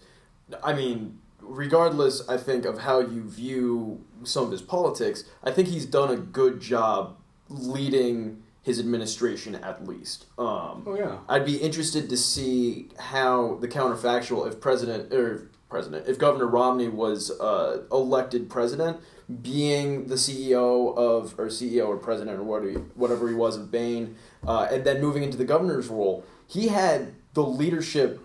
I 0.62 0.73
mean, 0.73 1.19
regardless, 1.41 2.29
I 2.29 2.37
think, 2.37 2.65
of 2.65 2.79
how 2.81 3.01
you 3.01 3.23
view 3.29 4.05
some 4.25 4.45
of 4.45 4.51
his 4.51 4.62
politics, 4.62 5.25
I 5.43 5.51
think 5.51 5.69
he's 5.69 5.87
done 5.87 6.11
a 6.11 6.17
good 6.17 6.61
job 6.61 7.17
leading 7.49 8.43
his 8.62 8.79
administration 8.79 9.57
at 9.57 9.87
least. 9.87 10.27
Um, 10.38 10.85
Oh 10.87 10.95
yeah. 10.97 11.19
I'd 11.29 11.45
be 11.45 11.57
interested 11.57 12.09
to 12.09 12.17
see 12.17 12.88
how 12.99 13.57
the 13.61 13.67
counterfactual 13.69 14.47
if 14.47 14.61
president 14.61 15.12
or 15.12 15.51
president 15.69 16.07
if 16.07 16.19
Governor 16.19 16.47
Romney 16.47 16.88
was 16.88 17.31
uh, 17.41 17.83
elected 17.91 18.49
president, 18.49 19.01
being 19.43 20.07
the 20.07 20.15
CEO 20.15 20.97
of 20.97 21.35
or 21.38 21.47
CEO 21.47 21.88
or 21.88 21.97
president 21.97 22.38
or 22.38 22.45
whatever 22.45 22.71
he, 22.71 22.77
whatever 22.95 23.29
he 23.29 23.35
was 23.35 23.57
of 23.57 23.71
Bain, 23.71 24.15
uh, 24.47 24.69
and 24.71 24.85
then 24.85 25.01
moving 25.01 25.23
into 25.23 25.37
the 25.37 25.45
governor's 25.45 25.88
role, 25.88 26.25
he 26.53 26.69
had 26.69 27.15
the 27.35 27.43
leadership 27.43 28.25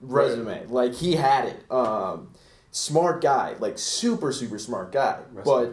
resume. 0.00 0.66
Like 0.68 0.94
he 0.94 1.16
had 1.16 1.48
it. 1.48 1.70
Um, 1.70 2.30
smart 2.70 3.22
guy, 3.22 3.54
like 3.60 3.78
super 3.78 4.32
super 4.32 4.58
smart 4.58 4.92
guy, 4.92 5.20
Rest 5.32 5.44
but. 5.44 5.72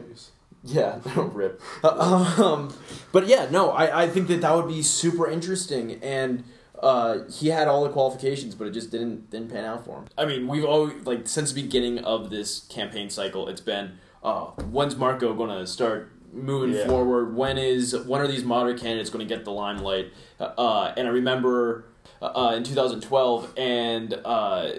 Yeah, 0.61 0.99
rip. 1.15 1.61
um, 1.85 2.73
but 3.13 3.27
yeah, 3.27 3.47
no, 3.49 3.71
I, 3.71 4.03
I 4.03 4.07
think 4.09 4.27
that 4.27 4.41
that 4.41 4.53
would 4.53 4.67
be 4.67 4.81
super 4.81 5.25
interesting, 5.29 6.03
and 6.03 6.43
uh, 6.83 7.19
he 7.31 7.47
had 7.47 7.69
all 7.69 7.85
the 7.85 7.89
qualifications, 7.89 8.55
but 8.55 8.67
it 8.67 8.71
just 8.71 8.91
didn't 8.91 9.29
didn't 9.29 9.51
pan 9.51 9.63
out 9.63 9.85
for 9.85 9.99
him. 9.99 10.07
I 10.17 10.25
mean, 10.25 10.49
we've 10.49 10.65
always 10.65 11.05
like 11.05 11.29
since 11.29 11.53
the 11.53 11.61
beginning 11.61 11.99
of 11.99 12.29
this 12.29 12.65
campaign 12.67 13.09
cycle, 13.09 13.47
it's 13.47 13.61
been 13.61 13.99
uh, 14.21 14.47
when's 14.69 14.97
Marco 14.97 15.33
going 15.33 15.49
to 15.49 15.65
start 15.65 16.11
moving 16.31 16.73
Yeah. 16.75 16.87
forward? 16.87 17.35
When 17.35 17.57
is 17.57 17.95
when 18.05 18.21
are 18.21 18.27
these 18.27 18.43
moderate 18.43 18.79
candidates 18.79 19.09
going 19.09 19.27
to 19.27 19.35
get 19.35 19.45
the 19.45 19.51
limelight? 19.51 20.11
Uh, 20.39 20.93
and 20.95 21.07
I 21.07 21.11
remember 21.11 21.85
uh, 22.21 22.53
in 22.55 22.63
2012, 22.63 23.53
and 23.57 24.13
uh, 24.25 24.71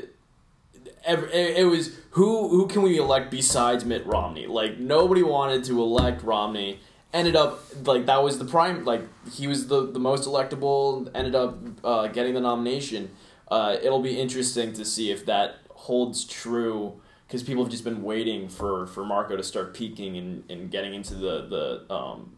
every, 1.04 1.32
it 1.32 1.58
it 1.58 1.64
was 1.64 1.96
who 2.10 2.48
who 2.48 2.66
can 2.66 2.82
we 2.82 2.98
elect 2.98 3.30
besides 3.30 3.84
Mitt 3.84 4.06
Romney? 4.06 4.46
Like 4.46 4.78
nobody 4.78 5.22
wanted 5.22 5.64
to 5.64 5.80
elect 5.80 6.22
Romney. 6.22 6.80
Ended 7.12 7.34
up 7.34 7.60
like 7.84 8.06
that 8.06 8.22
was 8.22 8.38
the 8.38 8.44
prime 8.44 8.84
like 8.84 9.02
he 9.32 9.46
was 9.48 9.66
the 9.66 9.90
the 9.90 9.98
most 9.98 10.28
electable. 10.28 11.10
Ended 11.14 11.34
up 11.34 11.58
uh, 11.82 12.06
getting 12.08 12.34
the 12.34 12.40
nomination. 12.40 13.10
Uh, 13.50 13.76
it'll 13.82 14.00
be 14.02 14.20
interesting 14.20 14.72
to 14.74 14.84
see 14.84 15.10
if 15.10 15.26
that 15.26 15.56
holds 15.70 16.24
true 16.24 17.00
because 17.30 17.44
people 17.44 17.62
have 17.62 17.70
just 17.70 17.84
been 17.84 18.02
waiting 18.02 18.48
for, 18.48 18.88
for 18.88 19.04
Marco 19.04 19.36
to 19.36 19.42
start 19.44 19.72
peaking 19.72 20.16
and, 20.16 20.42
and 20.50 20.68
getting 20.68 20.94
into 20.94 21.14
the 21.14 21.46
the 21.88 21.94
um, 21.94 22.36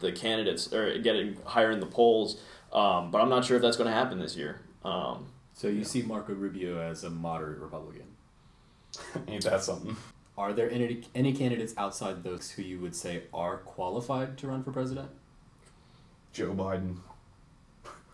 the 0.00 0.10
candidates 0.10 0.72
or 0.72 0.98
getting 1.00 1.36
higher 1.44 1.70
in 1.70 1.80
the 1.80 1.86
polls. 1.86 2.40
Um, 2.72 3.10
but 3.10 3.20
I'm 3.20 3.28
not 3.28 3.44
sure 3.44 3.56
if 3.56 3.62
that's 3.62 3.76
going 3.76 3.90
to 3.90 3.94
happen 3.94 4.18
this 4.18 4.34
year. 4.34 4.62
Um, 4.86 5.26
So 5.52 5.68
you 5.68 5.84
see 5.84 6.00
Marco 6.00 6.32
Rubio 6.32 6.80
as 6.80 7.04
a 7.04 7.10
moderate 7.10 7.58
Republican. 7.58 8.06
Ain't 9.28 9.44
that 9.44 9.62
something? 9.62 9.96
Are 10.38 10.54
there 10.54 10.70
any 10.70 11.02
any 11.14 11.34
candidates 11.34 11.74
outside 11.76 12.24
those 12.24 12.52
who 12.52 12.62
you 12.62 12.80
would 12.80 12.96
say 12.96 13.24
are 13.34 13.58
qualified 13.58 14.38
to 14.38 14.46
run 14.46 14.64
for 14.64 14.72
president 14.72 15.10
Joe 16.32 16.54
Biden. 16.54 16.96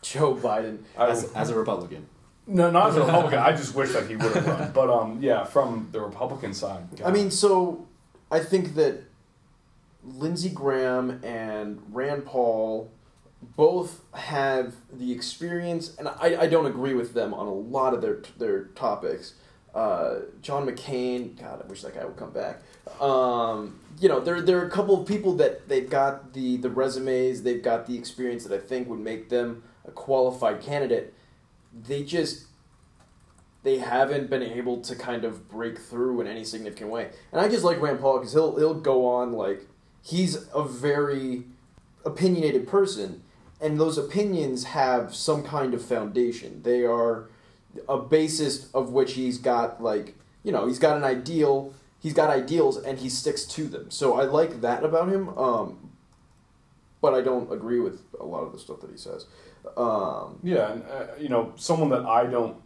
Joe 0.02 0.34
Biden. 0.34 0.78
As, 0.96 1.32
as 1.32 1.50
a 1.50 1.54
Republican? 1.54 2.08
No, 2.48 2.70
not 2.70 2.90
as 2.90 2.96
a 2.96 3.04
Republican. 3.04 3.38
I 3.38 3.52
just 3.52 3.74
wish 3.74 3.92
that 3.92 4.08
he 4.08 4.16
would 4.16 4.34
have 4.34 4.46
run. 4.46 4.72
But 4.72 4.90
um, 4.90 5.18
yeah, 5.20 5.44
from 5.44 5.88
the 5.92 6.00
Republican 6.00 6.54
side. 6.54 6.84
I 7.04 7.10
mean, 7.10 7.30
so 7.30 7.86
I 8.30 8.40
think 8.40 8.74
that 8.74 9.04
Lindsey 10.02 10.48
Graham 10.48 11.20
and 11.22 11.82
Rand 11.92 12.24
Paul 12.26 12.90
both 13.56 14.02
have 14.14 14.74
the 14.92 15.12
experience, 15.12 15.94
and 15.98 16.08
I, 16.08 16.36
I 16.40 16.46
don't 16.48 16.66
agree 16.66 16.94
with 16.94 17.14
them 17.14 17.32
on 17.34 17.46
a 17.46 17.52
lot 17.52 17.94
of 17.94 18.02
their 18.02 18.22
their 18.38 18.64
topics. 18.64 19.34
Uh, 19.74 20.20
John 20.42 20.66
McCain, 20.66 21.38
God, 21.38 21.62
I 21.62 21.66
wish 21.68 21.82
that 21.82 21.94
guy 21.94 22.04
would 22.04 22.16
come 22.16 22.32
back. 22.32 22.62
Um, 23.00 23.78
you 24.00 24.08
know, 24.08 24.20
there 24.20 24.40
there 24.40 24.58
are 24.58 24.66
a 24.66 24.70
couple 24.70 25.00
of 25.00 25.06
people 25.06 25.34
that 25.36 25.68
they've 25.68 25.88
got 25.88 26.32
the 26.32 26.56
the 26.56 26.70
resumes, 26.70 27.42
they've 27.42 27.62
got 27.62 27.86
the 27.86 27.96
experience 27.96 28.44
that 28.44 28.54
I 28.54 28.64
think 28.64 28.88
would 28.88 29.00
make 29.00 29.28
them 29.28 29.62
a 29.84 29.90
qualified 29.90 30.62
candidate. 30.62 31.14
They 31.86 32.02
just 32.02 32.46
they 33.62 33.78
haven't 33.78 34.30
been 34.30 34.42
able 34.42 34.80
to 34.80 34.94
kind 34.94 35.24
of 35.24 35.48
break 35.48 35.78
through 35.78 36.20
in 36.20 36.26
any 36.26 36.44
significant 36.44 36.90
way. 36.90 37.10
And 37.32 37.40
I 37.40 37.48
just 37.48 37.64
like 37.64 37.80
Rand 37.80 38.00
Paul 38.00 38.18
because 38.18 38.32
he'll 38.32 38.56
he'll 38.56 38.74
go 38.74 39.06
on 39.06 39.32
like 39.32 39.66
he's 40.02 40.48
a 40.54 40.62
very 40.62 41.44
opinionated 42.04 42.66
person, 42.66 43.22
and 43.60 43.78
those 43.78 43.98
opinions 43.98 44.64
have 44.64 45.14
some 45.14 45.42
kind 45.42 45.74
of 45.74 45.84
foundation. 45.84 46.62
They 46.62 46.84
are 46.84 47.28
a 47.88 47.98
basis 47.98 48.70
of 48.72 48.90
which 48.90 49.14
he's 49.14 49.38
got 49.38 49.82
like 49.82 50.14
you 50.42 50.52
know 50.52 50.66
he's 50.66 50.78
got 50.78 50.96
an 50.96 51.04
ideal, 51.04 51.74
he's 52.00 52.14
got 52.14 52.30
ideals, 52.30 52.76
and 52.76 52.98
he 52.98 53.08
sticks 53.08 53.44
to 53.44 53.64
them. 53.64 53.90
So 53.90 54.18
I 54.18 54.24
like 54.24 54.60
that 54.60 54.84
about 54.84 55.08
him. 55.08 55.36
Um, 55.36 55.90
but 57.00 57.14
I 57.14 57.20
don't 57.20 57.52
agree 57.52 57.80
with 57.80 58.02
a 58.18 58.24
lot 58.24 58.42
of 58.42 58.52
the 58.52 58.58
stuff 58.58 58.80
that 58.80 58.90
he 58.90 58.96
says. 58.96 59.26
Um, 59.76 60.38
Yeah, 60.42 60.72
and 60.72 60.82
uh, 60.84 61.06
you 61.18 61.28
know, 61.28 61.52
someone 61.56 61.90
that 61.90 62.04
I 62.06 62.26
don't. 62.26 62.56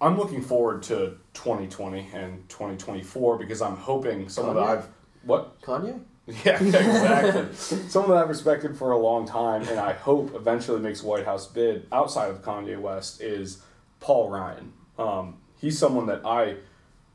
I'm 0.00 0.18
looking 0.18 0.42
forward 0.42 0.82
to 0.84 1.16
2020 1.34 2.10
and 2.12 2.48
2024 2.48 3.38
because 3.38 3.62
I'm 3.62 3.76
hoping 3.76 4.28
someone 4.28 4.56
that 4.56 4.64
I've 4.64 4.88
what 5.22 5.60
Kanye. 5.62 6.00
Yeah, 6.44 6.62
exactly. 6.62 7.52
Someone 7.88 8.12
that 8.12 8.22
I've 8.22 8.28
respected 8.28 8.76
for 8.76 8.92
a 8.92 8.98
long 8.98 9.26
time, 9.26 9.62
and 9.62 9.78
I 9.80 9.92
hope 9.92 10.34
eventually 10.36 10.78
makes 10.80 11.02
White 11.02 11.24
House 11.24 11.46
bid 11.48 11.86
outside 11.90 12.30
of 12.30 12.42
Kanye 12.42 12.78
West 12.80 13.20
is 13.20 13.62
Paul 13.98 14.30
Ryan. 14.30 14.72
Um, 14.98 15.38
he's 15.60 15.78
someone 15.78 16.06
that 16.06 16.24
I 16.24 16.56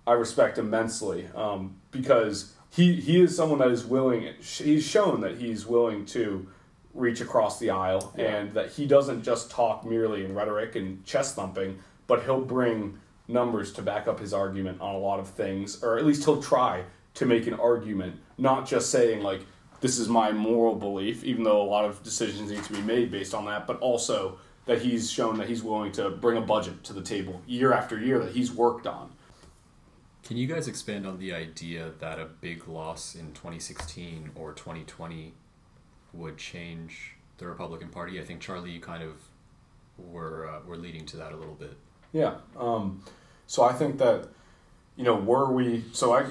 I 0.05 0.13
respect 0.13 0.57
immensely 0.57 1.27
um, 1.35 1.77
because 1.91 2.53
he 2.69 2.95
he 2.95 3.21
is 3.21 3.35
someone 3.35 3.59
that 3.59 3.71
is 3.71 3.85
willing. 3.85 4.33
He's 4.41 4.85
shown 4.85 5.21
that 5.21 5.37
he's 5.37 5.65
willing 5.65 6.05
to 6.07 6.47
reach 6.97 7.21
across 7.21 7.59
the 7.59 7.69
aisle, 7.69 8.13
Yeah. 8.17 8.25
and 8.37 8.53
that 8.53 8.71
he 8.71 8.85
doesn't 8.85 9.23
just 9.23 9.49
talk 9.51 9.85
merely 9.85 10.25
in 10.25 10.33
rhetoric 10.35 10.75
and 10.75 11.05
chest 11.05 11.35
thumping, 11.35 11.79
but 12.07 12.23
he'll 12.23 12.41
bring 12.41 12.99
numbers 13.27 13.71
to 13.73 13.81
back 13.81 14.07
up 14.07 14.19
his 14.19 14.33
argument 14.33 14.81
on 14.81 14.95
a 14.95 14.97
lot 14.97 15.19
of 15.19 15.27
things, 15.29 15.83
or 15.83 15.97
at 15.97 16.05
least 16.05 16.25
he'll 16.25 16.41
try 16.41 16.83
to 17.13 17.25
make 17.25 17.47
an 17.47 17.53
argument, 17.55 18.15
not 18.37 18.65
just 18.67 18.89
saying 18.89 19.21
like 19.21 19.41
this 19.81 19.99
is 19.99 20.07
my 20.09 20.31
moral 20.31 20.75
belief, 20.75 21.23
even 21.23 21.43
though 21.43 21.61
a 21.61 21.69
lot 21.69 21.85
of 21.85 22.01
decisions 22.03 22.49
need 22.51 22.63
to 22.63 22.73
be 22.73 22.81
made 22.81 23.11
based 23.11 23.33
on 23.33 23.45
that, 23.45 23.67
but 23.67 23.77
also 23.79 24.37
that 24.65 24.81
he's 24.81 25.09
shown 25.11 25.37
that 25.37 25.47
he's 25.47 25.61
willing 25.63 25.91
to 25.91 26.09
bring 26.09 26.37
a 26.37 26.41
budget 26.41 26.83
to 26.83 26.93
the 26.93 27.01
table 27.01 27.41
year 27.47 27.71
after 27.73 27.99
year 27.99 28.19
that 28.19 28.31
he's 28.33 28.51
worked 28.51 28.87
on. 28.87 29.11
Can 30.23 30.35
you 30.35 30.47
guys 30.47 30.67
expand 30.67 31.05
on 31.07 31.19
the 31.19 31.33
idea 31.33 31.91
that 31.99 32.19
a 32.19 32.25
big 32.25 32.67
loss 32.67 33.15
in 33.15 33.31
2016 33.33 34.31
or 34.35 34.51
2020 34.53 35.33
would 36.17 36.37
change 36.37 37.13
the 37.37 37.47
Republican 37.47 37.89
Party? 37.89 38.19
I 38.19 38.23
think 38.23 38.41
Charlie, 38.41 38.71
you 38.71 38.79
kind 38.79 39.03
of 39.03 39.15
were 39.97 40.47
uh, 40.47 40.59
were 40.67 40.77
leading 40.77 41.05
to 41.07 41.17
that 41.17 41.31
a 41.31 41.35
little 41.35 41.55
bit. 41.55 41.77
Yeah. 42.11 42.35
Um, 42.57 43.03
So 43.47 43.63
I 43.63 43.73
think 43.73 43.97
that, 43.99 44.27
you 44.95 45.03
know, 45.03 45.15
were 45.15 45.51
we 45.51 45.85
so 45.93 46.13
I 46.13 46.25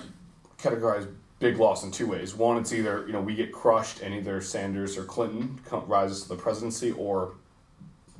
categorize 0.59 1.09
big 1.39 1.59
loss 1.59 1.85
in 1.85 1.91
two 1.91 2.07
ways. 2.07 2.35
One, 2.35 2.57
it's 2.59 2.73
either 2.73 3.05
you 3.07 3.13
know 3.13 3.21
we 3.21 3.35
get 3.35 3.53
crushed 3.53 4.01
and 4.01 4.15
either 4.15 4.41
Sanders 4.41 4.97
or 4.97 5.05
Clinton 5.05 5.59
rises 5.87 6.23
to 6.23 6.29
the 6.29 6.37
presidency, 6.37 6.93
or 6.93 7.35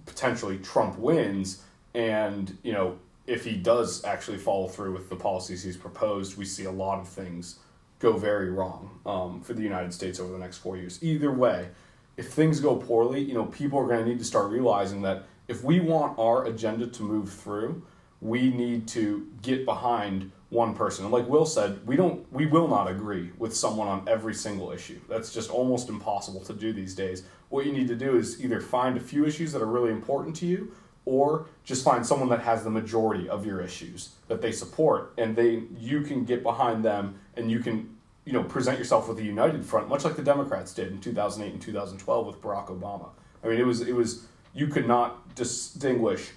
potentially 0.05 0.59
Trump 0.59 0.99
wins, 0.99 1.63
and 1.95 2.57
you 2.63 2.73
know 2.73 2.99
if 3.27 3.45
he 3.45 3.57
does 3.57 4.05
actually 4.05 4.39
follow 4.39 4.69
through 4.69 4.93
with 4.93 5.09
the 5.09 5.17
policies 5.17 5.63
he's 5.63 5.77
proposed, 5.77 6.37
we 6.39 6.45
see 6.45 6.65
a 6.65 6.71
lot 6.71 7.01
of 7.01 7.09
things 7.09 7.59
go 7.99 8.17
very 8.17 8.51
wrong 8.51 9.01
um, 9.07 9.41
for 9.41 9.55
the 9.55 9.63
United 9.63 9.93
States 9.93 10.21
over 10.21 10.33
the 10.33 10.39
next 10.39 10.59
four 10.59 10.77
years. 10.77 11.03
Either 11.03 11.33
way, 11.33 11.69
if 12.17 12.33
things 12.33 12.61
go 12.61 12.77
poorly, 12.77 13.21
you 13.21 13.35
know 13.35 13.47
people 13.47 13.79
are 13.79 13.87
going 13.87 14.05
to 14.05 14.09
need 14.09 14.19
to 14.19 14.25
start 14.25 14.51
realizing 14.51 15.03
that 15.03 15.25
if 15.49 15.63
we 15.63 15.81
want 15.81 16.19
our 16.19 16.47
agenda 16.47 16.87
to 16.87 17.03
move 17.03 17.33
through, 17.33 17.83
we 18.21 18.51
need 18.51 18.89
to 18.89 19.29
get 19.43 19.65
behind 19.65 20.33
one 20.49 20.75
person. 20.75 21.05
And 21.05 21.13
like 21.13 21.29
Will 21.29 21.47
said, 21.47 21.87
we 21.87 21.97
don't 21.97 22.31
we 22.33 22.47
will 22.47 22.69
not 22.69 22.89
agree 22.89 23.33
with 23.39 23.55
someone 23.55 23.89
on 23.89 24.09
every 24.09 24.35
single 24.35 24.73
issue. 24.73 25.01
That's 25.09 25.33
just 25.33 25.51
almost 25.51 25.89
impossible 25.89 26.41
to 26.45 26.53
do 26.53 26.73
these 26.73 26.95
days. 26.95 27.25
What 27.49 27.67
you 27.67 27.73
need 27.73 27.89
to 27.89 27.97
do 27.97 28.17
is 28.17 28.43
either 28.43 28.61
find 28.61 28.97
a 28.97 29.01
few 29.01 29.27
issues 29.27 29.53
that 29.53 29.63
are 29.63 29.67
really 29.67 29.91
important 29.91 30.37
to 30.37 30.47
you 30.47 30.73
or 31.07 31.47
just 31.65 31.83
find 31.83 32.05
someone 32.05 32.29
that 32.29 32.41
has 32.41 32.63
the 32.65 32.71
majority 32.71 33.29
of 33.29 33.47
your 33.47 33.61
issues 33.61 34.11
that 34.29 34.43
they 34.43 34.53
support 34.53 35.15
and 35.17 35.35
they 35.35 35.63
you 35.79 36.03
can 36.03 36.25
get 36.25 36.43
behind 36.43 36.85
them 36.85 37.19
and 37.37 37.51
you 37.51 37.61
can 37.61 37.97
you 38.27 38.33
know 38.33 38.43
present 38.43 38.79
yourself 38.79 39.09
with 39.09 39.19
a 39.19 39.23
united 39.23 39.65
front 39.65 39.89
much 39.89 40.05
like 40.05 40.17
the 40.17 40.23
Democrats 40.23 40.75
did 40.75 40.89
in 40.89 41.01
2008 41.01 41.53
and 41.53 41.63
2012 41.63 42.27
with 42.27 42.43
Barack 42.43 42.69
Obama. 42.69 43.09
I 43.43 43.49
mean 43.49 43.59
it 43.59 43.67
was 43.67 43.81
it 43.81 43.95
was 43.95 44.27
you 44.53 44.67
could 44.67 44.87
not 44.87 45.35
distinguish 45.35 46.33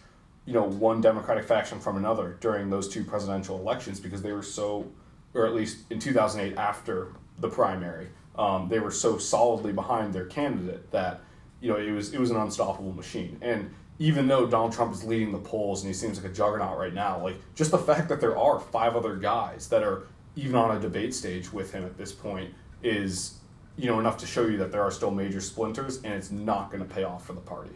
you 0.49 0.55
know 0.55 0.63
one 0.63 0.99
Democratic 0.99 1.45
faction 1.45 1.79
from 1.79 1.95
another 1.95 2.35
during 2.39 2.71
those 2.71 2.89
two 2.89 3.03
presidential 3.03 3.59
elections 3.59 3.99
because 3.99 4.23
they 4.23 4.31
were 4.31 4.41
so, 4.41 4.87
or 5.35 5.45
at 5.45 5.53
least 5.53 5.85
in 5.91 5.99
2008 5.99 6.57
after 6.57 7.13
the 7.37 7.47
primary, 7.47 8.07
um, 8.35 8.67
they 8.67 8.79
were 8.79 8.89
so 8.89 9.19
solidly 9.19 9.71
behind 9.71 10.11
their 10.11 10.25
candidate 10.25 10.89
that 10.89 11.21
you 11.61 11.71
know 11.71 11.77
it 11.77 11.91
was 11.91 12.15
it 12.15 12.19
was 12.19 12.31
an 12.31 12.37
unstoppable 12.37 12.93
machine. 12.93 13.37
And 13.43 13.69
even 13.99 14.27
though 14.27 14.47
Donald 14.47 14.71
Trump 14.71 14.93
is 14.93 15.03
leading 15.03 15.31
the 15.31 15.39
polls 15.39 15.81
and 15.81 15.89
he 15.89 15.93
seems 15.93 16.21
like 16.21 16.31
a 16.31 16.33
juggernaut 16.33 16.77
right 16.77 16.93
now, 16.93 17.21
like 17.21 17.35
just 17.53 17.71
the 17.71 17.77
fact 17.77 18.09
that 18.09 18.21
there 18.21 18.37
are 18.37 18.59
five 18.59 18.95
other 18.95 19.15
guys 19.15 19.67
that 19.69 19.83
are 19.83 20.07
even 20.35 20.55
on 20.55 20.75
a 20.75 20.79
debate 20.79 21.13
stage 21.13 21.51
with 21.51 21.71
him 21.73 21.85
at 21.85 21.97
this 21.97 22.11
point 22.11 22.53
is 22.81 23.35
you 23.77 23.87
know 23.87 23.99
enough 23.99 24.17
to 24.17 24.25
show 24.25 24.45
you 24.45 24.57
that 24.57 24.71
there 24.71 24.81
are 24.81 24.91
still 24.91 25.11
major 25.11 25.41
splinters 25.41 25.97
and 25.97 26.13
it's 26.13 26.31
not 26.31 26.71
going 26.71 26.81
to 26.81 26.93
pay 26.93 27.03
off 27.03 27.25
for 27.25 27.33
the 27.33 27.41
party 27.41 27.71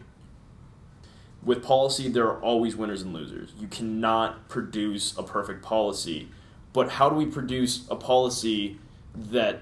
with 1.45 1.63
policy, 1.63 2.07
there 2.07 2.25
are 2.25 2.41
always 2.41 2.75
winners 2.75 3.01
and 3.01 3.13
losers. 3.13 3.51
You 3.59 3.67
cannot 3.67 4.47
produce 4.47 5.17
a 5.17 5.23
perfect 5.23 5.61
policy. 5.61 6.29
But 6.71 6.89
how 6.89 7.09
do 7.09 7.15
we 7.15 7.25
produce 7.25 7.85
a 7.89 7.95
policy 7.95 8.79
that 9.15 9.61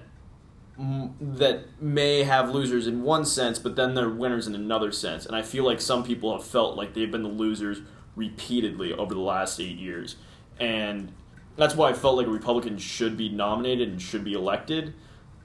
that 0.78 1.82
may 1.82 2.24
have 2.24 2.50
losers 2.50 2.88
in 2.88 3.04
one 3.04 3.26
sense, 3.26 3.60
but 3.60 3.76
then 3.76 3.94
they're 3.94 4.10
winners 4.10 4.48
in 4.48 4.56
another 4.56 4.92
sense? 4.92 5.26
And 5.26 5.36
I 5.36 5.42
feel 5.42 5.64
like 5.64 5.82
some 5.82 6.04
people 6.04 6.32
have 6.36 6.46
felt 6.46 6.76
like 6.76 6.94
they've 6.94 7.12
been 7.12 7.24
the 7.24 7.30
losers 7.30 7.82
repeatedly 8.16 8.94
over 8.94 9.14
the 9.14 9.20
last 9.22 9.60
eight 9.60 9.78
years, 9.78 10.16
and 10.60 11.12
that's 11.56 11.76
why 11.76 11.90
I 11.90 11.94
felt 11.94 12.18
like 12.18 12.28
a 12.28 12.32
Republican 12.32 12.78
should 12.78 13.18
be 13.18 13.30
nominated 13.30 13.90
and 13.90 14.02
should 14.02 14.24
be 14.24 14.34
elected. 14.34 14.94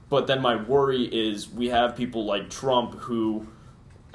But 0.09 0.27
then 0.27 0.41
my 0.41 0.55
worry 0.55 1.03
is 1.03 1.49
we 1.49 1.67
have 1.67 1.95
people 1.95 2.23
like 2.23 2.49
Trump 2.49 2.95
who 2.95 3.47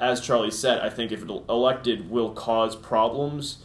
as 0.03 0.19
Charlie 0.19 0.51
said, 0.51 0.81
I 0.81 0.89
think 0.89 1.11
if 1.11 1.23
elected, 1.23 2.09
will 2.09 2.31
cause 2.31 2.75
problems, 2.75 3.59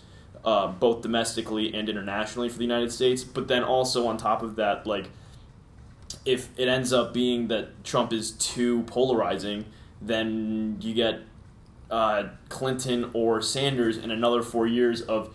uh, 0.44 0.68
both 0.68 1.03
domestically 1.03 1.74
and 1.74 1.88
internationally 1.88 2.49
for 2.49 2.59
the 2.59 2.64
United 2.64 2.92
States. 2.92 3.24
But 3.24 3.49
then 3.49 3.64
also 3.64 4.07
on 4.07 4.16
top 4.16 4.42
of 4.42 4.57
that, 4.57 4.86
like 4.86 5.11
if 6.24 6.48
it 6.56 6.68
ends 6.68 6.92
up 6.92 7.12
being 7.12 7.48
that 7.48 7.84
Trump 7.84 8.12
is 8.12 8.32
too 8.32 8.82
polarizing, 8.84 9.66
then 10.00 10.78
you 10.80 10.94
get 10.94 11.20
uh, 11.90 12.28
Clinton 12.48 13.11
or 13.14 13.40
Sanders 13.40 13.96
in 13.96 14.11
another 14.11 14.42
four 14.42 14.66
years 14.66 15.02
of 15.02 15.34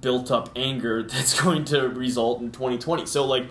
built 0.00 0.30
up 0.30 0.50
anger 0.56 1.02
that's 1.08 1.40
going 1.40 1.64
to 1.66 1.88
result 1.88 2.40
in 2.40 2.50
2020. 2.50 3.06
So 3.06 3.24
like 3.24 3.46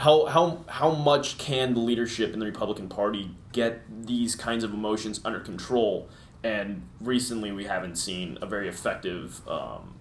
how 0.00 0.24
how 0.26 0.64
how 0.66 0.92
much 0.92 1.36
can 1.38 1.74
the 1.74 1.80
leadership 1.80 2.32
in 2.32 2.40
the 2.40 2.46
Republican 2.46 2.88
Party 2.88 3.30
get 3.52 3.82
these 4.06 4.34
kinds 4.34 4.64
of 4.64 4.72
emotions 4.72 5.20
under 5.24 5.40
control? 5.40 6.08
And 6.42 6.88
recently, 7.00 7.52
we 7.52 7.64
haven't 7.64 7.96
seen 7.96 8.38
a 8.40 8.46
very 8.46 8.66
effective 8.66 9.46
um, 9.46 9.96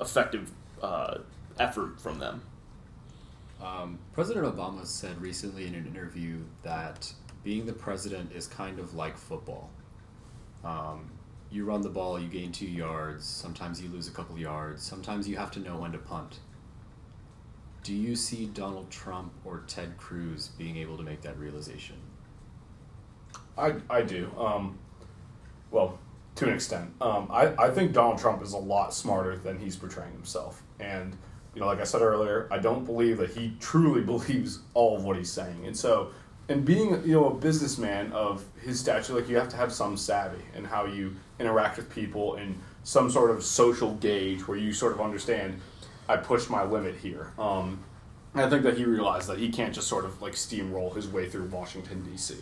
effective 0.00 0.52
uh, 0.80 1.18
effort 1.58 2.00
from 2.00 2.20
them. 2.20 2.42
Um, 3.62 3.98
president 4.12 4.46
Obama 4.46 4.86
said 4.86 5.20
recently 5.20 5.66
in 5.66 5.74
an 5.74 5.86
interview 5.86 6.38
that 6.62 7.12
being 7.42 7.66
the 7.66 7.72
president 7.72 8.32
is 8.32 8.46
kind 8.46 8.78
of 8.78 8.94
like 8.94 9.16
football. 9.16 9.70
Um, 10.64 11.10
you 11.50 11.64
run 11.64 11.80
the 11.80 11.88
ball, 11.88 12.20
you 12.20 12.28
gain 12.28 12.52
two 12.52 12.66
yards. 12.66 13.24
Sometimes 13.24 13.80
you 13.80 13.88
lose 13.88 14.06
a 14.06 14.12
couple 14.12 14.38
yards. 14.38 14.82
Sometimes 14.82 15.28
you 15.28 15.36
have 15.36 15.50
to 15.52 15.60
know 15.60 15.78
when 15.78 15.92
to 15.92 15.98
punt 15.98 16.40
do 17.88 17.94
you 17.94 18.16
see 18.16 18.44
Donald 18.44 18.90
Trump 18.90 19.32
or 19.46 19.62
Ted 19.66 19.96
Cruz 19.96 20.48
being 20.58 20.76
able 20.76 20.98
to 20.98 21.02
make 21.02 21.22
that 21.22 21.38
realization? 21.38 21.96
I, 23.56 23.76
I 23.88 24.02
do. 24.02 24.30
Um, 24.36 24.78
well, 25.70 25.98
to 26.34 26.46
an 26.46 26.54
extent. 26.54 26.92
Um, 27.00 27.28
I, 27.30 27.54
I 27.56 27.70
think 27.70 27.92
Donald 27.92 28.18
Trump 28.18 28.42
is 28.42 28.52
a 28.52 28.58
lot 28.58 28.92
smarter 28.92 29.38
than 29.38 29.58
he's 29.58 29.74
portraying 29.74 30.12
himself. 30.12 30.62
And, 30.78 31.16
you 31.58 31.64
know, 31.64 31.70
like 31.70 31.80
I 31.80 31.84
said 31.84 32.02
earlier, 32.02 32.46
I 32.52 32.58
don't 32.58 32.84
believe 32.84 33.18
that 33.18 33.30
he 33.30 33.52
truly 33.58 34.00
believes 34.12 34.60
all 34.74 34.96
of 34.96 35.02
what 35.02 35.16
he's 35.16 35.32
saying. 35.32 35.66
And 35.66 35.76
so, 35.76 36.12
and 36.48 36.64
being, 36.64 37.02
you 37.04 37.14
know, 37.14 37.30
a 37.30 37.34
businessman 37.34 38.12
of 38.12 38.44
his 38.62 38.78
stature, 38.78 39.12
like 39.12 39.28
you 39.28 39.36
have 39.36 39.48
to 39.48 39.56
have 39.56 39.72
some 39.72 39.96
savvy 39.96 40.44
in 40.54 40.64
how 40.64 40.86
you 40.86 41.16
interact 41.40 41.76
with 41.76 41.90
people 41.90 42.36
and 42.36 42.56
some 42.84 43.10
sort 43.10 43.32
of 43.32 43.42
social 43.42 43.94
gauge 43.94 44.46
where 44.46 44.56
you 44.56 44.72
sort 44.72 44.92
of 44.92 45.00
understand 45.00 45.60
I 46.08 46.16
pushed 46.16 46.48
my 46.48 46.62
limit 46.62 46.94
here. 46.94 47.32
Um, 47.40 47.80
I 48.36 48.48
think 48.48 48.62
that 48.62 48.78
he 48.78 48.84
realized 48.84 49.28
that 49.28 49.38
he 49.38 49.48
can't 49.48 49.74
just 49.74 49.88
sort 49.88 50.04
of 50.04 50.22
like 50.22 50.34
steamroll 50.34 50.94
his 50.94 51.08
way 51.08 51.28
through 51.28 51.46
Washington 51.46 52.08
D.C. 52.08 52.36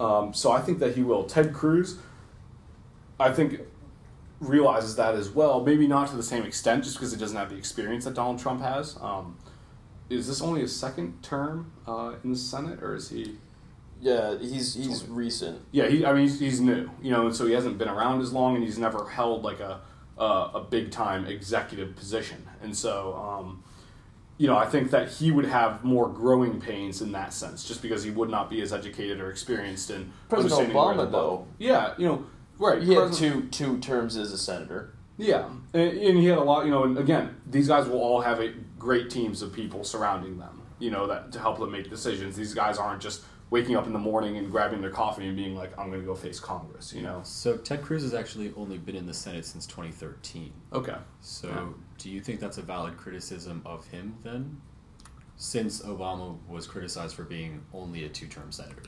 Um, 0.00 0.32
so 0.32 0.52
I 0.52 0.62
think 0.62 0.78
that 0.78 0.96
he 0.96 1.02
will. 1.02 1.24
Ted 1.24 1.52
Cruz, 1.52 1.98
I 3.20 3.30
think, 3.30 3.60
realizes 4.40 4.96
that 4.96 5.14
as 5.14 5.30
well. 5.30 5.64
Maybe 5.64 5.86
not 5.86 6.08
to 6.10 6.16
the 6.16 6.22
same 6.22 6.44
extent, 6.44 6.84
just 6.84 6.96
because 6.96 7.12
he 7.12 7.18
doesn't 7.18 7.36
have 7.36 7.50
the 7.50 7.56
experience 7.56 8.04
that 8.04 8.14
Donald 8.14 8.38
Trump 8.38 8.62
has. 8.62 8.96
Um, 9.00 9.36
is 10.10 10.26
this 10.26 10.40
only 10.40 10.60
his 10.60 10.74
second 10.74 11.22
term 11.22 11.72
uh, 11.86 12.14
in 12.24 12.32
the 12.32 12.38
Senate, 12.38 12.82
or 12.82 12.94
is 12.94 13.10
he? 13.10 13.36
Yeah, 14.00 14.38
he's 14.38 14.74
he's 14.74 15.06
recent. 15.06 15.60
Yeah, 15.72 15.88
he. 15.88 16.06
I 16.06 16.12
mean, 16.12 16.22
he's, 16.22 16.38
he's 16.38 16.60
new. 16.60 16.88
You 17.02 17.10
know, 17.10 17.26
and 17.26 17.34
so 17.34 17.46
he 17.46 17.52
hasn't 17.52 17.78
been 17.78 17.88
around 17.88 18.20
as 18.20 18.32
long, 18.32 18.54
and 18.54 18.64
he's 18.64 18.78
never 18.78 19.08
held 19.08 19.42
like 19.42 19.60
a 19.60 19.80
uh, 20.18 20.50
a 20.54 20.60
big 20.60 20.90
time 20.90 21.26
executive 21.26 21.96
position. 21.96 22.46
And 22.62 22.76
so, 22.76 23.14
um, 23.14 23.62
you 24.36 24.46
know, 24.46 24.56
I 24.56 24.66
think 24.66 24.90
that 24.90 25.08
he 25.08 25.30
would 25.30 25.46
have 25.46 25.84
more 25.84 26.08
growing 26.08 26.60
pains 26.60 27.02
in 27.02 27.12
that 27.12 27.32
sense, 27.32 27.66
just 27.66 27.82
because 27.82 28.04
he 28.04 28.10
would 28.10 28.30
not 28.30 28.48
be 28.48 28.62
as 28.62 28.72
educated 28.72 29.20
or 29.20 29.30
experienced 29.30 29.90
in 29.90 30.12
President 30.28 30.72
Obama, 30.72 31.10
though. 31.10 31.46
Yeah, 31.58 31.94
you 31.98 32.06
know, 32.06 32.24
right. 32.58 32.82
He 32.82 32.94
had 32.94 33.12
two 33.12 33.48
two 33.50 33.78
terms 33.78 34.16
as 34.16 34.32
a 34.32 34.38
senator. 34.38 34.94
Yeah, 35.16 35.48
and, 35.72 35.98
and 35.98 36.18
he 36.18 36.26
had 36.26 36.38
a 36.38 36.42
lot. 36.42 36.64
You 36.64 36.70
know, 36.70 36.84
and 36.84 36.98
again, 36.98 37.36
these 37.46 37.68
guys 37.68 37.88
will 37.88 38.00
all 38.00 38.20
have 38.20 38.40
a 38.40 38.52
great 38.78 39.10
teams 39.10 39.42
of 39.42 39.52
people 39.52 39.84
surrounding 39.84 40.38
them. 40.38 40.62
You 40.78 40.90
know, 40.90 41.06
that 41.06 41.32
to 41.32 41.40
help 41.40 41.58
them 41.58 41.72
make 41.72 41.90
decisions. 41.90 42.36
These 42.36 42.54
guys 42.54 42.78
aren't 42.78 43.02
just 43.02 43.24
waking 43.50 43.76
up 43.76 43.86
in 43.86 43.92
the 43.92 43.98
morning 43.98 44.36
and 44.36 44.50
grabbing 44.50 44.80
their 44.80 44.90
coffee 44.90 45.26
and 45.26 45.36
being 45.36 45.54
like, 45.54 45.76
I'm 45.78 45.88
going 45.88 46.00
to 46.00 46.06
go 46.06 46.14
face 46.14 46.38
Congress, 46.38 46.92
you 46.92 47.02
know? 47.02 47.20
So 47.24 47.56
Ted 47.56 47.82
Cruz 47.82 48.02
has 48.02 48.12
actually 48.12 48.52
only 48.56 48.78
been 48.78 48.96
in 48.96 49.06
the 49.06 49.14
Senate 49.14 49.46
since 49.46 49.66
2013. 49.66 50.52
Okay. 50.72 50.96
So 51.20 51.48
yeah. 51.48 51.66
do 51.96 52.10
you 52.10 52.20
think 52.20 52.40
that's 52.40 52.58
a 52.58 52.62
valid 52.62 52.96
criticism 52.96 53.62
of 53.64 53.86
him 53.88 54.16
then? 54.22 54.60
Since 55.36 55.82
Obama 55.82 56.36
was 56.48 56.66
criticized 56.66 57.14
for 57.14 57.22
being 57.22 57.64
only 57.72 58.04
a 58.04 58.08
two 58.08 58.26
term 58.26 58.50
senator. 58.50 58.82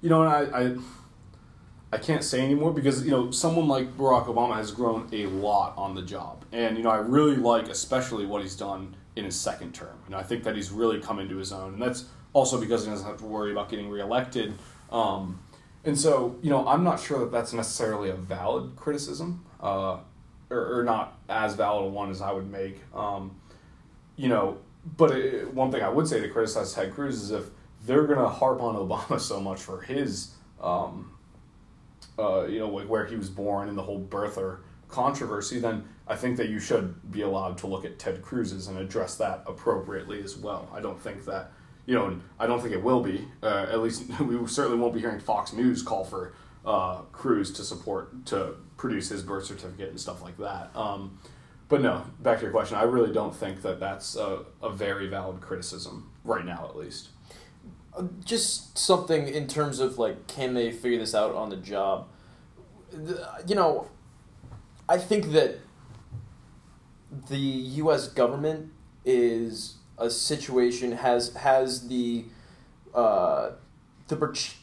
You 0.00 0.10
know, 0.10 0.22
I, 0.22 0.42
I, 0.42 0.76
I 1.94 1.98
can't 1.98 2.24
say 2.24 2.42
anymore 2.42 2.72
because, 2.72 3.04
you 3.04 3.12
know, 3.12 3.30
someone 3.30 3.68
like 3.68 3.96
Barack 3.96 4.26
Obama 4.26 4.56
has 4.56 4.72
grown 4.72 5.08
a 5.12 5.26
lot 5.26 5.74
on 5.76 5.94
the 5.94 6.02
job. 6.02 6.44
And, 6.50 6.76
you 6.76 6.82
know, 6.82 6.90
I 6.90 6.96
really 6.96 7.36
like 7.36 7.68
especially 7.68 8.26
what 8.26 8.42
he's 8.42 8.56
done 8.56 8.96
in 9.14 9.24
his 9.24 9.38
second 9.38 9.76
term. 9.76 9.96
You 10.06 10.10
know, 10.10 10.18
I 10.18 10.24
think 10.24 10.42
that 10.42 10.56
he's 10.56 10.72
really 10.72 11.00
come 11.00 11.20
into 11.20 11.36
his 11.36 11.52
own. 11.52 11.74
And 11.74 11.82
that's 11.82 12.06
also 12.32 12.58
because 12.58 12.84
he 12.84 12.90
doesn't 12.90 13.06
have 13.06 13.18
to 13.18 13.24
worry 13.24 13.52
about 13.52 13.68
getting 13.68 13.88
reelected. 13.88 14.54
Um, 14.90 15.38
and 15.84 15.96
so, 15.96 16.36
you 16.42 16.50
know, 16.50 16.66
I'm 16.66 16.82
not 16.82 16.98
sure 16.98 17.20
that 17.20 17.30
that's 17.30 17.52
necessarily 17.52 18.10
a 18.10 18.14
valid 18.14 18.74
criticism, 18.74 19.44
uh, 19.60 19.98
or, 20.50 20.80
or, 20.80 20.82
not 20.82 21.18
as 21.28 21.54
valid 21.54 21.84
a 21.84 21.88
one 21.88 22.10
as 22.10 22.20
I 22.20 22.32
would 22.32 22.50
make. 22.50 22.80
Um, 22.92 23.36
you 24.16 24.28
know, 24.28 24.58
but 24.96 25.12
it, 25.12 25.54
one 25.54 25.70
thing 25.70 25.82
I 25.82 25.88
would 25.88 26.08
say 26.08 26.20
to 26.20 26.28
criticize 26.28 26.74
Ted 26.74 26.92
Cruz 26.92 27.22
is 27.22 27.30
if 27.30 27.44
they're 27.86 28.06
going 28.06 28.18
to 28.18 28.28
harp 28.28 28.60
on 28.60 28.74
Obama 28.74 29.20
so 29.32 29.40
much 29.40 29.60
for 29.60 29.80
his, 29.80 30.32
um, 30.60 31.13
uh, 32.18 32.46
you 32.46 32.58
know, 32.58 32.68
like 32.68 32.88
where 32.88 33.06
he 33.06 33.16
was 33.16 33.28
born 33.28 33.68
and 33.68 33.76
the 33.76 33.82
whole 33.82 34.00
birther 34.00 34.58
controversy, 34.88 35.58
then 35.58 35.84
I 36.06 36.16
think 36.16 36.36
that 36.36 36.48
you 36.48 36.60
should 36.60 37.10
be 37.10 37.22
allowed 37.22 37.58
to 37.58 37.66
look 37.66 37.84
at 37.84 37.98
Ted 37.98 38.22
Cruz's 38.22 38.68
and 38.68 38.78
address 38.78 39.16
that 39.16 39.42
appropriately 39.46 40.22
as 40.22 40.36
well. 40.36 40.68
I 40.72 40.80
don't 40.80 41.00
think 41.00 41.24
that, 41.24 41.50
you 41.86 41.94
know, 41.94 42.20
I 42.38 42.46
don't 42.46 42.60
think 42.60 42.74
it 42.74 42.82
will 42.82 43.00
be. 43.00 43.26
Uh, 43.42 43.66
at 43.70 43.80
least 43.80 44.08
we 44.20 44.46
certainly 44.46 44.78
won't 44.78 44.94
be 44.94 45.00
hearing 45.00 45.20
Fox 45.20 45.52
News 45.52 45.82
call 45.82 46.04
for 46.04 46.34
uh, 46.64 46.98
Cruz 47.12 47.52
to 47.54 47.64
support 47.64 48.26
to 48.26 48.54
produce 48.76 49.08
his 49.08 49.22
birth 49.22 49.46
certificate 49.46 49.90
and 49.90 50.00
stuff 50.00 50.22
like 50.22 50.36
that. 50.38 50.70
Um, 50.74 51.18
but 51.68 51.80
no, 51.80 52.04
back 52.20 52.38
to 52.38 52.42
your 52.42 52.52
question, 52.52 52.76
I 52.76 52.82
really 52.82 53.12
don't 53.12 53.34
think 53.34 53.62
that 53.62 53.80
that's 53.80 54.16
a, 54.16 54.44
a 54.62 54.70
very 54.70 55.08
valid 55.08 55.40
criticism 55.40 56.10
right 56.22 56.44
now, 56.44 56.66
at 56.68 56.76
least. 56.76 57.08
Just 58.24 58.76
something 58.76 59.28
in 59.28 59.46
terms 59.46 59.80
of 59.80 59.98
like 59.98 60.26
can 60.26 60.54
they 60.54 60.70
figure 60.70 60.98
this 60.98 61.14
out 61.14 61.34
on 61.34 61.50
the 61.50 61.56
job? 61.56 62.08
You 63.46 63.54
know 63.54 63.88
i 64.88 64.98
think 64.98 65.32
that 65.32 65.58
the 67.28 67.38
us 67.82 68.08
government 68.08 68.72
is 69.04 69.76
a 69.98 70.10
situation 70.10 70.92
has 70.92 71.32
has 71.34 71.88
the 71.88 72.24
uh, 72.94 73.52
the 74.08 74.16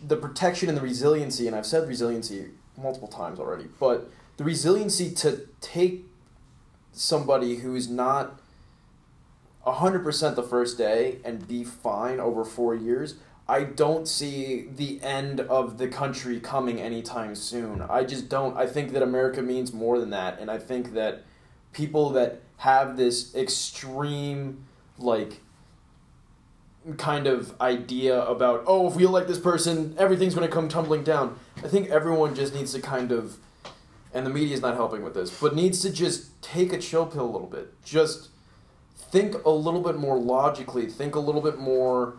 the 0.07 0.15
protection 0.15 0.69
and 0.69 0.77
the 0.77 0.81
resiliency 0.81 1.47
and 1.47 1.55
i've 1.55 1.65
said 1.65 1.87
resiliency 1.87 2.49
multiple 2.77 3.07
times 3.07 3.39
already 3.39 3.67
but 3.79 4.09
the 4.37 4.43
resiliency 4.43 5.11
to 5.11 5.47
take 5.59 6.05
somebody 6.91 7.57
who 7.57 7.75
is 7.75 7.89
not 7.89 8.39
100% 9.65 10.35
the 10.35 10.43
first 10.43 10.77
day 10.77 11.19
and 11.23 11.47
be 11.47 11.63
fine 11.63 12.19
over 12.19 12.43
four 12.43 12.73
years, 12.75 13.15
I 13.47 13.63
don't 13.63 14.07
see 14.07 14.67
the 14.75 15.01
end 15.01 15.41
of 15.41 15.77
the 15.77 15.87
country 15.87 16.39
coming 16.39 16.79
anytime 16.79 17.35
soon. 17.35 17.81
I 17.81 18.03
just 18.03 18.29
don't. 18.29 18.55
I 18.55 18.65
think 18.65 18.93
that 18.93 19.03
America 19.03 19.41
means 19.41 19.73
more 19.73 19.99
than 19.99 20.09
that. 20.11 20.39
And 20.39 20.49
I 20.49 20.57
think 20.57 20.93
that 20.93 21.23
people 21.73 22.11
that 22.11 22.41
have 22.57 22.97
this 22.97 23.35
extreme, 23.35 24.65
like, 24.97 25.41
kind 26.97 27.27
of 27.27 27.59
idea 27.61 28.23
about, 28.23 28.63
oh, 28.65 28.87
if 28.87 28.95
we 28.95 29.03
elect 29.03 29.27
this 29.27 29.39
person, 29.39 29.95
everything's 29.97 30.33
going 30.33 30.47
to 30.47 30.53
come 30.53 30.67
tumbling 30.67 31.03
down. 31.03 31.37
I 31.57 31.67
think 31.67 31.89
everyone 31.89 32.33
just 32.33 32.53
needs 32.55 32.73
to 32.73 32.81
kind 32.81 33.11
of, 33.11 33.37
and 34.13 34.25
the 34.25 34.31
media's 34.31 34.61
not 34.61 34.75
helping 34.75 35.03
with 35.03 35.13
this, 35.13 35.29
but 35.39 35.55
needs 35.55 35.81
to 35.81 35.91
just 35.91 36.41
take 36.41 36.73
a 36.73 36.79
chill 36.79 37.05
pill 37.05 37.25
a 37.25 37.31
little 37.31 37.47
bit. 37.47 37.73
Just 37.83 38.29
think 39.11 39.35
a 39.45 39.49
little 39.49 39.81
bit 39.81 39.97
more 39.97 40.17
logically 40.17 40.85
think 40.87 41.15
a 41.15 41.19
little 41.19 41.41
bit 41.41 41.59
more 41.59 42.17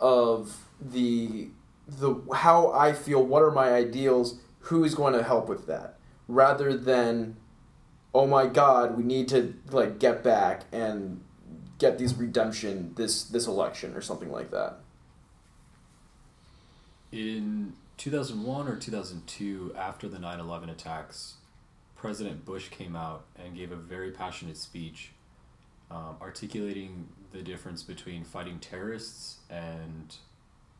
of 0.00 0.68
the 0.80 1.48
the 1.86 2.14
how 2.34 2.72
i 2.72 2.92
feel 2.92 3.22
what 3.22 3.42
are 3.42 3.50
my 3.50 3.70
ideals 3.72 4.38
who 4.64 4.84
is 4.84 4.94
going 4.94 5.12
to 5.12 5.22
help 5.22 5.48
with 5.48 5.66
that? 5.66 5.98
Rather 6.26 6.76
than 6.76 7.36
oh 8.14 8.26
my 8.26 8.46
god 8.46 8.96
we 8.96 9.02
need 9.02 9.28
to 9.28 9.54
like 9.70 9.98
get 9.98 10.22
back 10.22 10.62
and 10.72 11.20
get 11.78 11.98
these 11.98 12.14
redemption 12.14 12.92
this 12.96 13.24
this 13.24 13.46
election 13.46 13.94
or 13.94 14.00
something 14.00 14.30
like 14.30 14.50
that. 14.50 14.76
In 17.12 17.74
2001 17.96 18.66
or 18.66 18.76
2002, 18.76 19.72
after 19.76 20.08
the 20.08 20.18
9 20.18 20.40
11 20.40 20.68
attacks, 20.68 21.34
President 21.94 22.44
Bush 22.44 22.68
came 22.70 22.96
out 22.96 23.24
and 23.36 23.54
gave 23.54 23.70
a 23.70 23.76
very 23.76 24.10
passionate 24.10 24.56
speech 24.56 25.12
um, 25.90 26.16
articulating 26.20 27.08
the 27.32 27.42
difference 27.42 27.82
between 27.82 28.24
fighting 28.24 28.58
terrorists 28.58 29.38
and, 29.50 30.16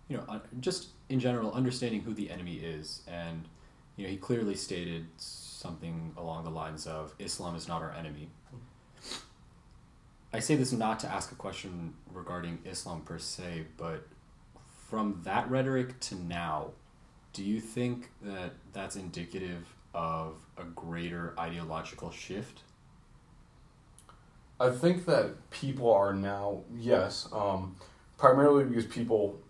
you 0.09 0.17
know, 0.17 0.41
just 0.61 0.89
in 1.09 1.21
general, 1.21 1.53
understanding 1.53 2.01
who 2.01 2.15
the 2.15 2.31
enemy 2.31 2.57
is. 2.57 3.03
And, 3.09 3.49
you 3.97 4.05
know, 4.05 4.11
he 4.11 4.17
clearly 4.17 4.55
stated 4.55 5.07
something 5.17 6.13
along 6.17 6.45
the 6.45 6.51
lines 6.51 6.87
of 6.87 7.15
Islam 7.19 7.57
is 7.57 7.69
not 7.69 7.83
our 7.83 7.93
enemy. 7.93 8.29
I 10.33 10.41
say 10.41 10.57
this 10.57 10.73
not 10.73 10.99
to 11.01 11.07
ask 11.07 11.31
a 11.31 11.37
question 11.37 11.95
regarding 12.13 12.59
Islam 12.65 13.03
per 13.03 13.19
se, 13.19 13.67
but 13.77 14.07
from 14.89 15.21
that 15.25 15.49
rhetoric 15.49 16.01
to 16.01 16.17
now, 16.17 16.71
do 17.33 17.45
you 17.45 17.61
think 17.61 18.11
that 18.23 18.53
that's 18.73 18.97
indicative 18.97 19.65
of 19.95 20.35
a 20.57 20.65
greater 20.65 21.35
ideological 21.39 22.11
shift? 22.11 22.63
I 24.61 24.71
think 24.71 25.07
that 25.07 25.51
people 25.51 25.93
are 25.93 26.15
now 26.15 26.63
yes, 26.77 27.29
um, 27.33 27.77
primarily 28.17 28.65
because 28.65 28.87
people 28.87 29.41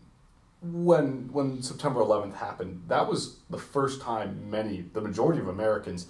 when 0.62 1.30
when 1.32 1.62
September 1.62 2.00
11th 2.00 2.36
happened, 2.36 2.84
that 2.88 3.08
was 3.08 3.36
the 3.50 3.58
first 3.58 4.00
time 4.00 4.50
many, 4.50 4.84
the 4.92 5.00
majority 5.00 5.40
of 5.40 5.48
Americans 5.48 6.06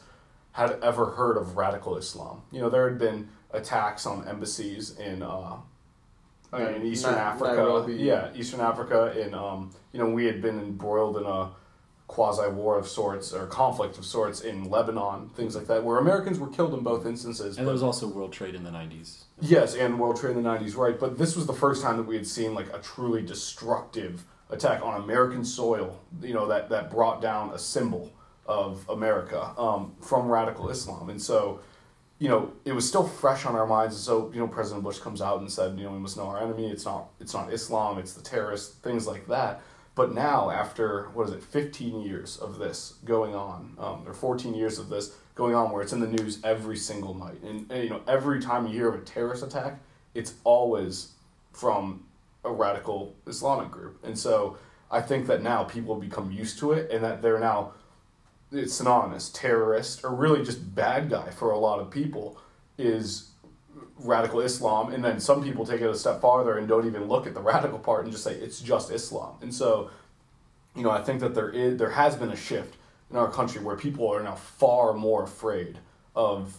had 0.53 0.79
ever 0.83 1.07
heard 1.07 1.37
of 1.37 1.57
radical 1.57 1.97
Islam. 1.97 2.43
You 2.53 2.61
know, 2.61 2.71
there 2.71 2.89
had 2.89 2.99
been 2.99 3.29
attacks 3.51 4.07
on 4.07 4.27
embassies 4.29 4.97
in 4.99 5.23
uh, 5.23 5.57
in 6.53 6.87
Eastern 6.87 7.15
Africa. 7.15 7.57
Nairobi. 7.57 7.95
Yeah, 7.95 8.29
Eastern 8.35 8.61
Africa 8.61 9.19
in 9.21 9.35
um, 9.35 9.73
you 9.93 9.99
know, 9.99 10.09
we 10.09 10.27
had 10.27 10.41
been 10.41 10.61
embroiled 10.61 11.17
in 11.17 11.25
a 11.25 11.51
quasi 12.15 12.49
war 12.49 12.79
of 12.79 12.87
sorts 12.87 13.33
or 13.33 13.45
conflict 13.47 13.99
of 13.99 14.05
sorts 14.05 14.41
in 14.41 14.71
Lebanon, 14.71 15.31
things 15.31 15.57
like 15.57 15.67
that, 15.67 15.83
where 15.83 15.99
Americans 15.99 16.39
were 16.39 16.47
killed 16.47 16.73
in 16.73 16.81
both 16.85 17.05
instances. 17.07 17.57
And 17.59 17.65
but- 17.67 17.71
there 17.71 17.73
was 17.73 17.83
also 17.83 18.07
World 18.07 18.33
Trade 18.33 18.55
in 18.55 18.63
the 18.63 18.71
90s. 18.71 19.25
Yes, 19.41 19.75
and 19.75 19.99
World 19.99 20.17
Trade 20.21 20.37
in 20.37 20.43
the 20.45 20.49
'90s, 20.49 20.77
right? 20.77 20.97
But 20.99 21.19
this 21.19 21.35
was 21.35 21.47
the 21.47 21.53
first 21.53 21.83
time 21.83 21.97
that 21.97 22.05
we 22.05 22.15
had 22.15 22.25
seen 22.25 22.55
like 22.55 22.73
a 22.73 22.79
truly 22.79 23.21
destructive 23.21 24.25
attack 24.49 24.81
on 24.81 25.03
American 25.03 25.45
soil. 25.45 25.99
You 26.23 26.35
know 26.35 26.47
that 26.47 26.69
that 26.69 26.89
brought 26.89 27.21
down 27.21 27.53
a 27.53 27.59
symbol 27.59 28.13
of 28.47 28.89
America 28.89 29.51
um, 29.59 29.95
from 30.01 30.29
radical 30.29 30.71
Islam, 30.71 31.11
and 31.11 31.21
so 31.21 31.59
you 32.21 32.29
know 32.29 32.53
it 32.65 32.73
was 32.73 32.87
still 32.87 33.07
fresh 33.09 33.45
on 33.45 33.57
our 33.57 33.67
minds. 33.67 33.97
And 33.97 34.05
so 34.05 34.31
you 34.33 34.39
know 34.39 34.47
President 34.47 34.85
Bush 34.85 34.99
comes 35.01 35.21
out 35.21 35.41
and 35.41 35.51
said, 35.51 35.77
you 35.77 35.85
know, 35.85 35.91
we 35.91 35.99
must 35.99 36.17
know 36.17 36.29
our 36.29 36.41
enemy. 36.41 36.71
It's 36.71 36.85
not 36.85 37.09
it's 37.19 37.35
not 37.35 37.53
Islam. 37.53 37.99
It's 37.99 38.13
the 38.13 38.23
terrorists. 38.23 38.77
Things 38.77 39.09
like 39.09 39.27
that. 39.27 39.63
But 39.95 40.13
now, 40.13 40.51
after 40.51 41.05
what 41.15 41.29
is 41.29 41.35
it, 41.35 41.43
15 41.43 42.01
years 42.01 42.37
of 42.37 42.59
this 42.59 42.95
going 43.05 43.35
on, 43.35 43.77
um, 43.79 44.03
or 44.07 44.13
14 44.13 44.55
years 44.55 44.79
of 44.79 44.89
this 44.89 45.15
going 45.35 45.55
on, 45.55 45.71
where 45.71 45.83
it's 45.83 45.93
in 45.93 46.01
the 46.01 46.09
news 46.09 46.41
every 46.43 46.77
single 46.77 47.15
night, 47.15 47.41
and, 47.43 47.71
and 47.71 47.85
you 47.85 47.91
know 47.91 48.01
every 48.09 48.41
time 48.41 48.67
you 48.67 48.73
hear 48.73 48.89
of 48.89 48.95
a 48.95 49.05
terrorist 49.05 49.45
attack, 49.45 49.79
it's 50.15 50.35
always 50.43 51.13
from 51.53 52.05
a 52.45 52.51
radical 52.51 53.15
Islamic 53.27 53.71
group, 53.71 53.99
and 54.03 54.19
so 54.19 54.59
I 54.91 55.01
think 55.01 55.27
that 55.29 55.43
now 55.43 55.63
people 55.63 55.95
become 55.95 56.33
used 56.33 56.59
to 56.59 56.73
it, 56.73 56.91
and 56.91 57.05
that 57.05 57.23
they're 57.23 57.39
now 57.39 57.73
it's 58.51 58.75
synonymous. 58.75 59.31
Terrorist 59.31 60.05
or 60.05 60.15
really 60.15 60.45
just 60.45 60.75
bad 60.75 61.11
guy 61.11 61.31
for 61.31 61.51
a 61.51 61.59
lot 61.59 61.81
of 61.81 61.91
people 61.91 62.39
is 62.79 63.31
radical 63.99 64.41
Islam, 64.41 64.93
and 64.93 65.05
then 65.05 65.21
some 65.21 65.43
people 65.43 65.65
take 65.65 65.81
it 65.81 65.89
a 65.89 65.95
step 65.95 66.21
farther 66.21 66.59
and 66.59 66.67
don't 66.67 66.87
even 66.87 67.05
look 67.05 67.27
at 67.27 67.35
the 67.35 67.41
radical 67.53 67.79
part 67.79 68.05
and 68.05 68.13
just 68.13 68.25
say 68.25 68.35
it's 68.35 68.61
just 68.61 68.91
Islam. 68.91 69.37
And 69.41 69.55
so, 69.55 69.91
you 70.75 70.83
know, 70.83 70.91
I 70.91 71.03
think 71.03 71.21
that 71.21 71.35
there 71.35 71.51
is 71.51 71.79
there 71.79 71.91
has 71.91 72.17
been 72.17 72.31
a 72.31 72.37
shift 72.37 72.77
in 73.11 73.17
our 73.17 73.31
country 73.31 73.63
where 73.63 73.77
people 73.77 74.09
are 74.13 74.23
now 74.23 74.35
far 74.35 74.93
more 74.93 75.23
afraid 75.23 75.79
of, 76.17 76.59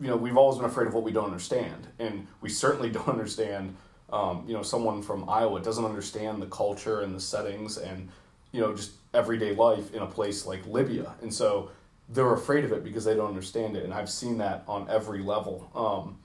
you 0.00 0.08
know, 0.08 0.16
we've 0.16 0.36
always 0.36 0.58
been 0.58 0.66
afraid 0.66 0.86
of 0.86 0.94
what 0.94 1.04
we 1.04 1.12
don't 1.12 1.26
understand, 1.26 1.86
and 1.98 2.26
we 2.40 2.48
certainly 2.48 2.90
don't 2.96 3.08
understand. 3.08 3.76
Um, 4.08 4.44
you 4.46 4.54
know, 4.54 4.62
someone 4.62 5.02
from 5.02 5.28
Iowa 5.28 5.60
doesn't 5.60 5.84
understand 5.84 6.40
the 6.40 6.46
culture 6.46 7.00
and 7.00 7.12
the 7.12 7.18
settings 7.20 7.76
and 7.76 8.08
you 8.52 8.60
know 8.60 8.72
just 8.72 8.92
everyday 9.12 9.52
life 9.52 9.92
in 9.92 10.00
a 10.00 10.06
place 10.06 10.46
like 10.46 10.64
Libya, 10.66 11.14
and 11.22 11.32
so 11.32 11.70
they're 12.08 12.34
afraid 12.34 12.64
of 12.64 12.72
it 12.72 12.84
because 12.84 13.04
they 13.04 13.14
don't 13.14 13.26
understand 13.26 13.76
it. 13.76 13.84
And 13.84 13.92
I've 13.92 14.08
seen 14.08 14.38
that 14.38 14.62
on 14.68 14.88
every 14.88 15.22
level. 15.22 15.70
Um, 15.74 16.18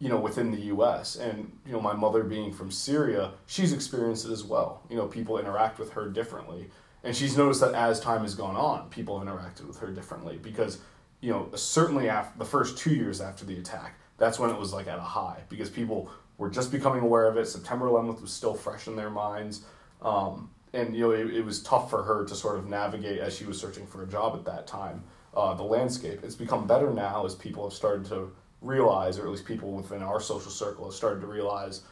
you 0.00 0.08
know, 0.08 0.18
within 0.18 0.50
the 0.50 0.60
U.S. 0.62 1.16
And 1.16 1.52
you 1.66 1.72
know, 1.72 1.80
my 1.80 1.92
mother 1.92 2.24
being 2.24 2.52
from 2.52 2.70
Syria, 2.70 3.32
she's 3.46 3.72
experienced 3.72 4.26
it 4.26 4.32
as 4.32 4.42
well. 4.42 4.82
You 4.90 4.96
know, 4.96 5.06
people 5.06 5.38
interact 5.38 5.78
with 5.78 5.92
her 5.92 6.08
differently, 6.08 6.70
and 7.04 7.14
she's 7.14 7.36
noticed 7.36 7.60
that 7.60 7.74
as 7.74 8.00
time 8.00 8.22
has 8.22 8.34
gone 8.34 8.56
on, 8.56 8.88
people 8.88 9.18
have 9.18 9.28
interacted 9.28 9.66
with 9.66 9.78
her 9.78 9.88
differently 9.88 10.38
because 10.42 10.78
you 11.20 11.30
know, 11.30 11.50
certainly 11.54 12.08
after 12.08 12.38
the 12.38 12.44
first 12.44 12.78
two 12.78 12.94
years 12.94 13.20
after 13.20 13.44
the 13.44 13.58
attack, 13.58 13.98
that's 14.16 14.38
when 14.38 14.50
it 14.50 14.58
was 14.58 14.72
like 14.72 14.86
at 14.86 14.98
a 14.98 15.02
high 15.02 15.42
because 15.48 15.68
people 15.68 16.10
were 16.38 16.48
just 16.48 16.72
becoming 16.72 17.02
aware 17.02 17.26
of 17.26 17.36
it. 17.36 17.46
September 17.46 17.86
11th 17.86 18.22
was 18.22 18.32
still 18.32 18.54
fresh 18.54 18.86
in 18.86 18.96
their 18.96 19.10
minds. 19.10 19.62
Um, 20.00 20.50
and 20.72 20.94
you 20.94 21.02
know, 21.02 21.10
it, 21.10 21.34
it 21.34 21.44
was 21.44 21.62
tough 21.62 21.90
for 21.90 22.02
her 22.02 22.24
to 22.24 22.34
sort 22.34 22.58
of 22.58 22.66
navigate 22.66 23.18
as 23.18 23.36
she 23.36 23.44
was 23.44 23.60
searching 23.60 23.86
for 23.86 24.02
a 24.02 24.06
job 24.06 24.34
at 24.34 24.44
that 24.46 24.66
time. 24.66 25.04
Uh, 25.34 25.54
the 25.54 25.62
landscape. 25.62 26.20
It's 26.24 26.34
become 26.34 26.66
better 26.66 26.90
now 26.90 27.24
as 27.24 27.36
people 27.36 27.62
have 27.62 27.72
started 27.72 28.04
to 28.06 28.32
realize, 28.62 29.18
or 29.18 29.22
at 29.22 29.30
least 29.30 29.44
people 29.44 29.70
within 29.72 30.02
our 30.02 30.20
social 30.20 30.50
circle 30.50 30.84
have 30.84 30.94
started 30.94 31.20
to 31.20 31.26
realize, 31.26 31.82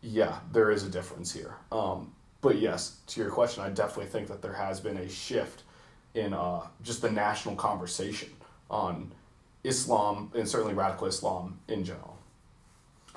yeah, 0.00 0.38
there 0.52 0.70
is 0.70 0.84
a 0.84 0.88
difference 0.88 1.32
here. 1.32 1.56
Um, 1.70 2.12
but 2.40 2.58
yes, 2.58 2.98
to 3.08 3.20
your 3.20 3.30
question, 3.30 3.62
I 3.62 3.70
definitely 3.70 4.06
think 4.06 4.28
that 4.28 4.42
there 4.42 4.52
has 4.52 4.80
been 4.80 4.96
a 4.96 5.08
shift 5.08 5.62
in 6.14 6.34
uh, 6.34 6.66
just 6.82 7.00
the 7.00 7.10
national 7.10 7.54
conversation 7.56 8.30
on 8.68 9.12
Islam 9.64 10.30
and 10.34 10.48
certainly 10.48 10.74
radical 10.74 11.06
Islam 11.06 11.60
in 11.68 11.84
general. 11.84 12.18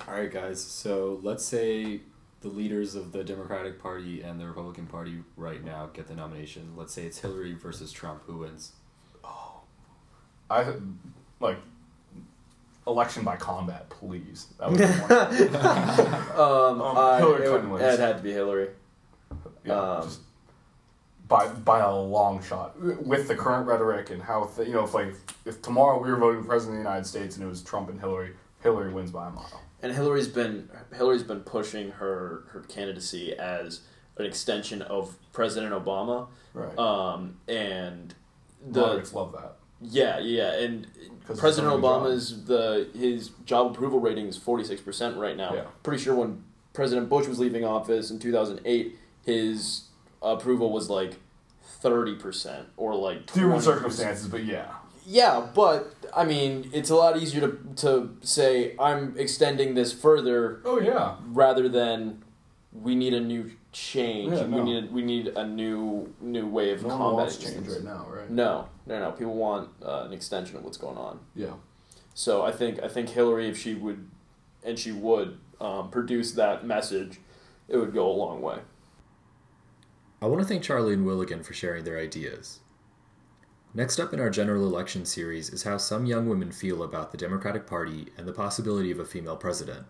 All 0.06 0.14
right, 0.14 0.30
guys. 0.30 0.62
So 0.62 1.20
let's 1.22 1.44
say 1.44 2.00
the 2.40 2.48
leaders 2.48 2.94
of 2.94 3.12
the 3.12 3.24
Democratic 3.24 3.80
Party 3.80 4.22
and 4.22 4.38
the 4.38 4.46
Republican 4.46 4.86
Party 4.86 5.18
right 5.36 5.64
now 5.64 5.90
get 5.92 6.06
the 6.06 6.14
nomination. 6.14 6.74
Let's 6.76 6.92
say 6.92 7.04
it's 7.04 7.18
Hillary 7.18 7.54
versus 7.54 7.90
Trump. 7.90 8.22
Who 8.26 8.38
wins? 8.38 8.72
Oh, 9.24 9.60
I 10.48 10.74
like 11.40 11.58
election 12.86 13.24
by 13.24 13.36
combat, 13.36 13.88
please. 13.90 14.46
That 14.58 14.70
would 14.70 14.78
be 14.78 14.84
wonderful. 15.08 16.40
Um, 16.40 16.80
Um, 16.82 16.96
I, 16.96 17.18
Hillary 17.18 17.46
it, 17.46 17.52
would- 17.52 17.68
wins. 17.68 17.82
it 17.94 18.00
had 18.00 18.16
to 18.18 18.22
be 18.22 18.32
Hillary. 18.32 18.70
Yeah, 19.64 19.80
Um, 19.80 20.02
just 20.04 20.20
by 21.28 21.48
by 21.48 21.80
a 21.80 21.92
long 21.94 22.42
shot. 22.42 22.80
With 22.80 23.26
the 23.28 23.34
current 23.34 23.66
rhetoric 23.66 24.10
and 24.10 24.22
how 24.22 24.44
th- 24.44 24.68
you 24.68 24.74
know 24.74 24.84
if 24.84 24.94
like 24.94 25.14
if 25.44 25.60
tomorrow 25.62 26.00
we 26.00 26.08
were 26.10 26.16
voting 26.16 26.42
for 26.42 26.46
president 26.48 26.78
of 26.78 26.84
the 26.84 26.88
United 26.88 27.06
States 27.06 27.36
and 27.36 27.44
it 27.44 27.48
was 27.48 27.62
Trump 27.62 27.88
and 27.90 27.98
Hillary, 27.98 28.34
Hillary 28.62 28.92
wins 28.92 29.10
by 29.10 29.26
a 29.26 29.30
mile. 29.30 29.60
And 29.82 29.92
Hillary's 29.92 30.28
been 30.28 30.68
Hillary's 30.94 31.24
been 31.24 31.40
pushing 31.40 31.90
her 31.92 32.44
her 32.50 32.60
candidacy 32.68 33.34
as 33.36 33.80
an 34.18 34.24
extension 34.26 34.82
of 34.82 35.16
President 35.32 35.72
Obama. 35.72 36.28
Right. 36.54 36.78
Um, 36.78 37.38
and 37.48 38.14
the 38.66 38.80
Moderates 38.80 39.12
love 39.12 39.32
that. 39.32 39.56
Yeah 39.80 40.18
yeah 40.18 40.52
and 40.54 40.86
President 41.26 41.74
new 41.74 41.80
job. 41.82 42.02
Obama's 42.02 42.44
the 42.44 42.88
his 42.96 43.30
job 43.44 43.72
approval 43.72 43.98
rating 43.98 44.26
is 44.28 44.36
forty 44.36 44.64
six 44.64 44.80
percent 44.80 45.16
right 45.16 45.36
now. 45.36 45.54
Yeah. 45.54 45.64
Pretty 45.82 46.02
sure 46.02 46.14
when 46.14 46.44
President 46.72 47.08
Bush 47.08 47.26
was 47.26 47.38
leaving 47.38 47.64
office 47.64 48.10
in 48.10 48.18
two 48.18 48.32
thousand 48.32 48.60
eight, 48.64 48.96
his 49.24 49.88
approval 50.22 50.72
was 50.72 50.88
like 50.88 51.14
thirty 51.62 52.14
percent 52.14 52.68
or 52.76 52.94
like 52.94 53.26
Different 53.26 53.62
circumstances, 53.62 54.28
but 54.28 54.44
yeah. 54.44 54.66
Yeah, 55.08 55.46
but 55.54 55.94
I 56.16 56.24
mean, 56.24 56.68
it's 56.72 56.90
a 56.90 56.96
lot 56.96 57.16
easier 57.16 57.40
to 57.42 57.58
to 57.76 58.16
say 58.22 58.74
I'm 58.78 59.14
extending 59.16 59.74
this 59.74 59.92
further 59.92 60.60
Oh 60.64 60.80
yeah. 60.80 61.16
rather 61.28 61.68
than 61.68 62.22
we 62.72 62.94
need 62.94 63.14
a 63.14 63.20
new 63.20 63.50
change. 63.72 64.32
Yeah, 64.32 64.46
no. 64.46 64.56
We 64.58 64.62
need 64.62 64.92
we 64.92 65.02
need 65.02 65.28
a 65.28 65.46
new 65.46 66.12
new 66.20 66.46
way 66.46 66.72
of 66.72 66.82
No 66.82 66.96
combating 66.96 67.40
change 67.40 67.68
right 67.68 67.84
now, 67.84 68.06
right? 68.10 68.30
No, 68.30 68.68
no, 68.86 69.00
no. 69.00 69.12
People 69.12 69.34
want 69.34 69.70
uh, 69.84 70.04
an 70.04 70.12
extension 70.12 70.56
of 70.56 70.64
what's 70.64 70.76
going 70.76 70.96
on. 70.96 71.20
Yeah. 71.34 71.54
So 72.14 72.42
I 72.42 72.52
think 72.52 72.82
I 72.82 72.88
think 72.88 73.10
Hillary, 73.10 73.48
if 73.48 73.58
she 73.58 73.74
would, 73.74 74.08
and 74.64 74.78
she 74.78 74.92
would 74.92 75.38
um, 75.60 75.90
produce 75.90 76.32
that 76.32 76.66
message, 76.66 77.18
it 77.68 77.76
would 77.76 77.92
go 77.92 78.08
a 78.08 78.12
long 78.12 78.40
way. 78.40 78.60
I 80.22 80.26
want 80.26 80.40
to 80.40 80.48
thank 80.48 80.62
Charlie 80.62 80.94
and 80.94 81.04
Will 81.04 81.20
again 81.20 81.42
for 81.42 81.52
sharing 81.52 81.84
their 81.84 81.98
ideas. 81.98 82.60
Next 83.74 84.00
up 84.00 84.14
in 84.14 84.20
our 84.20 84.30
general 84.30 84.66
election 84.66 85.04
series 85.04 85.50
is 85.50 85.64
how 85.64 85.76
some 85.76 86.06
young 86.06 86.26
women 86.26 86.50
feel 86.50 86.82
about 86.82 87.12
the 87.12 87.18
Democratic 87.18 87.66
Party 87.66 88.06
and 88.16 88.26
the 88.26 88.32
possibility 88.32 88.90
of 88.90 88.98
a 88.98 89.04
female 89.04 89.36
president. 89.36 89.84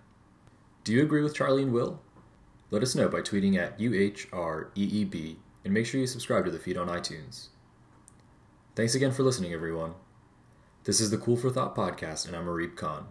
Do 0.83 0.93
you 0.93 1.03
agree 1.03 1.23
with 1.23 1.37
Charlie 1.37 1.63
and 1.63 1.73
Will? 1.73 2.03
Let 2.73 2.83
us 2.83 2.97
know 2.97 3.09
by 3.09 3.21
tweeting 3.21 3.57
at 3.57 3.79
UHREEB 3.79 5.15
E 5.15 5.39
and 5.65 5.73
make 5.73 5.87
sure 5.87 6.01
you 6.01 6.09
subscribe 6.09 6.45
to 6.47 6.51
the 6.51 6.59
feed 6.59 6.77
on 6.77 6.89
iTunes. 6.89 7.49
Thanks 8.77 8.95
again 8.95 9.11
for 9.11 9.23
listening, 9.23 9.55
everyone. 9.55 9.95
This 10.85 11.01
is 11.01 11.11
the 11.11 11.17
Cool 11.17 11.39
for 11.39 11.49
Thought 11.49 11.75
podcast, 11.75 12.27
and 12.27 12.37
I'm 12.37 12.45
Arib 12.45 12.77
Khan. 12.77 13.07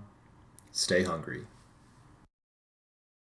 Stay 0.72 1.01
hungry. 1.01 1.47